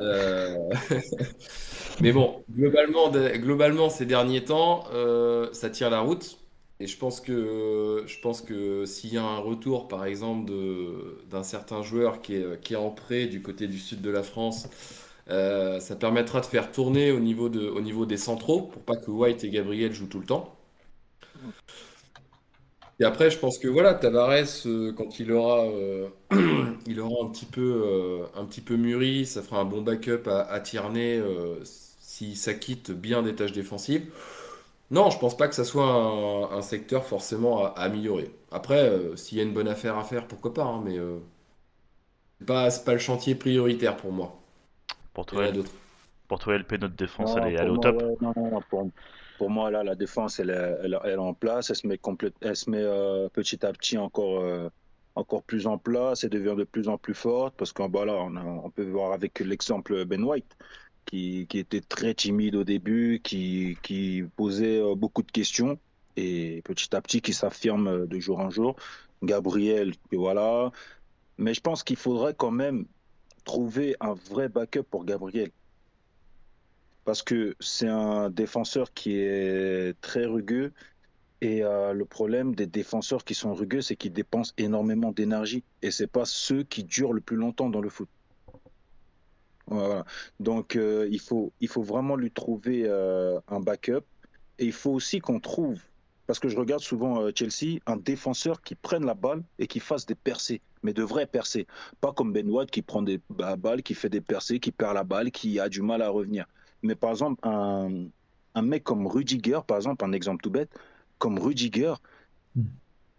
Euh, 0.00 0.56
Mais 2.00 2.12
bon, 2.12 2.44
globalement, 2.50 3.10
globalement 3.10 3.90
ces 3.90 4.06
derniers 4.06 4.44
temps, 4.44 4.84
euh, 4.92 5.52
ça 5.52 5.70
tient 5.70 5.90
la 5.90 6.00
route. 6.00 6.38
Et 6.82 6.86
je 6.88 6.98
pense 6.98 7.20
que, 7.20 8.04
je 8.06 8.18
pense 8.20 8.42
que 8.42 8.84
s'il 8.86 9.14
y 9.14 9.18
a 9.18 9.22
un 9.24 9.38
retour, 9.38 9.88
par 9.88 10.04
exemple, 10.04 10.52
d'un 11.30 11.44
certain 11.44 11.82
joueur 11.82 12.20
qui 12.22 12.34
est, 12.36 12.60
qui 12.60 12.74
est 12.74 12.76
en 12.76 12.90
prêt 12.90 13.26
du 13.28 13.40
côté 13.42 13.68
du 13.68 13.78
sud 13.78 14.02
de 14.02 14.10
la 14.10 14.22
France, 14.24 14.68
euh, 15.30 15.80
ça 15.80 15.96
permettra 15.96 16.40
de 16.40 16.46
faire 16.46 16.72
tourner 16.72 17.12
au 17.12 17.20
niveau, 17.20 17.48
de, 17.48 17.68
au 17.68 17.80
niveau 17.80 18.06
des 18.06 18.16
centraux 18.16 18.62
pour 18.62 18.82
pas 18.82 18.96
que 18.96 19.10
White 19.12 19.44
et 19.44 19.50
Gabriel 19.50 19.92
jouent 19.92 20.08
tout 20.08 20.20
le 20.20 20.26
temps. 20.26 20.56
Et 23.00 23.04
après, 23.04 23.30
je 23.30 23.38
pense 23.38 23.58
que 23.58 23.68
voilà, 23.68 23.94
Tavares, 23.94 24.44
euh, 24.66 24.92
quand 24.92 25.18
il 25.18 25.32
aura, 25.32 25.64
euh, 25.66 26.08
il 26.86 27.00
aura 27.00 27.24
un 27.26 27.30
petit 27.30 27.46
peu, 27.46 28.22
un 28.36 28.44
petit 28.44 28.60
peu 28.60 28.76
mûri, 28.76 29.26
ça 29.26 29.42
fera 29.42 29.60
un 29.60 29.64
bon 29.64 29.82
backup 29.82 30.26
à, 30.28 30.42
à 30.42 30.60
Tierney 30.60 31.18
euh, 31.18 31.56
si 31.64 32.36
ça 32.36 32.54
quitte 32.54 32.90
bien 32.92 33.22
des 33.22 33.34
tâches 33.34 33.52
défensives. 33.52 34.04
Non, 34.92 35.10
je 35.10 35.18
pense 35.18 35.36
pas 35.36 35.48
que 35.48 35.54
ça 35.56 35.64
soit 35.64 35.84
un, 35.86 36.52
un 36.56 36.62
secteur 36.62 37.04
forcément 37.04 37.64
à, 37.64 37.68
à 37.70 37.82
améliorer. 37.84 38.30
Après, 38.52 38.88
euh, 38.88 39.16
s'il 39.16 39.38
y 39.38 39.40
a 39.40 39.44
une 39.44 39.54
bonne 39.54 39.66
affaire 39.68 39.98
à 39.98 40.04
faire, 40.04 40.26
pourquoi 40.28 40.54
pas, 40.54 40.62
hein, 40.64 40.82
mais 40.84 40.98
euh, 40.98 41.18
c'est 42.38 42.46
pas, 42.46 42.70
c'est 42.70 42.84
pas 42.84 42.92
le 42.92 42.98
chantier 42.98 43.34
prioritaire 43.34 43.96
pour 43.96 44.12
moi. 44.12 44.38
pour 45.14 45.26
Il 45.32 45.38
y 45.38 45.40
en 45.42 45.44
toi, 45.44 45.48
a 45.48 45.52
d'autres. 45.52 45.72
pour 46.28 46.38
toi, 46.40 46.56
LP, 46.56 46.78
notre 46.78 46.96
défense, 46.96 47.36
Non, 47.36 47.38
elle 47.38 47.46
est, 47.46 47.54
elle 47.54 47.70
au 47.70 47.76
moi, 47.76 47.78
top. 47.78 48.02
ouais, 48.06 48.14
non, 48.20 48.32
non, 48.36 48.62
pour, 48.62 48.90
pour 49.38 49.50
moi, 49.50 49.70
là, 49.70 49.84
la 49.84 49.94
défense, 49.94 50.40
elle, 50.40 50.50
est- 50.50 50.54
elle, 50.82 50.98
elle 51.04 51.10
est 51.12 51.16
en 51.16 51.34
place. 51.34 51.70
Elle 51.70 51.76
se 51.76 51.86
met, 51.86 51.98
complète, 51.98 52.34
elle 52.40 52.56
se 52.56 52.68
met 52.70 52.78
euh, 52.80 53.28
petit 53.28 53.64
à 53.64 53.72
petit 53.72 53.98
encore, 53.98 54.40
euh, 54.40 54.68
encore 55.14 55.44
plus 55.44 55.66
en 55.66 55.78
place. 55.78 56.24
Elle 56.24 56.30
devient 56.30 56.54
de 56.56 56.64
plus 56.64 56.88
en 56.88 56.98
plus 56.98 57.14
forte 57.14 57.54
parce 57.56 57.72
qu'on 57.72 57.88
bah, 57.88 58.04
là, 58.04 58.14
on, 58.14 58.34
a- 58.36 58.44
on 58.44 58.70
peut 58.70 58.88
voir 58.90 59.12
avec 59.12 59.38
l'exemple 59.40 60.04
Ben 60.04 60.24
White, 60.24 60.56
qui, 61.06 61.46
était 61.52 61.80
très 61.80 62.14
timide 62.14 62.54
au 62.56 62.64
début, 62.64 63.20
qui, 63.22 64.24
posait 64.36 64.80
euh, 64.80 64.94
beaucoup 64.94 65.22
de 65.22 65.30
questions 65.30 65.78
et 66.16 66.62
petit 66.64 66.94
à 66.94 67.00
petit 67.00 67.20
qui 67.20 67.32
s'affirme 67.32 67.88
euh, 67.88 68.06
de 68.06 68.18
jour 68.18 68.40
en 68.40 68.50
jour. 68.50 68.76
Gabriel, 69.22 69.94
que 70.10 70.16
voilà. 70.16 70.72
Mais 71.38 71.54
je 71.54 71.60
pense 71.60 71.82
qu'il 71.82 71.96
faudrait 71.96 72.34
quand 72.34 72.50
même 72.50 72.86
trouver 73.44 73.96
un 74.00 74.14
vrai 74.14 74.48
backup 74.48 74.82
pour 74.82 75.04
Gabriel. 75.04 75.50
Parce 77.04 77.22
que 77.22 77.56
c'est 77.60 77.88
un 77.88 78.30
défenseur 78.30 78.92
qui 78.92 79.16
est 79.16 79.98
très 80.00 80.24
rugueux. 80.24 80.72
Et 81.40 81.64
euh, 81.64 81.92
le 81.92 82.04
problème 82.04 82.54
des 82.54 82.66
défenseurs 82.66 83.24
qui 83.24 83.34
sont 83.34 83.52
rugueux, 83.52 83.80
c'est 83.80 83.96
qu'ils 83.96 84.12
dépensent 84.12 84.52
énormément 84.58 85.10
d'énergie. 85.10 85.64
Et 85.82 85.90
c'est 85.90 86.06
pas 86.06 86.24
ceux 86.24 86.62
qui 86.62 86.84
durent 86.84 87.12
le 87.12 87.20
plus 87.20 87.36
longtemps 87.36 87.68
dans 87.68 87.80
le 87.80 87.88
foot. 87.88 88.08
Voilà. 89.66 90.04
Donc 90.40 90.76
euh, 90.76 91.08
il, 91.10 91.20
faut, 91.20 91.52
il 91.60 91.68
faut 91.68 91.82
vraiment 91.82 92.16
lui 92.16 92.30
trouver 92.30 92.84
euh, 92.86 93.38
un 93.48 93.60
backup. 93.60 94.04
Et 94.58 94.66
il 94.66 94.72
faut 94.72 94.90
aussi 94.90 95.18
qu'on 95.18 95.40
trouve, 95.40 95.80
parce 96.26 96.38
que 96.38 96.48
je 96.48 96.56
regarde 96.56 96.82
souvent 96.82 97.28
Chelsea, 97.34 97.80
un 97.86 97.96
défenseur 97.96 98.62
qui 98.62 98.74
prenne 98.74 99.04
la 99.04 99.14
balle 99.14 99.42
et 99.58 99.66
qui 99.66 99.80
fasse 99.80 100.06
des 100.06 100.14
percées, 100.14 100.60
mais 100.82 100.92
de 100.92 101.02
vraies 101.02 101.26
percées. 101.26 101.66
Pas 102.00 102.12
comme 102.12 102.32
Ben 102.32 102.48
qui 102.70 102.82
prend 102.82 103.02
des 103.02 103.20
balles, 103.30 103.82
qui 103.82 103.94
fait 103.94 104.10
des 104.10 104.20
percées, 104.20 104.60
qui 104.60 104.70
perd 104.70 104.94
la 104.94 105.04
balle, 105.04 105.30
qui 105.30 105.58
a 105.58 105.68
du 105.68 105.82
mal 105.82 106.02
à 106.02 106.10
revenir. 106.10 106.46
Mais 106.82 106.94
par 106.94 107.10
exemple, 107.10 107.40
un, 107.46 108.06
un 108.54 108.62
mec 108.62 108.84
comme 108.84 109.06
Rudiger, 109.06 109.60
par 109.66 109.78
exemple, 109.78 110.04
un 110.04 110.12
exemple 110.12 110.42
tout 110.42 110.50
bête, 110.50 110.70
comme 111.18 111.38
Rudiger, 111.38 111.94
mm. 112.54 112.62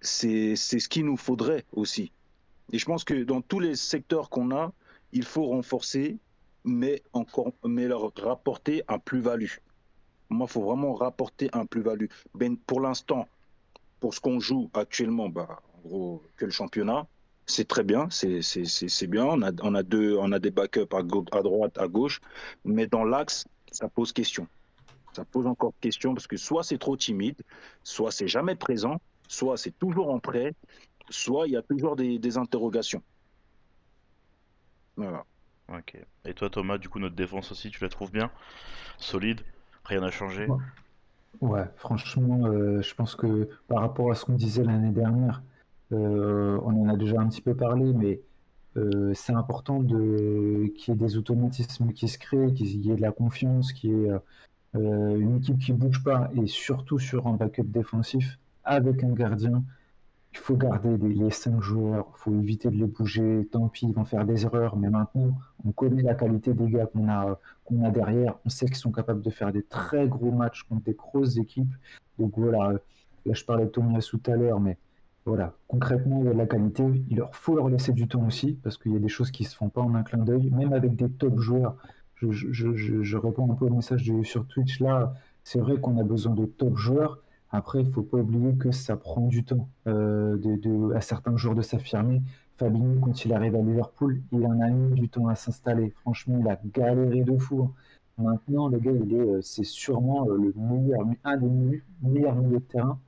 c'est 0.01 0.55
ce 0.55 0.87
qu'il 0.87 1.05
nous 1.05 1.17
faudrait 1.17 1.65
aussi. 1.73 2.11
Et 2.71 2.77
je 2.77 2.85
pense 2.85 3.03
que 3.03 3.23
dans 3.23 3.41
tous 3.41 3.59
les 3.59 3.75
secteurs 3.75 4.29
qu'on 4.29 4.51
a, 4.51 4.73
il 5.11 5.23
faut 5.23 5.45
renforcer, 5.45 6.17
mais, 6.65 7.03
encore, 7.13 7.51
mais 7.65 7.87
leur 7.87 8.11
rapporter 8.15 8.83
un 8.87 8.99
plus-value. 8.99 9.51
Moi, 10.29 10.47
il 10.49 10.51
faut 10.51 10.63
vraiment 10.63 10.93
rapporter 10.93 11.49
un 11.53 11.65
plus-value. 11.65 12.07
Ben, 12.33 12.57
pour 12.57 12.81
l'instant, 12.81 13.27
pour 13.99 14.13
ce 14.13 14.19
qu'on 14.19 14.39
joue 14.39 14.69
actuellement, 14.73 15.29
bah, 15.29 15.61
en 15.75 15.87
gros, 15.87 16.23
que 16.37 16.45
le 16.45 16.51
championnat, 16.51 17.07
c'est 17.45 17.67
très 17.67 17.83
bien, 17.83 18.09
c'est 18.09 19.07
bien. 19.07 19.25
On 19.25 19.41
a, 19.41 19.51
on, 19.61 19.75
a 19.75 19.83
deux, 19.83 20.17
on 20.17 20.31
a 20.31 20.39
des 20.39 20.51
backups 20.51 20.93
à, 20.93 20.99
à 20.99 21.41
droite, 21.41 21.77
à 21.77 21.87
gauche, 21.87 22.21
mais 22.63 22.87
dans 22.87 23.03
l'axe, 23.03 23.45
ça 23.71 23.89
pose 23.89 24.13
question. 24.13 24.47
Ça 25.13 25.25
pose 25.25 25.45
encore 25.45 25.73
question 25.79 26.13
parce 26.13 26.25
que 26.25 26.37
soit 26.37 26.63
c'est 26.63 26.77
trop 26.77 26.97
timide, 26.97 27.39
soit 27.83 28.11
c'est 28.11 28.27
jamais 28.27 28.55
présent, 28.55 28.99
soit 29.27 29.57
c'est 29.57 29.77
toujours 29.77 30.09
en 30.09 30.19
prêt, 30.19 30.55
soit 31.09 31.47
il 31.47 31.53
y 31.53 31.57
a 31.57 31.61
toujours 31.61 31.95
des, 31.95 32.37
interrogations. 32.37 33.03
Voilà. 34.95 35.25
Ok. 35.69 35.97
Et 36.25 36.33
toi 36.33 36.49
Thomas, 36.49 36.77
du 36.77 36.89
coup 36.89 36.99
notre 36.99 37.15
défense 37.15 37.51
aussi, 37.51 37.69
tu 37.69 37.81
la 37.83 37.89
trouves 37.89 38.11
bien? 38.11 38.29
Solide? 38.97 39.41
Rien 39.85 40.01
n'a 40.01 40.11
changé? 40.11 40.47
Ouais. 41.41 41.65
franchement, 41.77 42.45
euh, 42.45 42.81
je 42.81 42.95
pense 42.95 43.15
que 43.15 43.49
par 43.67 43.81
rapport 43.81 44.11
à 44.11 44.15
ce 44.15 44.25
qu'on 44.25 44.35
disait 44.35 44.63
l'année 44.63 44.91
dernière, 44.91 45.41
euh, 45.91 46.59
on 46.63 46.83
en 46.83 46.89
a 46.89 46.95
déjà 46.95 47.19
un 47.19 47.27
petit 47.27 47.41
peu 47.41 47.55
parlé, 47.55 47.91
mais 47.93 48.21
euh, 48.77 49.13
c'est 49.13 49.33
important 49.33 49.81
de 49.81 50.71
qu'il 50.77 50.93
y 50.93 50.97
ait 50.97 50.99
des 50.99 51.17
automatismes 51.17 51.91
qui 51.91 52.07
se 52.07 52.17
créent, 52.17 52.53
qu'il 52.53 52.67
y 52.67 52.91
ait 52.91 52.95
de 52.95 53.01
la 53.01 53.11
confiance, 53.11 53.73
qu'il 53.73 53.91
y 53.91 53.93
ait 53.93 54.11
une 54.75 55.37
équipe 55.37 55.59
qui 55.59 55.71
bouge 55.73 56.03
pas 56.03 56.31
et 56.35 56.47
surtout 56.47 56.97
sur 56.97 57.27
un 57.27 57.33
backup 57.33 57.63
défensif 57.63 58.39
avec 58.63 59.03
un 59.03 59.13
gardien. 59.13 59.63
Il 60.33 60.39
faut 60.39 60.57
garder 60.57 60.97
les, 60.97 61.29
cinq 61.29 61.61
joueurs, 61.61 62.07
il 62.15 62.17
faut 62.17 62.33
éviter 62.33 62.69
de 62.69 62.75
les 62.75 62.87
bouger. 62.87 63.47
Tant 63.51 63.69
pis, 63.69 63.85
ils 63.87 63.93
vont 63.93 64.03
faire 64.03 64.25
des 64.25 64.45
erreurs, 64.45 64.75
mais 64.75 64.89
maintenant, 64.89 65.37
on 65.63 65.71
connaît 65.71 66.01
la 66.01 66.15
qualité 66.15 66.53
des 66.53 66.69
gars 66.69 66.87
qu'on 66.87 67.07
a, 67.07 67.91
derrière. 67.91 68.37
On 68.45 68.49
sait 68.49 68.65
qu'ils 68.65 68.75
sont 68.75 68.91
capables 68.91 69.21
de 69.21 69.29
faire 69.29 69.51
des 69.51 69.63
très 69.63 70.07
gros 70.07 70.31
matchs 70.31 70.63
contre 70.63 70.83
des 70.83 70.93
grosses 70.93 71.37
équipes. 71.37 71.73
Donc 72.19 72.33
voilà, 72.35 72.73
là 73.25 73.33
je 73.33 73.45
parlais 73.45 73.65
de 73.65 73.69
Thomas 73.69 73.99
tout 73.99 74.21
à 74.25 74.35
l'heure, 74.35 74.59
mais 74.59 74.77
voilà, 75.25 75.53
concrètement, 75.67 76.19
il 76.23 76.25
de 76.25 76.31
la 76.31 76.47
qualité. 76.47 76.83
Il 77.09 77.17
leur 77.17 77.35
faut 77.35 77.55
leur 77.55 77.69
laisser 77.69 77.93
du 77.93 78.07
temps 78.07 78.25
aussi, 78.25 78.53
parce 78.53 78.77
qu'il 78.77 78.93
y 78.93 78.95
a 78.97 78.99
des 78.99 79.09
choses 79.09 79.31
qui 79.31 79.43
se 79.43 79.55
font 79.55 79.69
pas 79.69 79.81
en 79.81 79.95
un 79.95 80.03
clin 80.03 80.23
d'œil, 80.23 80.49
même 80.49 80.73
avec 80.73 80.95
des 80.95 81.09
top 81.09 81.39
joueurs 81.39 81.77
je, 82.31 83.17
réponds 83.17 83.51
un 83.51 83.55
peu 83.55 83.65
au 83.65 83.69
message 83.69 84.11
sur 84.23 84.47
Twitch 84.47 84.79
là. 84.79 85.13
C'est 85.43 85.59
vrai 85.59 85.79
qu'on 85.79 85.97
a 85.97 86.03
besoin 86.03 86.33
de 86.33 86.45
top 86.45 86.77
joueurs. 86.77 87.19
Après, 87.53 87.81
il 87.81 87.91
faut 87.91 88.01
pas 88.01 88.17
oublier 88.17 88.55
que 88.55 88.71
ça 88.71 88.97
prend 88.97 89.27
du 89.27 89.43
temps 89.43 89.69
euh, 89.87 90.91
à 90.95 91.01
certains 91.01 91.37
joueurs 91.37 91.53
de 91.53 91.61
s'affirmer. 91.61 92.23
Fabinho, 92.57 92.99
quand 92.99 93.25
il 93.25 93.31
arrive 93.31 93.55
à 93.55 93.61
Liverpool, 93.61 94.23
il 94.31 94.43
en 94.47 94.59
a 94.59 94.69
mis 94.69 94.95
du 94.95 95.07
temps 95.07 95.27
à 95.27 95.35
s'installer. 95.35 95.93
Franchement, 96.01 96.39
il 96.39 96.47
a 96.47 96.59
galéré 96.73 97.21
de 97.21 97.37
fou. 97.37 97.61
Hein. 97.61 97.71
Maintenant, 98.17 98.69
le 98.69 98.79
gars, 98.79 98.89
euh, 98.89 99.39
c'est 99.43 99.63
sûrement 99.63 100.27
euh, 100.27 100.35
le 100.35 100.53
meilleur, 100.55 101.01
un 101.23 101.37
des 101.37 101.81
meilleurs 102.01 102.35
milieux 102.35 102.59
de 102.59 102.63
terrain 102.63 102.99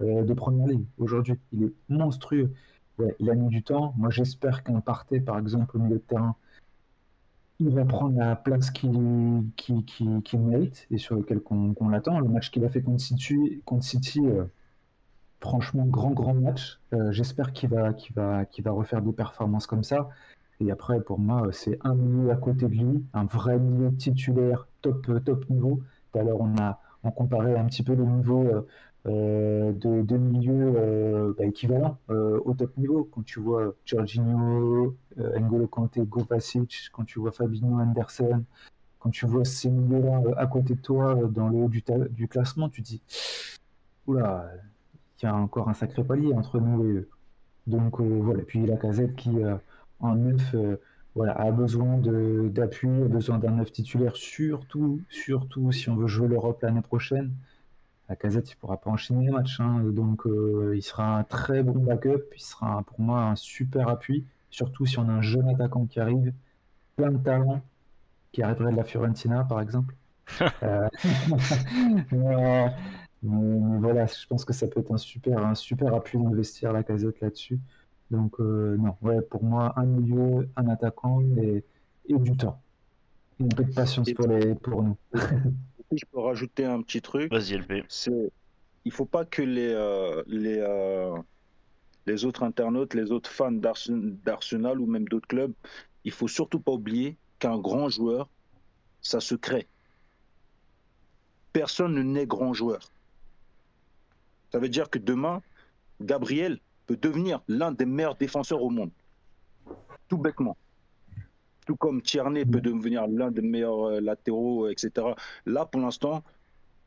de 0.00 0.32
première 0.32 0.66
ligne 0.68 0.84
aujourd'hui. 0.98 1.40
Il 1.52 1.64
est 1.64 1.72
monstrueux. 1.88 2.52
il 3.18 3.30
a 3.30 3.34
mis 3.34 3.48
du 3.48 3.62
temps. 3.62 3.94
Moi, 3.96 4.10
j'espère 4.10 4.62
qu'un 4.62 4.80
parté, 4.80 5.18
par 5.18 5.38
exemple, 5.38 5.76
au 5.76 5.80
milieu 5.80 5.96
de 5.96 6.02
terrain, 6.02 6.36
il 7.60 7.70
va 7.70 7.84
prendre 7.84 8.18
la 8.18 8.36
place 8.36 8.70
qu'il 8.70 8.92
qui, 9.56 10.38
mérite 10.38 10.86
et 10.90 10.98
sur 10.98 11.16
lequel 11.16 11.40
on, 11.50 11.88
l'attend. 11.88 12.20
Le 12.20 12.28
match 12.28 12.50
qu'il 12.50 12.64
a 12.64 12.68
fait 12.68 12.82
contre 12.82 13.00
City, 13.00 13.62
contre 13.64 13.84
City 13.84 14.20
euh, 14.24 14.44
franchement, 15.40 15.84
grand, 15.84 16.10
grand 16.10 16.34
match. 16.34 16.80
Euh, 16.92 17.10
j'espère 17.12 17.52
qu'il 17.52 17.70
va, 17.70 17.92
va, 18.14 18.44
va 18.58 18.70
refaire 18.70 19.02
des 19.02 19.12
performances 19.12 19.66
comme 19.66 19.84
ça. 19.84 20.08
Et 20.60 20.70
après, 20.70 21.00
pour 21.00 21.18
moi, 21.18 21.48
c'est 21.52 21.78
un 21.84 21.94
milieu 21.94 22.30
à 22.30 22.36
côté 22.36 22.66
de 22.66 22.74
lui, 22.74 23.04
un 23.14 23.24
vrai 23.24 23.58
milieu 23.58 23.94
titulaire 23.94 24.66
top, 24.82 25.06
top 25.24 25.48
niveau. 25.50 25.82
Tout 26.12 26.18
on 26.18 26.56
a 26.58 26.80
on 27.04 27.12
comparait 27.12 27.56
un 27.56 27.66
petit 27.66 27.84
peu 27.84 27.94
le 27.94 28.04
niveau 28.04 28.66
euh, 29.06 29.48
euh, 29.68 29.72
de, 29.72 30.02
de, 30.02 30.16
milieux 30.16 30.74
euh, 30.76 31.32
bah, 31.36 31.44
équivalents 31.44 31.98
euh, 32.10 32.40
au 32.44 32.54
top 32.54 32.76
niveau. 32.76 33.08
Quand 33.12 33.22
tu 33.24 33.40
vois 33.40 33.74
Jorginho, 33.84 34.96
N'Golo 35.16 35.66
Kanté, 35.66 36.02
Govacic, 36.02 36.90
quand 36.92 37.04
tu 37.04 37.18
vois 37.18 37.32
Fabinho 37.32 37.78
Anderson, 37.78 38.44
quand 38.98 39.10
tu 39.10 39.26
vois 39.26 39.44
ces 39.44 39.70
milieux-là 39.70 40.22
à 40.36 40.46
côté 40.46 40.74
de 40.74 40.80
toi 40.80 41.14
dans 41.14 41.48
le 41.48 41.56
haut 41.56 41.68
du, 41.68 41.82
du 42.10 42.28
classement, 42.28 42.68
tu 42.68 42.82
te 42.82 42.88
dis 42.88 43.02
oula, 44.06 44.50
il 45.20 45.26
y 45.26 45.28
a 45.28 45.34
encore 45.34 45.68
un 45.68 45.74
sacré 45.74 46.02
palier 46.04 46.32
entre 46.32 46.58
nous 46.60 46.84
et 46.84 46.92
eux. 46.92 47.08
Donc 47.66 48.00
voilà, 48.00 48.42
puis 48.42 48.64
la 48.66 48.76
casette 48.76 49.14
qui 49.16 49.36
en 50.00 50.14
neuf 50.14 50.54
voilà, 51.14 51.32
a 51.32 51.50
besoin 51.50 51.98
d'appui, 51.98 52.88
a 52.88 53.08
besoin 53.08 53.38
d'un 53.38 53.50
neuf 53.50 53.72
titulaire, 53.72 54.16
surtout, 54.16 55.00
surtout 55.10 55.70
si 55.72 55.90
on 55.90 55.96
veut 55.96 56.06
jouer 56.06 56.28
l'Europe 56.28 56.62
l'année 56.62 56.82
prochaine 56.82 57.32
la 58.08 58.16
casette, 58.16 58.50
il 58.50 58.54
ne 58.54 58.60
pourra 58.60 58.78
pas 58.78 58.90
enchaîner 58.90 59.26
les 59.26 59.32
matchs. 59.32 59.60
Hein. 59.60 59.82
donc, 59.84 60.26
euh, 60.26 60.72
il 60.74 60.82
sera 60.82 61.18
un 61.18 61.24
très 61.24 61.62
bon 61.62 61.78
backup. 61.78 62.24
Il 62.34 62.40
sera 62.40 62.82
pour 62.82 63.00
moi 63.00 63.22
un 63.22 63.36
super 63.36 63.88
appui. 63.88 64.24
Surtout 64.50 64.86
si 64.86 64.98
on 64.98 65.08
a 65.08 65.12
un 65.12 65.20
jeune 65.20 65.48
attaquant 65.48 65.84
qui 65.84 66.00
arrive, 66.00 66.32
plein 66.96 67.12
de 67.12 67.18
talent, 67.18 67.60
qui 68.32 68.42
arriverait 68.42 68.72
de 68.72 68.76
la 68.76 68.84
Fiorentina, 68.84 69.44
par 69.44 69.60
exemple. 69.60 69.94
Euh, 70.62 70.88
mais, 72.12 73.78
voilà, 73.80 74.06
je 74.06 74.26
pense 74.26 74.44
que 74.44 74.52
ça 74.52 74.68
peut 74.68 74.80
être 74.80 74.92
un 74.92 74.98
super, 74.98 75.38
un 75.38 75.54
super 75.54 75.94
appui 75.94 76.18
d'investir 76.18 76.72
la 76.72 76.82
casette 76.82 77.20
là-dessus. 77.20 77.58
Donc, 78.10 78.38
euh, 78.38 78.76
non, 78.76 78.94
ouais, 79.02 79.20
pour 79.22 79.42
moi, 79.42 79.72
un 79.76 79.86
milieu, 79.86 80.48
un 80.56 80.68
attaquant 80.68 81.20
et, 81.38 81.64
et 82.06 82.18
du 82.18 82.36
temps. 82.36 82.60
Et 83.40 83.44
un 83.44 83.48
peu 83.48 83.64
de 83.64 83.72
patience 83.72 84.12
pour, 84.12 84.28
les, 84.28 84.54
pour 84.54 84.82
nous. 84.82 84.96
je 85.96 86.04
peux 86.12 86.20
rajouter 86.20 86.64
un 86.64 86.82
petit 86.82 87.00
truc. 87.00 87.32
Vas-y, 87.32 87.54
LP. 87.54 87.84
C'est, 87.88 88.30
il 88.84 88.92
faut 88.92 89.06
pas 89.06 89.24
que 89.24 89.42
les, 89.42 89.72
euh, 89.72 90.22
les, 90.26 90.58
euh, 90.58 91.16
les 92.06 92.24
autres 92.24 92.42
internautes, 92.42 92.94
les 92.94 93.10
autres 93.10 93.30
fans 93.30 93.52
d'Arsenal 93.52 94.80
ou 94.80 94.86
même 94.86 95.06
d'autres 95.08 95.28
clubs, 95.28 95.52
il 96.04 96.12
faut 96.12 96.28
surtout 96.28 96.60
pas 96.60 96.72
oublier 96.72 97.16
qu'un 97.38 97.58
grand 97.58 97.88
joueur, 97.88 98.28
ça 99.00 99.20
se 99.20 99.34
crée. 99.34 99.66
Personne 101.52 101.94
ne 101.94 102.02
naît 102.02 102.26
grand 102.26 102.52
joueur. 102.52 102.80
Ça 104.52 104.58
veut 104.58 104.68
dire 104.68 104.90
que 104.90 104.98
demain, 104.98 105.42
Gabriel 106.00 106.58
peut 106.86 106.96
devenir 106.96 107.42
l'un 107.48 107.72
des 107.72 107.84
meilleurs 107.84 108.16
défenseurs 108.16 108.62
au 108.62 108.70
monde. 108.70 108.90
Tout 110.08 110.18
bêtement 110.18 110.56
tout 111.68 111.76
comme 111.76 112.00
Tierney 112.00 112.46
peut 112.46 112.62
devenir 112.62 113.06
l'un 113.06 113.30
des 113.30 113.42
meilleurs 113.42 113.84
euh, 113.88 114.00
latéraux, 114.00 114.68
etc. 114.68 115.08
Là, 115.44 115.66
pour 115.66 115.82
l'instant, 115.82 116.24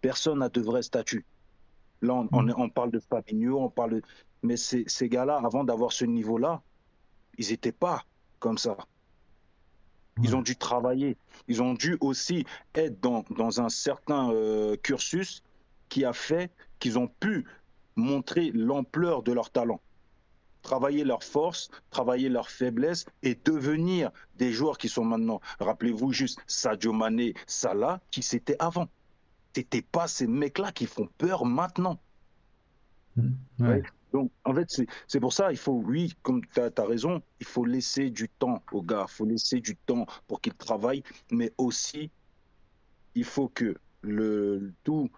personne 0.01 0.39
n'a 0.39 0.49
de 0.49 0.59
vrai 0.59 0.81
statut. 0.81 1.23
Là, 2.01 2.15
on, 2.15 2.49
on, 2.49 2.67
parle 2.67 2.89
de 2.89 2.99
Fabinho, 2.99 3.59
on 3.59 3.69
parle 3.69 3.91
de... 3.91 4.01
Mais 4.41 4.57
ces, 4.57 4.83
ces 4.87 5.07
gars-là, 5.07 5.39
avant 5.45 5.63
d'avoir 5.63 5.91
ce 5.91 6.03
niveau-là, 6.03 6.63
ils 7.37 7.51
n'étaient 7.51 7.71
pas 7.71 8.05
comme 8.39 8.57
ça. 8.57 8.75
Ils 10.23 10.35
ont 10.35 10.41
dû 10.41 10.55
travailler. 10.55 11.15
Ils 11.47 11.61
ont 11.61 11.75
dû 11.75 11.95
aussi 12.01 12.43
être 12.73 12.99
dans, 13.01 13.23
dans 13.37 13.61
un 13.61 13.69
certain 13.69 14.31
euh, 14.31 14.77
cursus 14.77 15.43
qui 15.89 16.05
a 16.05 16.13
fait 16.13 16.49
qu'ils 16.79 16.97
ont 16.97 17.07
pu 17.07 17.45
montrer 17.95 18.49
l'ampleur 18.51 19.21
de 19.21 19.31
leur 19.31 19.51
talent 19.51 19.79
travailler 20.61 21.03
leurs 21.03 21.23
forces, 21.23 21.69
travailler 21.89 22.29
leurs 22.29 22.49
faiblesses 22.49 23.05
et 23.23 23.35
devenir 23.35 24.11
des 24.37 24.51
joueurs 24.51 24.77
qui 24.77 24.89
sont 24.89 25.05
maintenant. 25.05 25.41
Rappelez-vous 25.59 26.11
juste 26.11 26.39
Sadio 26.47 26.93
Mané, 26.93 27.33
Salah, 27.47 27.99
qui 28.11 28.21
c'était 28.21 28.55
avant. 28.59 28.87
C'était 29.55 29.81
pas 29.81 30.07
ces 30.07 30.27
mecs-là 30.27 30.71
qui 30.71 30.85
font 30.85 31.09
peur 31.17 31.45
maintenant. 31.45 31.99
Mm. 33.15 33.31
Ouais. 33.59 33.83
Donc, 34.13 34.31
en 34.43 34.53
fait, 34.53 34.69
c'est- 34.69 34.87
c'est 35.07 35.19
pour 35.19 35.33
ça, 35.33 35.51
il 35.51 35.57
faut, 35.57 35.81
oui, 35.85 36.13
comme 36.21 36.41
tu 36.45 36.59
as, 36.59 36.71
raison, 36.85 37.21
il 37.39 37.45
faut 37.45 37.65
laisser 37.65 38.09
du 38.09 38.27
temps 38.27 38.61
aux 38.71 38.81
gars, 38.81 39.05
il 39.07 39.11
faut 39.13 39.25
laisser 39.25 39.61
du 39.61 39.75
temps 39.75 40.05
pour 40.27 40.41
qu'ils 40.41 40.53
travaillent, 40.53 41.03
mais 41.31 41.53
aussi, 41.57 42.11
il 43.15 43.23
faut 43.23 43.47
que 43.47 43.75
le, 44.01 44.73
tout, 44.83 45.09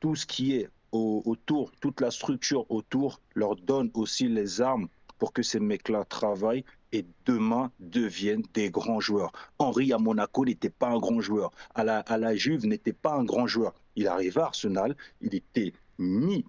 tout 0.00 0.14
ce 0.14 0.24
qui 0.26 0.54
est 0.54 0.68
au- 0.92 1.22
autour, 1.24 1.72
toute 1.80 2.00
la 2.00 2.10
structure 2.10 2.70
autour, 2.70 3.20
leur 3.34 3.56
donne 3.56 3.90
aussi 3.94 4.28
les 4.28 4.60
armes 4.60 4.88
pour 5.18 5.32
que 5.32 5.42
ces 5.42 5.60
mecs-là 5.60 6.04
travaillent 6.04 6.64
et 6.92 7.04
demain 7.26 7.70
deviennent 7.80 8.44
des 8.54 8.70
grands 8.70 9.00
joueurs. 9.00 9.32
Henri 9.58 9.92
à 9.92 9.98
Monaco 9.98 10.44
n'était 10.44 10.70
pas 10.70 10.88
un 10.88 10.98
grand 10.98 11.20
joueur. 11.20 11.50
À 11.74 11.84
la, 11.84 11.98
à 12.00 12.16
la 12.16 12.34
Juve 12.36 12.66
n'était 12.66 12.92
pas 12.92 13.14
un 13.14 13.24
grand 13.24 13.46
joueur. 13.46 13.74
Il 13.96 14.06
arrive 14.06 14.38
à 14.38 14.46
Arsenal, 14.46 14.96
il 15.20 15.34
était 15.34 15.72
mis 15.98 16.44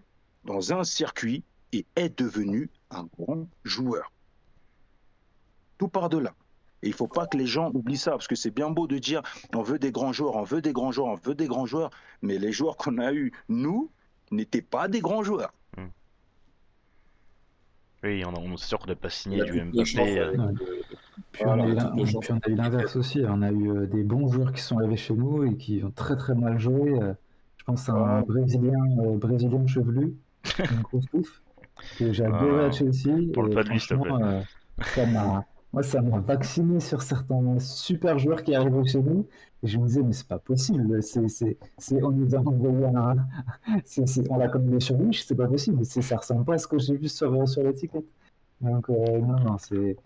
dans 0.46 0.72
un 0.72 0.84
circuit 0.84 1.44
et 1.74 1.86
est 1.96 2.18
devenu 2.18 2.70
un 2.92 3.08
grand 3.20 3.48
joueur. 3.64 4.12
Tout 5.78 5.88
part 5.88 6.10
de 6.10 6.18
là. 6.18 6.34
Et 6.82 6.88
il 6.88 6.92
ne 6.92 6.96
faut 6.96 7.08
pas 7.08 7.28
que 7.28 7.38
les 7.38 7.46
gens 7.48 7.72
oublient 7.74 7.98
ça, 7.98 8.12
parce 8.12 8.28
que 8.28 8.36
c'est 8.36 8.52
bien 8.52 8.70
beau 8.70 8.88
de 8.88 8.98
dire 9.00 9.22
on 9.54 9.62
veut 9.64 9.80
des 9.80 9.92
grands 9.92 10.14
joueurs, 10.14 10.36
on 10.36 10.44
veut 10.44 10.62
des 10.62 10.72
grands 10.72 10.92
joueurs, 10.92 11.08
on 11.10 11.16
veut 11.16 11.36
des 11.36 11.48
grands 11.48 11.66
joueurs, 11.66 11.90
mais 12.22 12.38
les 12.38 12.54
joueurs 12.54 12.78
qu'on 12.78 12.98
a 13.00 13.12
eus, 13.14 13.34
nous, 13.50 13.92
n'étaient 14.32 14.62
pas 14.62 14.88
des 14.88 15.00
grands 15.02 15.24
joueurs. 15.24 15.54
Oui, 18.04 18.24
on, 18.26 18.34
on- 18.34 18.56
c'est 18.58 18.68
sûr 18.68 18.80
qu'on 18.80 18.88
n'a 18.88 18.96
pas 18.96 19.10
signé 19.10 19.42
On 19.42 19.46
a 19.46 19.52
du 19.52 19.62
Mbappé. 19.62 20.20
euh, 20.20 20.32
euh, 20.38 20.52
Puis, 21.34 21.44
Voilà, 21.44 21.64
on 21.64 21.68
a 21.68 21.70
eu 22.02 22.04
puis 22.20 22.32
on 22.32 22.38
a 22.38 22.50
l'inverse 22.50 22.96
aussi. 22.96 23.22
On 23.28 23.42
a 23.42 23.52
eu 23.52 23.70
euh, 23.70 23.86
des 23.88 24.04
bons 24.04 24.32
joueurs 24.32 24.54
qui 24.54 24.62
sont 24.62 24.78
arrivés 24.78 24.96
chez 24.96 25.14
nous 25.14 25.44
et 25.44 25.58
qui 25.58 25.84
ont 25.84 25.92
très 25.92 26.16
très 26.16 26.34
mal 26.34 26.58
joué. 26.60 26.98
Euh, 27.02 27.14
Je 27.58 27.64
pense 27.66 27.90
à 27.90 27.94
un 27.94 28.20
Ouais. 28.22 28.26
Brésilien, 28.26 28.84
euh, 29.04 29.18
Brésilien 29.18 29.68
chevelu, 29.68 30.16
une 30.60 30.82
grosse 30.82 31.06
ouf, 31.12 31.42
que 31.98 32.14
j'ai 32.14 32.24
adoré 32.26 32.66
à 32.66 32.72
Chelsea. 32.72 33.34
parle 33.34 33.52
et 33.52 33.56
pas 33.56 33.64
de 33.64 33.70
lui, 33.70 33.80
s'il 33.82 33.90
te 33.90 33.94
franchement, 33.96 34.26
euh, 34.26 34.42
ça 34.96 35.06
m'a- 35.06 35.46
moi, 35.74 35.84
ça 35.84 36.02
m'a 36.02 36.20
vacciné 36.20 36.80
sur 36.80 37.02
certains 37.02 37.60
super 37.60 38.18
joueurs 38.20 38.44
qui 38.44 38.56
arrivaient 38.56 38.86
chez 38.88 39.02
nous. 39.02 39.28
Et 39.64 39.68
je 39.68 39.78
me 39.78 39.86
disais, 39.88 40.02
mais 40.04 40.14
c'est 40.14 40.28
pas 40.28 40.40
possible. 40.40 41.02
C'est, 41.04 42.04
on 42.04 42.12
nous 42.12 42.36
a 42.36 42.40
envoyé 42.40 42.86
un. 42.86 43.16
c'est- 43.86 44.30
on 44.32 44.38
l'a 44.38 44.48
combiné 44.50 44.80
sur 44.80 45.00
Wish, 45.00 45.26
c'est 45.26 45.36
pas 45.36 45.48
possible. 45.48 45.86
Ça 45.86 46.18
ressemble 46.18 46.46
pas 46.46 46.56
à 46.56 46.58
ce 46.58 46.68
que 46.68 46.78
j'ai 46.80 46.98
vu 46.98 47.08
sur, 47.10 47.48
sur 47.48 47.64
l'étiquette. 47.64 48.06
Donc, 48.62 48.90
euh, 48.90 49.20
non, 49.20 49.40
non, 49.40 49.58
c'est. 49.60 49.98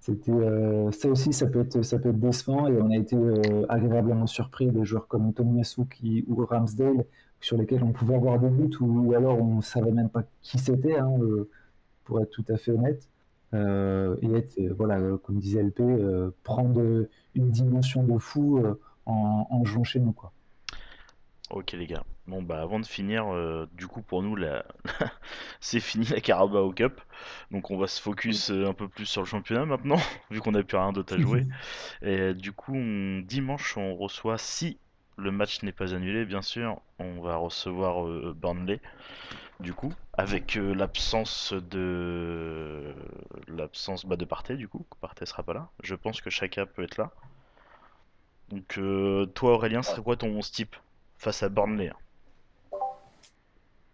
C'était 0.00 0.32
euh, 0.32 0.90
ça 0.92 1.08
aussi, 1.08 1.32
ça 1.32 1.46
peut 1.46 1.60
être 1.60 1.82
ça 1.82 1.98
peut 1.98 2.08
être 2.10 2.18
décevant 2.20 2.66
et 2.68 2.80
on 2.80 2.90
a 2.90 2.96
été 2.96 3.16
euh, 3.16 3.66
agréablement 3.68 4.26
surpris 4.26 4.70
de 4.70 4.82
joueurs 4.82 5.06
comme 5.08 5.32
Tomiyasu 5.34 5.86
qui 5.86 6.24
ou 6.26 6.44
Ramsdale 6.46 7.04
sur 7.40 7.58
lesquels 7.58 7.84
on 7.84 7.92
pouvait 7.92 8.14
avoir 8.14 8.38
des 8.40 8.48
buts 8.48 8.70
ou, 8.80 9.12
alors 9.14 9.38
on 9.42 9.60
savait 9.60 9.92
même 9.92 10.08
pas 10.08 10.24
qui 10.42 10.58
c'était 10.58 10.96
hein, 10.98 11.12
euh, 11.20 11.50
pour 12.04 12.20
être 12.22 12.30
tout 12.30 12.44
à 12.48 12.56
fait 12.58 12.72
honnête 12.72 13.08
Euh, 13.52 14.16
et 14.22 14.32
être 14.32 14.58
euh, 14.60 14.72
voilà 14.78 14.98
euh, 14.98 15.16
comme 15.18 15.38
disait 15.40 15.60
LP 15.60 15.80
euh, 15.80 16.30
prendre 16.44 17.08
une 17.34 17.50
dimension 17.50 18.04
de 18.04 18.16
fou 18.16 18.62
en, 19.06 19.46
en 19.50 19.64
jouant 19.64 19.82
chez 19.82 19.98
nous 19.98 20.12
quoi. 20.12 20.32
Ok 21.50 21.72
les 21.72 21.86
gars. 21.88 22.04
Bon 22.28 22.42
bah 22.42 22.62
avant 22.62 22.78
de 22.78 22.86
finir, 22.86 23.24
du 23.72 23.88
coup 23.88 24.02
pour 24.02 24.22
nous 24.22 24.36
la... 24.36 24.64
c'est 25.60 25.80
fini 25.80 26.06
la 26.06 26.20
Carabao 26.20 26.70
Cup. 26.72 27.00
Donc 27.50 27.72
on 27.72 27.76
va 27.76 27.88
se 27.88 28.00
focus 28.00 28.50
un 28.50 28.72
peu 28.72 28.86
plus 28.86 29.06
sur 29.06 29.22
le 29.22 29.26
championnat 29.26 29.66
maintenant, 29.66 29.98
vu 30.30 30.40
qu'on 30.40 30.52
n'a 30.52 30.62
plus 30.62 30.76
rien 30.76 30.92
d'autre 30.92 31.14
à 31.14 31.18
jouer. 31.18 31.46
Et 32.02 32.34
du 32.34 32.52
coup 32.52 32.76
on- 32.76 33.18
dimanche 33.20 33.76
on 33.76 33.96
reçoit, 33.96 34.38
si 34.38 34.78
le 35.18 35.32
match 35.32 35.64
n'est 35.64 35.72
pas 35.72 35.92
annulé 35.92 36.24
bien 36.24 36.40
sûr, 36.40 36.80
on 37.00 37.20
va 37.20 37.34
recevoir 37.36 38.06
euh, 38.06 38.32
Burnley. 38.40 38.80
Du 39.60 39.74
coup, 39.74 39.92
avec 40.14 40.56
euh, 40.56 40.74
l'absence 40.74 41.52
de 41.52 42.94
l'absence 43.46 44.06
bah, 44.06 44.16
de 44.16 44.24
Partey 44.24 44.56
du 44.56 44.68
coup, 44.68 44.86
Partey 45.00 45.26
sera 45.26 45.42
pas 45.42 45.52
là. 45.52 45.68
Je 45.82 45.94
pense 45.94 46.20
que 46.20 46.30
Chaka 46.30 46.66
peut 46.66 46.82
être 46.82 46.96
là. 46.96 47.10
Donc 48.50 48.76
euh, 48.78 49.26
toi 49.26 49.54
Aurélien, 49.54 49.82
ce 49.82 49.92
serait 49.92 50.02
quoi 50.02 50.16
ton 50.16 50.28
11 50.28 50.50
type 50.50 50.76
face 51.16 51.42
à 51.42 51.48
Burnley 51.48 51.88
hein? 51.88 51.96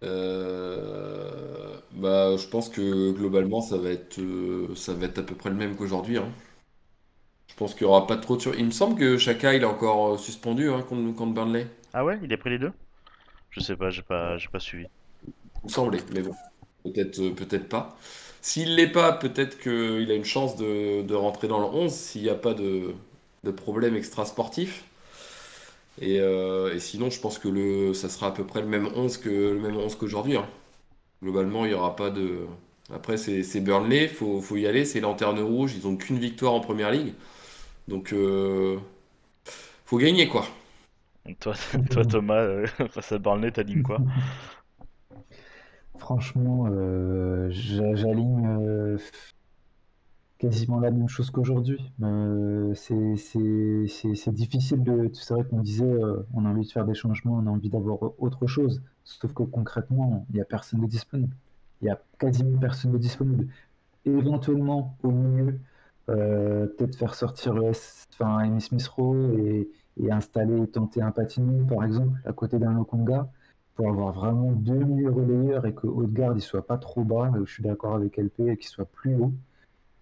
Euh, 0.02 1.76
bah, 1.92 2.36
je 2.36 2.46
pense 2.48 2.68
que 2.68 3.12
globalement, 3.12 3.60
ça 3.60 3.76
va 3.78 3.90
être, 3.90 4.20
ça 4.76 4.94
va 4.94 5.06
être 5.06 5.18
à 5.18 5.22
peu 5.22 5.34
près 5.34 5.50
le 5.50 5.56
même 5.56 5.76
qu'aujourd'hui. 5.76 6.18
hein. 6.18 6.28
Je 7.48 7.54
pense 7.56 7.74
qu'il 7.74 7.86
n'y 7.88 7.92
aura 7.92 8.06
pas 8.06 8.16
trop 8.18 8.36
de 8.36 8.40
sur... 8.42 8.54
Il 8.54 8.66
me 8.66 8.70
semble 8.70 8.96
que 8.96 9.16
Chaka, 9.18 9.54
il 9.54 9.62
est 9.62 9.66
encore 9.66 10.18
suspendu 10.18 10.70
hein, 10.70 10.82
contre, 10.82 11.12
contre 11.16 11.34
Burnley. 11.34 11.66
Ah 11.92 12.04
ouais, 12.04 12.20
il 12.22 12.32
a 12.32 12.36
pris 12.36 12.50
les 12.50 12.58
deux? 12.60 12.72
Je 13.50 13.60
sais 13.60 13.76
pas, 13.76 13.90
j'ai 13.90 14.02
pas, 14.02 14.38
j'ai 14.38 14.48
pas 14.48 14.60
suivi. 14.60 14.86
Me 15.66 15.70
semblait, 15.70 16.00
mais 16.14 16.22
bon, 16.22 16.34
peut-être 16.84 17.18
euh, 17.20 17.34
peut-être 17.34 17.68
pas. 17.68 17.96
S'il 18.42 18.76
l'est 18.76 18.88
pas, 18.88 19.12
peut-être 19.12 19.58
qu'il 19.58 20.10
a 20.10 20.14
une 20.14 20.24
chance 20.24 20.56
de, 20.56 21.02
de 21.02 21.14
rentrer 21.14 21.48
dans 21.48 21.58
le 21.60 21.66
11 21.66 21.92
s'il 21.94 22.22
n'y 22.22 22.30
a 22.30 22.34
pas 22.36 22.54
de, 22.54 22.94
de 23.44 23.50
problème 23.50 23.96
extra-sportif. 23.96 24.84
Et, 26.00 26.20
euh, 26.20 26.74
et 26.74 26.80
sinon, 26.80 27.10
je 27.10 27.20
pense 27.20 27.38
que 27.38 27.48
le, 27.48 27.94
ça 27.94 28.08
sera 28.08 28.28
à 28.28 28.30
peu 28.32 28.44
près 28.44 28.60
le 28.60 28.66
même 28.68 28.88
11 28.94 29.16
que, 29.18 29.28
le 29.30 29.58
même 29.60 29.76
11 29.76 29.96
qu'aujourd'hui. 29.96 30.36
hein. 30.36 30.46
Globalement, 31.22 31.64
il 31.66 31.70
n'y 31.70 31.74
aura 31.74 31.96
pas 31.96 32.10
de. 32.10 32.40
Après, 32.94 33.16
c'est 33.18 33.60
Burnley, 33.60 34.08
faut, 34.08 34.40
faut 34.42 34.56
y 34.56 34.66
aller, 34.66 34.84
c'est 34.86 35.00
Lanterne 35.00 35.40
Rouge, 35.40 35.74
ils 35.76 35.86
ont 35.88 35.96
qu'une 35.96 36.18
victoire 36.18 36.54
en 36.54 36.60
première 36.60 36.90
ligue. 36.92 37.14
Donc, 37.88 38.12
euh, 38.12 38.78
faut 39.84 39.98
gagner 39.98 40.28
quoi. 40.28 40.46
Toi, 41.40 41.54
toi 41.90 42.04
Thomas, 42.04 42.66
face 42.90 43.12
à 43.12 43.18
Burnley, 43.18 43.52
t'alignes 43.52 43.82
quoi? 43.82 44.04
Franchement, 45.98 46.66
euh, 46.70 47.48
j'a- 47.50 47.94
j'aligne 47.96 48.46
euh, 48.46 48.98
quasiment 50.38 50.80
la 50.80 50.90
même 50.90 51.08
chose 51.08 51.30
qu'aujourd'hui. 51.30 51.92
Euh, 52.02 52.74
c'est 52.74 54.32
difficile 54.32 54.82
de. 54.82 55.10
C'est 55.14 55.34
vrai 55.34 55.44
qu'on 55.44 55.60
disait, 55.60 55.84
on 56.34 56.44
a 56.44 56.48
envie 56.50 56.66
de 56.66 56.70
faire 56.72 56.84
des 56.84 56.94
changements, 56.94 57.34
on 57.36 57.46
a 57.46 57.50
envie 57.50 57.70
d'avoir 57.70 57.98
autre 58.20 58.46
chose. 58.46 58.82
Sauf 59.04 59.32
que 59.32 59.42
concrètement, 59.44 60.26
il 60.30 60.36
n'y 60.36 60.40
a 60.40 60.44
personne 60.44 60.80
de 60.80 60.86
disponible. 60.86 61.34
Il 61.82 61.86
y 61.86 61.90
a 61.90 62.00
quasiment 62.18 62.58
personne 62.58 62.92
de 62.92 62.98
disponible. 62.98 63.46
Éventuellement, 64.06 64.96
au 65.04 65.12
euh, 66.08 66.66
peut-être 66.66 66.96
faire 66.96 67.14
sortir 67.14 67.54
enfin, 68.14 68.38
Amy 68.38 68.60
Smith-Rowe 68.60 69.38
et, 69.38 69.68
et 70.00 70.10
installer, 70.12 70.66
tenter 70.68 71.02
un 71.02 71.10
Patini, 71.10 71.66
par 71.66 71.84
exemple, 71.84 72.18
à 72.24 72.32
côté 72.32 72.58
d'un 72.58 72.72
Lokonga 72.74 73.30
pour 73.76 73.88
avoir 73.88 74.12
vraiment 74.12 74.52
deux 74.52 74.84
milieux 74.84 75.10
relayeurs 75.10 75.66
et 75.66 75.74
que 75.74 75.86
Haute-Garde 75.86 76.36
ne 76.36 76.40
soit 76.40 76.66
pas 76.66 76.78
trop 76.78 77.04
bas, 77.04 77.30
euh, 77.34 77.44
je 77.44 77.52
suis 77.52 77.62
d'accord 77.62 77.94
avec 77.94 78.16
LP, 78.16 78.40
et 78.48 78.56
qu'il 78.56 78.68
soit 78.68 78.86
plus 78.86 79.14
haut. 79.16 79.32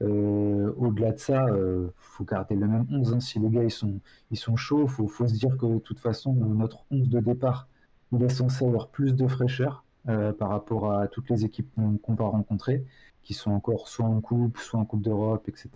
Euh, 0.02 0.72
au-delà 0.76 1.12
de 1.12 1.18
ça, 1.18 1.46
il 1.50 1.88
faut 1.96 2.24
garder 2.24 2.56
le 2.56 2.66
même 2.66 2.86
11. 2.90 3.14
hein. 3.14 3.20
Si 3.20 3.38
les 3.38 3.48
gars 3.50 3.64
ils 3.64 3.70
sont, 3.70 4.00
ils 4.30 4.36
sont 4.36 4.56
chauds, 4.56 4.86
faut, 4.86 5.06
faut 5.08 5.26
se 5.28 5.34
dire 5.34 5.56
que 5.56 5.66
de 5.66 5.78
toute 5.78 5.98
façon, 6.00 6.32
notre 6.34 6.84
11 6.90 7.08
de 7.08 7.20
départ, 7.20 7.68
il 8.12 8.22
est 8.22 8.28
censé 8.28 8.66
avoir 8.66 8.88
plus 8.88 9.14
de 9.14 9.26
fraîcheur 9.26 9.84
euh, 10.08 10.32
par 10.32 10.50
rapport 10.50 10.92
à 10.92 11.08
toutes 11.08 11.30
les 11.30 11.44
équipes 11.44 11.70
qu'on 12.02 12.14
va 12.14 12.26
rencontrer, 12.26 12.84
qui 13.22 13.34
sont 13.34 13.50
encore 13.52 13.88
soit 13.88 14.04
en 14.06 14.20
Coupe, 14.20 14.58
soit 14.58 14.78
en 14.78 14.84
Coupe 14.84 15.02
d'Europe, 15.02 15.48
etc. 15.48 15.70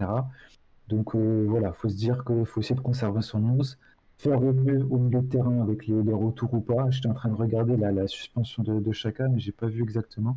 Donc 0.89 1.15
euh, 1.15 1.47
voilà, 1.49 1.69
il 1.69 1.75
faut 1.75 1.89
se 1.89 1.97
dire 1.97 2.25
qu'il 2.25 2.45
faut 2.47 2.61
essayer 2.61 2.77
de 2.77 2.81
conserver 2.81 3.23
son 3.23 3.43
11, 3.43 3.79
faire 4.19 4.43
au 4.43 4.53
mieux 4.53 4.85
au 4.91 4.99
milieu 4.99 5.23
de 5.23 5.29
terrain 5.29 5.63
avec 5.63 5.87
les, 5.87 6.13
retours 6.13 6.53
ou 6.55 6.61
pas. 6.61 6.91
J'étais 6.91 7.09
en 7.09 7.15
train 7.15 7.29
de 7.31 7.37
regarder 7.37 7.77
la, 7.77 8.07
suspension 8.07 8.63
de, 8.63 8.81
de 8.81 8.93
Chaka, 8.93 9.29
mais 9.29 9.39
j'ai 9.39 9.53
pas 9.53 9.67
vu 9.67 9.83
exactement. 9.83 10.37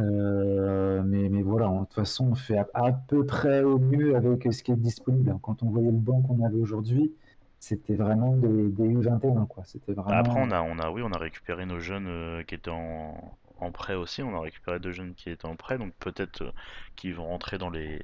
Euh, 0.00 1.02
mais, 1.04 1.28
mais 1.28 1.42
voilà, 1.42 1.68
de 1.68 1.78
toute 1.80 1.94
façon, 1.94 2.30
on 2.32 2.34
fait 2.34 2.58
à, 2.74 2.92
peu 2.92 3.24
près 3.24 3.62
au 3.62 3.78
mieux 3.78 4.16
avec 4.16 4.52
ce 4.52 4.62
qui 4.62 4.72
est 4.72 4.76
disponible. 4.76 5.36
Quand 5.42 5.62
on 5.62 5.70
voyait 5.70 5.92
le 5.92 5.98
banc 5.98 6.22
qu'on 6.22 6.44
avait 6.44 6.58
aujourd'hui, 6.58 7.12
c'était 7.60 7.94
vraiment 7.94 8.36
des, 8.36 8.68
des 8.70 8.88
U21, 8.88 9.46
quoi. 9.46 9.62
Vraiment. 9.86 10.08
Après, 10.08 10.40
on 10.40 10.50
a, 10.50 10.62
on 10.62 10.78
a, 10.78 10.90
oui, 10.90 11.02
on 11.04 11.12
a 11.12 11.18
récupéré 11.18 11.64
nos 11.64 11.78
jeunes 11.78 12.08
euh, 12.08 12.42
qui 12.42 12.56
étaient 12.56 12.70
en, 12.70 13.14
en 13.60 13.70
prêt 13.72 13.94
aussi. 13.94 14.22
On 14.22 14.34
a 14.36 14.40
récupéré 14.40 14.78
deux 14.78 14.92
jeunes 14.92 15.14
qui 15.14 15.30
étaient 15.30 15.46
en 15.46 15.56
prêt, 15.56 15.78
donc 15.78 15.92
peut-être 15.98 16.42
euh, 16.42 16.50
qu'ils 16.96 17.14
vont 17.14 17.26
rentrer 17.26 17.58
dans 17.58 17.70
les, 17.70 18.02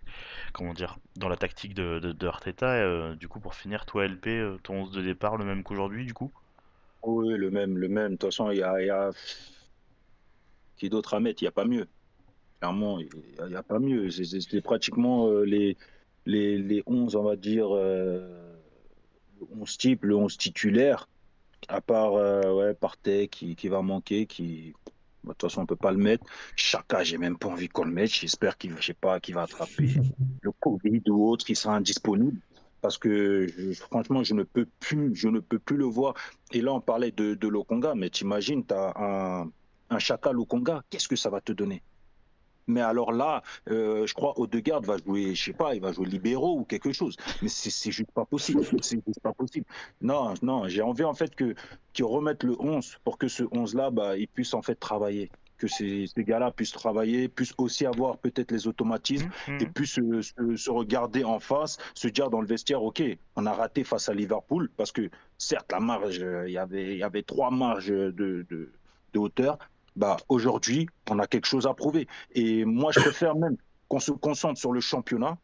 comment 0.52 0.74
dire, 0.74 0.98
dans 1.16 1.28
la 1.28 1.36
tactique 1.36 1.74
de, 1.74 2.26
Arteta. 2.26 2.76
Et, 2.78 2.82
euh, 2.82 3.14
du 3.14 3.28
coup, 3.28 3.40
pour 3.40 3.54
finir, 3.54 3.86
toi, 3.86 4.04
LP, 4.04 4.28
euh, 4.28 4.58
ton 4.62 4.74
11 4.82 4.92
de 4.92 5.02
départ, 5.02 5.36
le 5.36 5.44
même 5.44 5.62
qu'aujourd'hui, 5.62 6.04
du 6.04 6.14
coup? 6.14 6.30
Oui, 7.02 7.34
le 7.36 7.50
même, 7.50 7.78
le 7.78 7.88
même. 7.88 8.12
De 8.12 8.16
toute 8.16 8.30
façon, 8.30 8.50
il 8.50 8.58
y 8.58 8.62
a, 8.62 9.10
qui 10.76 10.88
d'autre 10.88 11.14
à 11.14 11.20
mettre? 11.20 11.42
Il 11.42 11.44
n'y 11.44 11.48
a 11.48 11.52
pas 11.52 11.64
mieux. 11.64 11.86
Clairement, 12.60 12.98
il 12.98 13.08
n'y 13.48 13.54
a, 13.56 13.62
pas 13.62 13.78
mieux. 13.78 14.10
C'est- 14.10 14.60
pratiquement 14.60 15.30
les, 15.40 15.76
les, 16.26 16.58
les 16.58 16.82
11, 16.86 17.16
on 17.16 17.22
va 17.22 17.36
dire, 17.36 17.68
euh, 17.74 18.54
le 19.40 19.46
11 19.60 19.78
type, 19.78 20.04
le 20.04 20.14
11 20.14 20.36
titulaire, 20.36 21.08
à 21.68 21.80
part 21.80 22.12
ouais, 22.12 22.74
Partey 22.74 23.28
qui, 23.28 23.56
qui 23.56 23.68
va 23.68 23.80
manquer, 23.80 24.26
qui. 24.26 24.74
De 25.24 25.28
toute 25.30 25.42
façon, 25.42 25.60
on 25.60 25.62
ne 25.62 25.66
peut 25.66 25.76
pas 25.76 25.92
le 25.92 25.98
mettre. 25.98 26.24
Chaka, 26.56 27.02
j'ai 27.04 27.18
même 27.18 27.38
pas 27.38 27.48
envie 27.48 27.68
qu'on 27.68 27.84
le 27.84 27.92
mette. 27.92 28.10
J'espère 28.14 28.56
qu'il 28.58 28.76
je 28.76 28.82
sais 28.82 28.94
pas, 28.94 29.20
qu'il 29.20 29.34
va 29.34 29.42
attraper 29.42 29.88
le 30.42 30.52
Covid 30.60 31.02
ou 31.08 31.28
autre, 31.28 31.48
il 31.50 31.56
sera 31.56 31.76
indisponible. 31.76 32.40
Parce 32.80 32.96
que 32.98 33.46
je- 33.46 33.72
franchement, 33.74 34.22
je 34.24 34.34
ne 34.34 34.42
peux 34.42 34.66
plus, 34.80 35.14
je 35.14 35.28
ne 35.28 35.40
peux 35.40 35.58
plus 35.58 35.76
le 35.76 35.84
voir. 35.84 36.14
Et 36.52 36.62
là, 36.62 36.72
on 36.72 36.80
parlait 36.80 37.12
de, 37.12 37.34
de 37.34 37.48
Lokonga, 37.48 37.94
mais 37.94 38.08
t'imagines, 38.10 38.64
tu 38.66 38.72
as 38.74 38.92
un, 38.96 39.50
un 39.90 39.98
Chacal 39.98 40.38
au 40.38 40.46
Conga, 40.46 40.82
qu'est-ce 40.90 41.08
que 41.08 41.16
ça 41.16 41.28
va 41.30 41.40
te 41.42 41.52
donner? 41.52 41.82
Mais 42.70 42.80
alors 42.80 43.12
là, 43.12 43.42
euh, 43.68 44.06
je 44.06 44.14
crois 44.14 44.38
Odegaard 44.40 44.82
va 44.82 44.96
jouer, 44.98 45.34
je 45.34 45.44
sais 45.44 45.52
pas, 45.52 45.74
il 45.74 45.80
va 45.80 45.92
jouer 45.92 46.06
libéraux 46.06 46.58
ou 46.60 46.64
quelque 46.64 46.92
chose. 46.92 47.16
Mais 47.42 47.48
c'est 47.48 47.90
juste 47.90 48.10
pas 48.12 48.24
possible. 48.24 48.60
C'est 48.82 49.00
juste 49.06 49.20
pas 49.22 49.32
possible. 49.32 49.66
Non, 50.00 50.34
non, 50.42 50.68
j'ai 50.68 50.82
envie 50.82 51.04
en 51.04 51.14
fait 51.14 51.34
que 51.34 51.54
qu'ils 51.92 52.04
remettent 52.04 52.44
le 52.44 52.56
11 52.60 52.96
pour 53.04 53.18
que 53.18 53.28
ce 53.28 53.44
11 53.52 53.74
là, 53.74 53.90
bah, 53.90 54.16
il 54.16 54.28
puisse 54.28 54.54
en 54.54 54.62
fait 54.62 54.76
travailler 54.76 55.30
que 55.58 55.68
ces, 55.68 56.06
ces 56.06 56.24
gars-là 56.24 56.50
puissent 56.52 56.72
travailler, 56.72 57.28
puissent 57.28 57.52
aussi 57.58 57.84
avoir 57.84 58.16
peut-être 58.16 58.50
les 58.50 58.66
automatismes 58.66 59.28
Mhm. 59.46 59.58
et 59.60 59.66
puissent 59.66 59.96
se, 59.96 60.22
se- 60.22 60.56
se 60.56 60.70
regarder 60.70 61.22
en 61.22 61.38
face, 61.38 61.76
se 61.94 62.08
dire 62.08 62.30
dans 62.30 62.40
le 62.40 62.46
vestiaire, 62.46 62.82
ok, 62.82 63.02
on 63.36 63.44
a 63.44 63.52
raté 63.52 63.84
face 63.84 64.08
à 64.08 64.14
Liverpool 64.14 64.70
parce 64.78 64.90
que 64.90 65.10
certes 65.36 65.70
la 65.70 65.80
marge, 65.80 66.20
euh, 66.22 66.48
il 66.48 66.52
y 66.52 66.58
avait, 66.58 66.92
il 66.92 66.98
y 66.98 67.02
avait 67.02 67.22
trois 67.22 67.50
marges 67.50 67.88
de, 67.88 68.46
de, 68.48 68.72
de 69.12 69.18
hauteur. 69.18 69.58
Bah 69.96 70.16
aujourd'hui, 70.28 70.86
on 71.10 71.18
a 71.18 71.26
quelque 71.26 71.46
chose 71.46 71.66
à 71.66 71.74
prouver. 71.74 72.06
Et 72.32 72.64
moi, 72.64 72.92
je 72.92 73.00
préfère 73.00 73.34
même 73.34 73.56
qu'on 73.88 74.00
se 74.00 74.12
concentre 74.12 74.58
sur 74.58 74.72
le 74.72 74.80
championnat 74.80 75.36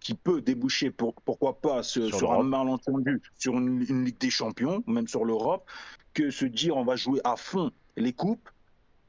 qui 0.00 0.14
peut 0.14 0.40
déboucher, 0.40 0.90
pour, 0.90 1.14
pourquoi 1.14 1.60
pas, 1.60 1.82
ce- 1.82 2.06
Sur 2.08 2.16
sur, 2.18 2.32
un 2.32 2.42
malentendu, 2.42 3.20
sur 3.38 3.52
une, 3.58 3.84
une 3.88 4.04
Ligue 4.06 4.18
des 4.18 4.30
Champions, 4.30 4.82
même 4.86 5.06
sur 5.06 5.24
l'Europe, 5.26 5.68
que 6.14 6.30
se 6.30 6.46
dire 6.46 6.76
on 6.76 6.84
va 6.84 6.96
jouer 6.96 7.20
à 7.24 7.36
fond 7.36 7.70
les 7.96 8.14
coupes, 8.14 8.48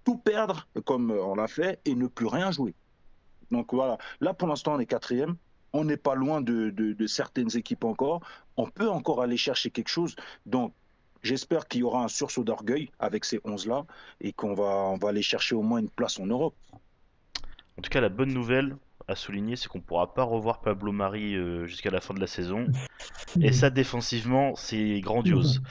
tout 0.04 0.18
perdre 0.18 0.68
comme 0.86 1.12
on 1.12 1.36
l'a 1.36 1.48
fait 1.48 1.80
et 1.86 1.96
ne 1.96 2.08
plus 2.08 2.26
rien 2.28 2.52
jouer. 2.52 2.74
Donc 3.52 3.74
voilà, 3.74 3.98
là 4.20 4.34
pour 4.34 4.48
l'instant 4.50 4.74
on 4.76 4.80
est 4.80 4.86
quatrième, 4.86 5.36
on 5.74 5.86
n'est 5.86 5.96
pas 5.98 6.16
loin 6.16 6.42
de, 6.42 6.70
de- 6.72 6.92
de 6.92 7.08
certaines 7.08 7.56
équipes 7.56 7.86
encore, 7.86 8.20
on 8.58 8.68
peut 8.68 8.90
encore 8.90 9.22
aller 9.22 9.38
chercher 9.38 9.70
quelque 9.72 9.88
chose. 9.90 10.18
Donc 10.46 10.74
j'espère 11.24 11.68
qu'il 11.68 11.82
y 11.82 11.84
aura 11.84 12.04
un 12.04 12.08
sursaut 12.08 12.44
d'orgueil 12.44 12.92
avec 13.00 13.26
ces 13.26 13.38
11-là 13.40 13.86
et 14.20 14.34
qu'on 14.34 14.54
va, 14.54 14.64
on 14.64 14.98
va 14.98 15.10
aller 15.10 15.22
chercher 15.22 15.56
au 15.56 15.62
moins 15.62 15.80
une 15.80 15.90
place 15.90 16.20
en 16.20 16.26
Europe. 16.26 16.56
En 17.78 17.82
tout 17.82 17.90
cas, 17.90 18.02
la 18.02 18.10
bonne 18.10 18.34
nouvelle 18.34 18.76
à 19.08 19.16
souligner, 19.16 19.56
c'est 19.56 19.68
qu'on 19.68 19.82
pourra 19.82 20.14
pas 20.14 20.24
revoir 20.24 20.62
Pablo 20.62 20.92
Mari 20.92 21.36
euh, 21.36 21.66
jusqu'à 21.66 21.90
la 21.90 22.02
fin 22.02 22.14
de 22.14 22.20
la 22.20 22.28
saison. 22.28 22.68
Et 23.42 23.52
ça, 23.52 23.70
défensivement, 23.70 24.56
c'est 24.56 25.00
grandiose. 25.02 25.62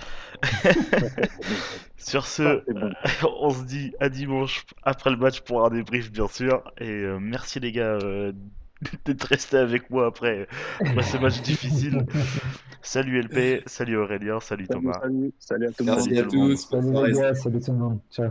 Sur 1.96 2.26
ce, 2.26 2.64
bon. 2.72 2.92
on 3.40 3.50
se 3.50 3.64
dit 3.64 3.92
à 4.00 4.08
dimanche 4.08 4.64
après 4.82 5.10
le 5.10 5.16
match 5.16 5.40
pour 5.40 5.64
un 5.64 5.70
débrief, 5.70 6.10
bien 6.10 6.28
sûr. 6.28 6.62
Et 6.78 6.88
euh, 6.88 7.18
merci 7.20 7.60
les 7.60 7.72
gars 7.72 7.98
euh, 8.02 8.32
d'être 9.04 9.24
restés 9.24 9.58
avec 9.58 9.90
moi 9.90 10.06
après, 10.06 10.46
après 10.80 11.02
ce 11.02 11.16
match 11.18 11.42
difficile. 11.42 12.06
Salut 12.82 13.20
LP, 13.20 13.62
salut 13.66 13.98
Aurélien, 13.98 14.40
salut 14.40 14.66
Salut, 14.66 14.82
Thomas. 14.82 15.00
salut, 15.00 15.32
salut 15.38 15.66
à 15.66 15.72
tout 15.72 15.84
le 15.84 15.90
monde. 15.90 15.96
Merci 16.08 16.18
à 16.18 16.24
tous. 16.24 16.56
Salut 16.56 17.36
salut 17.36 17.60
tout 17.60 17.72
le 17.72 17.78
monde. 17.78 17.98
Ciao. 18.10 18.30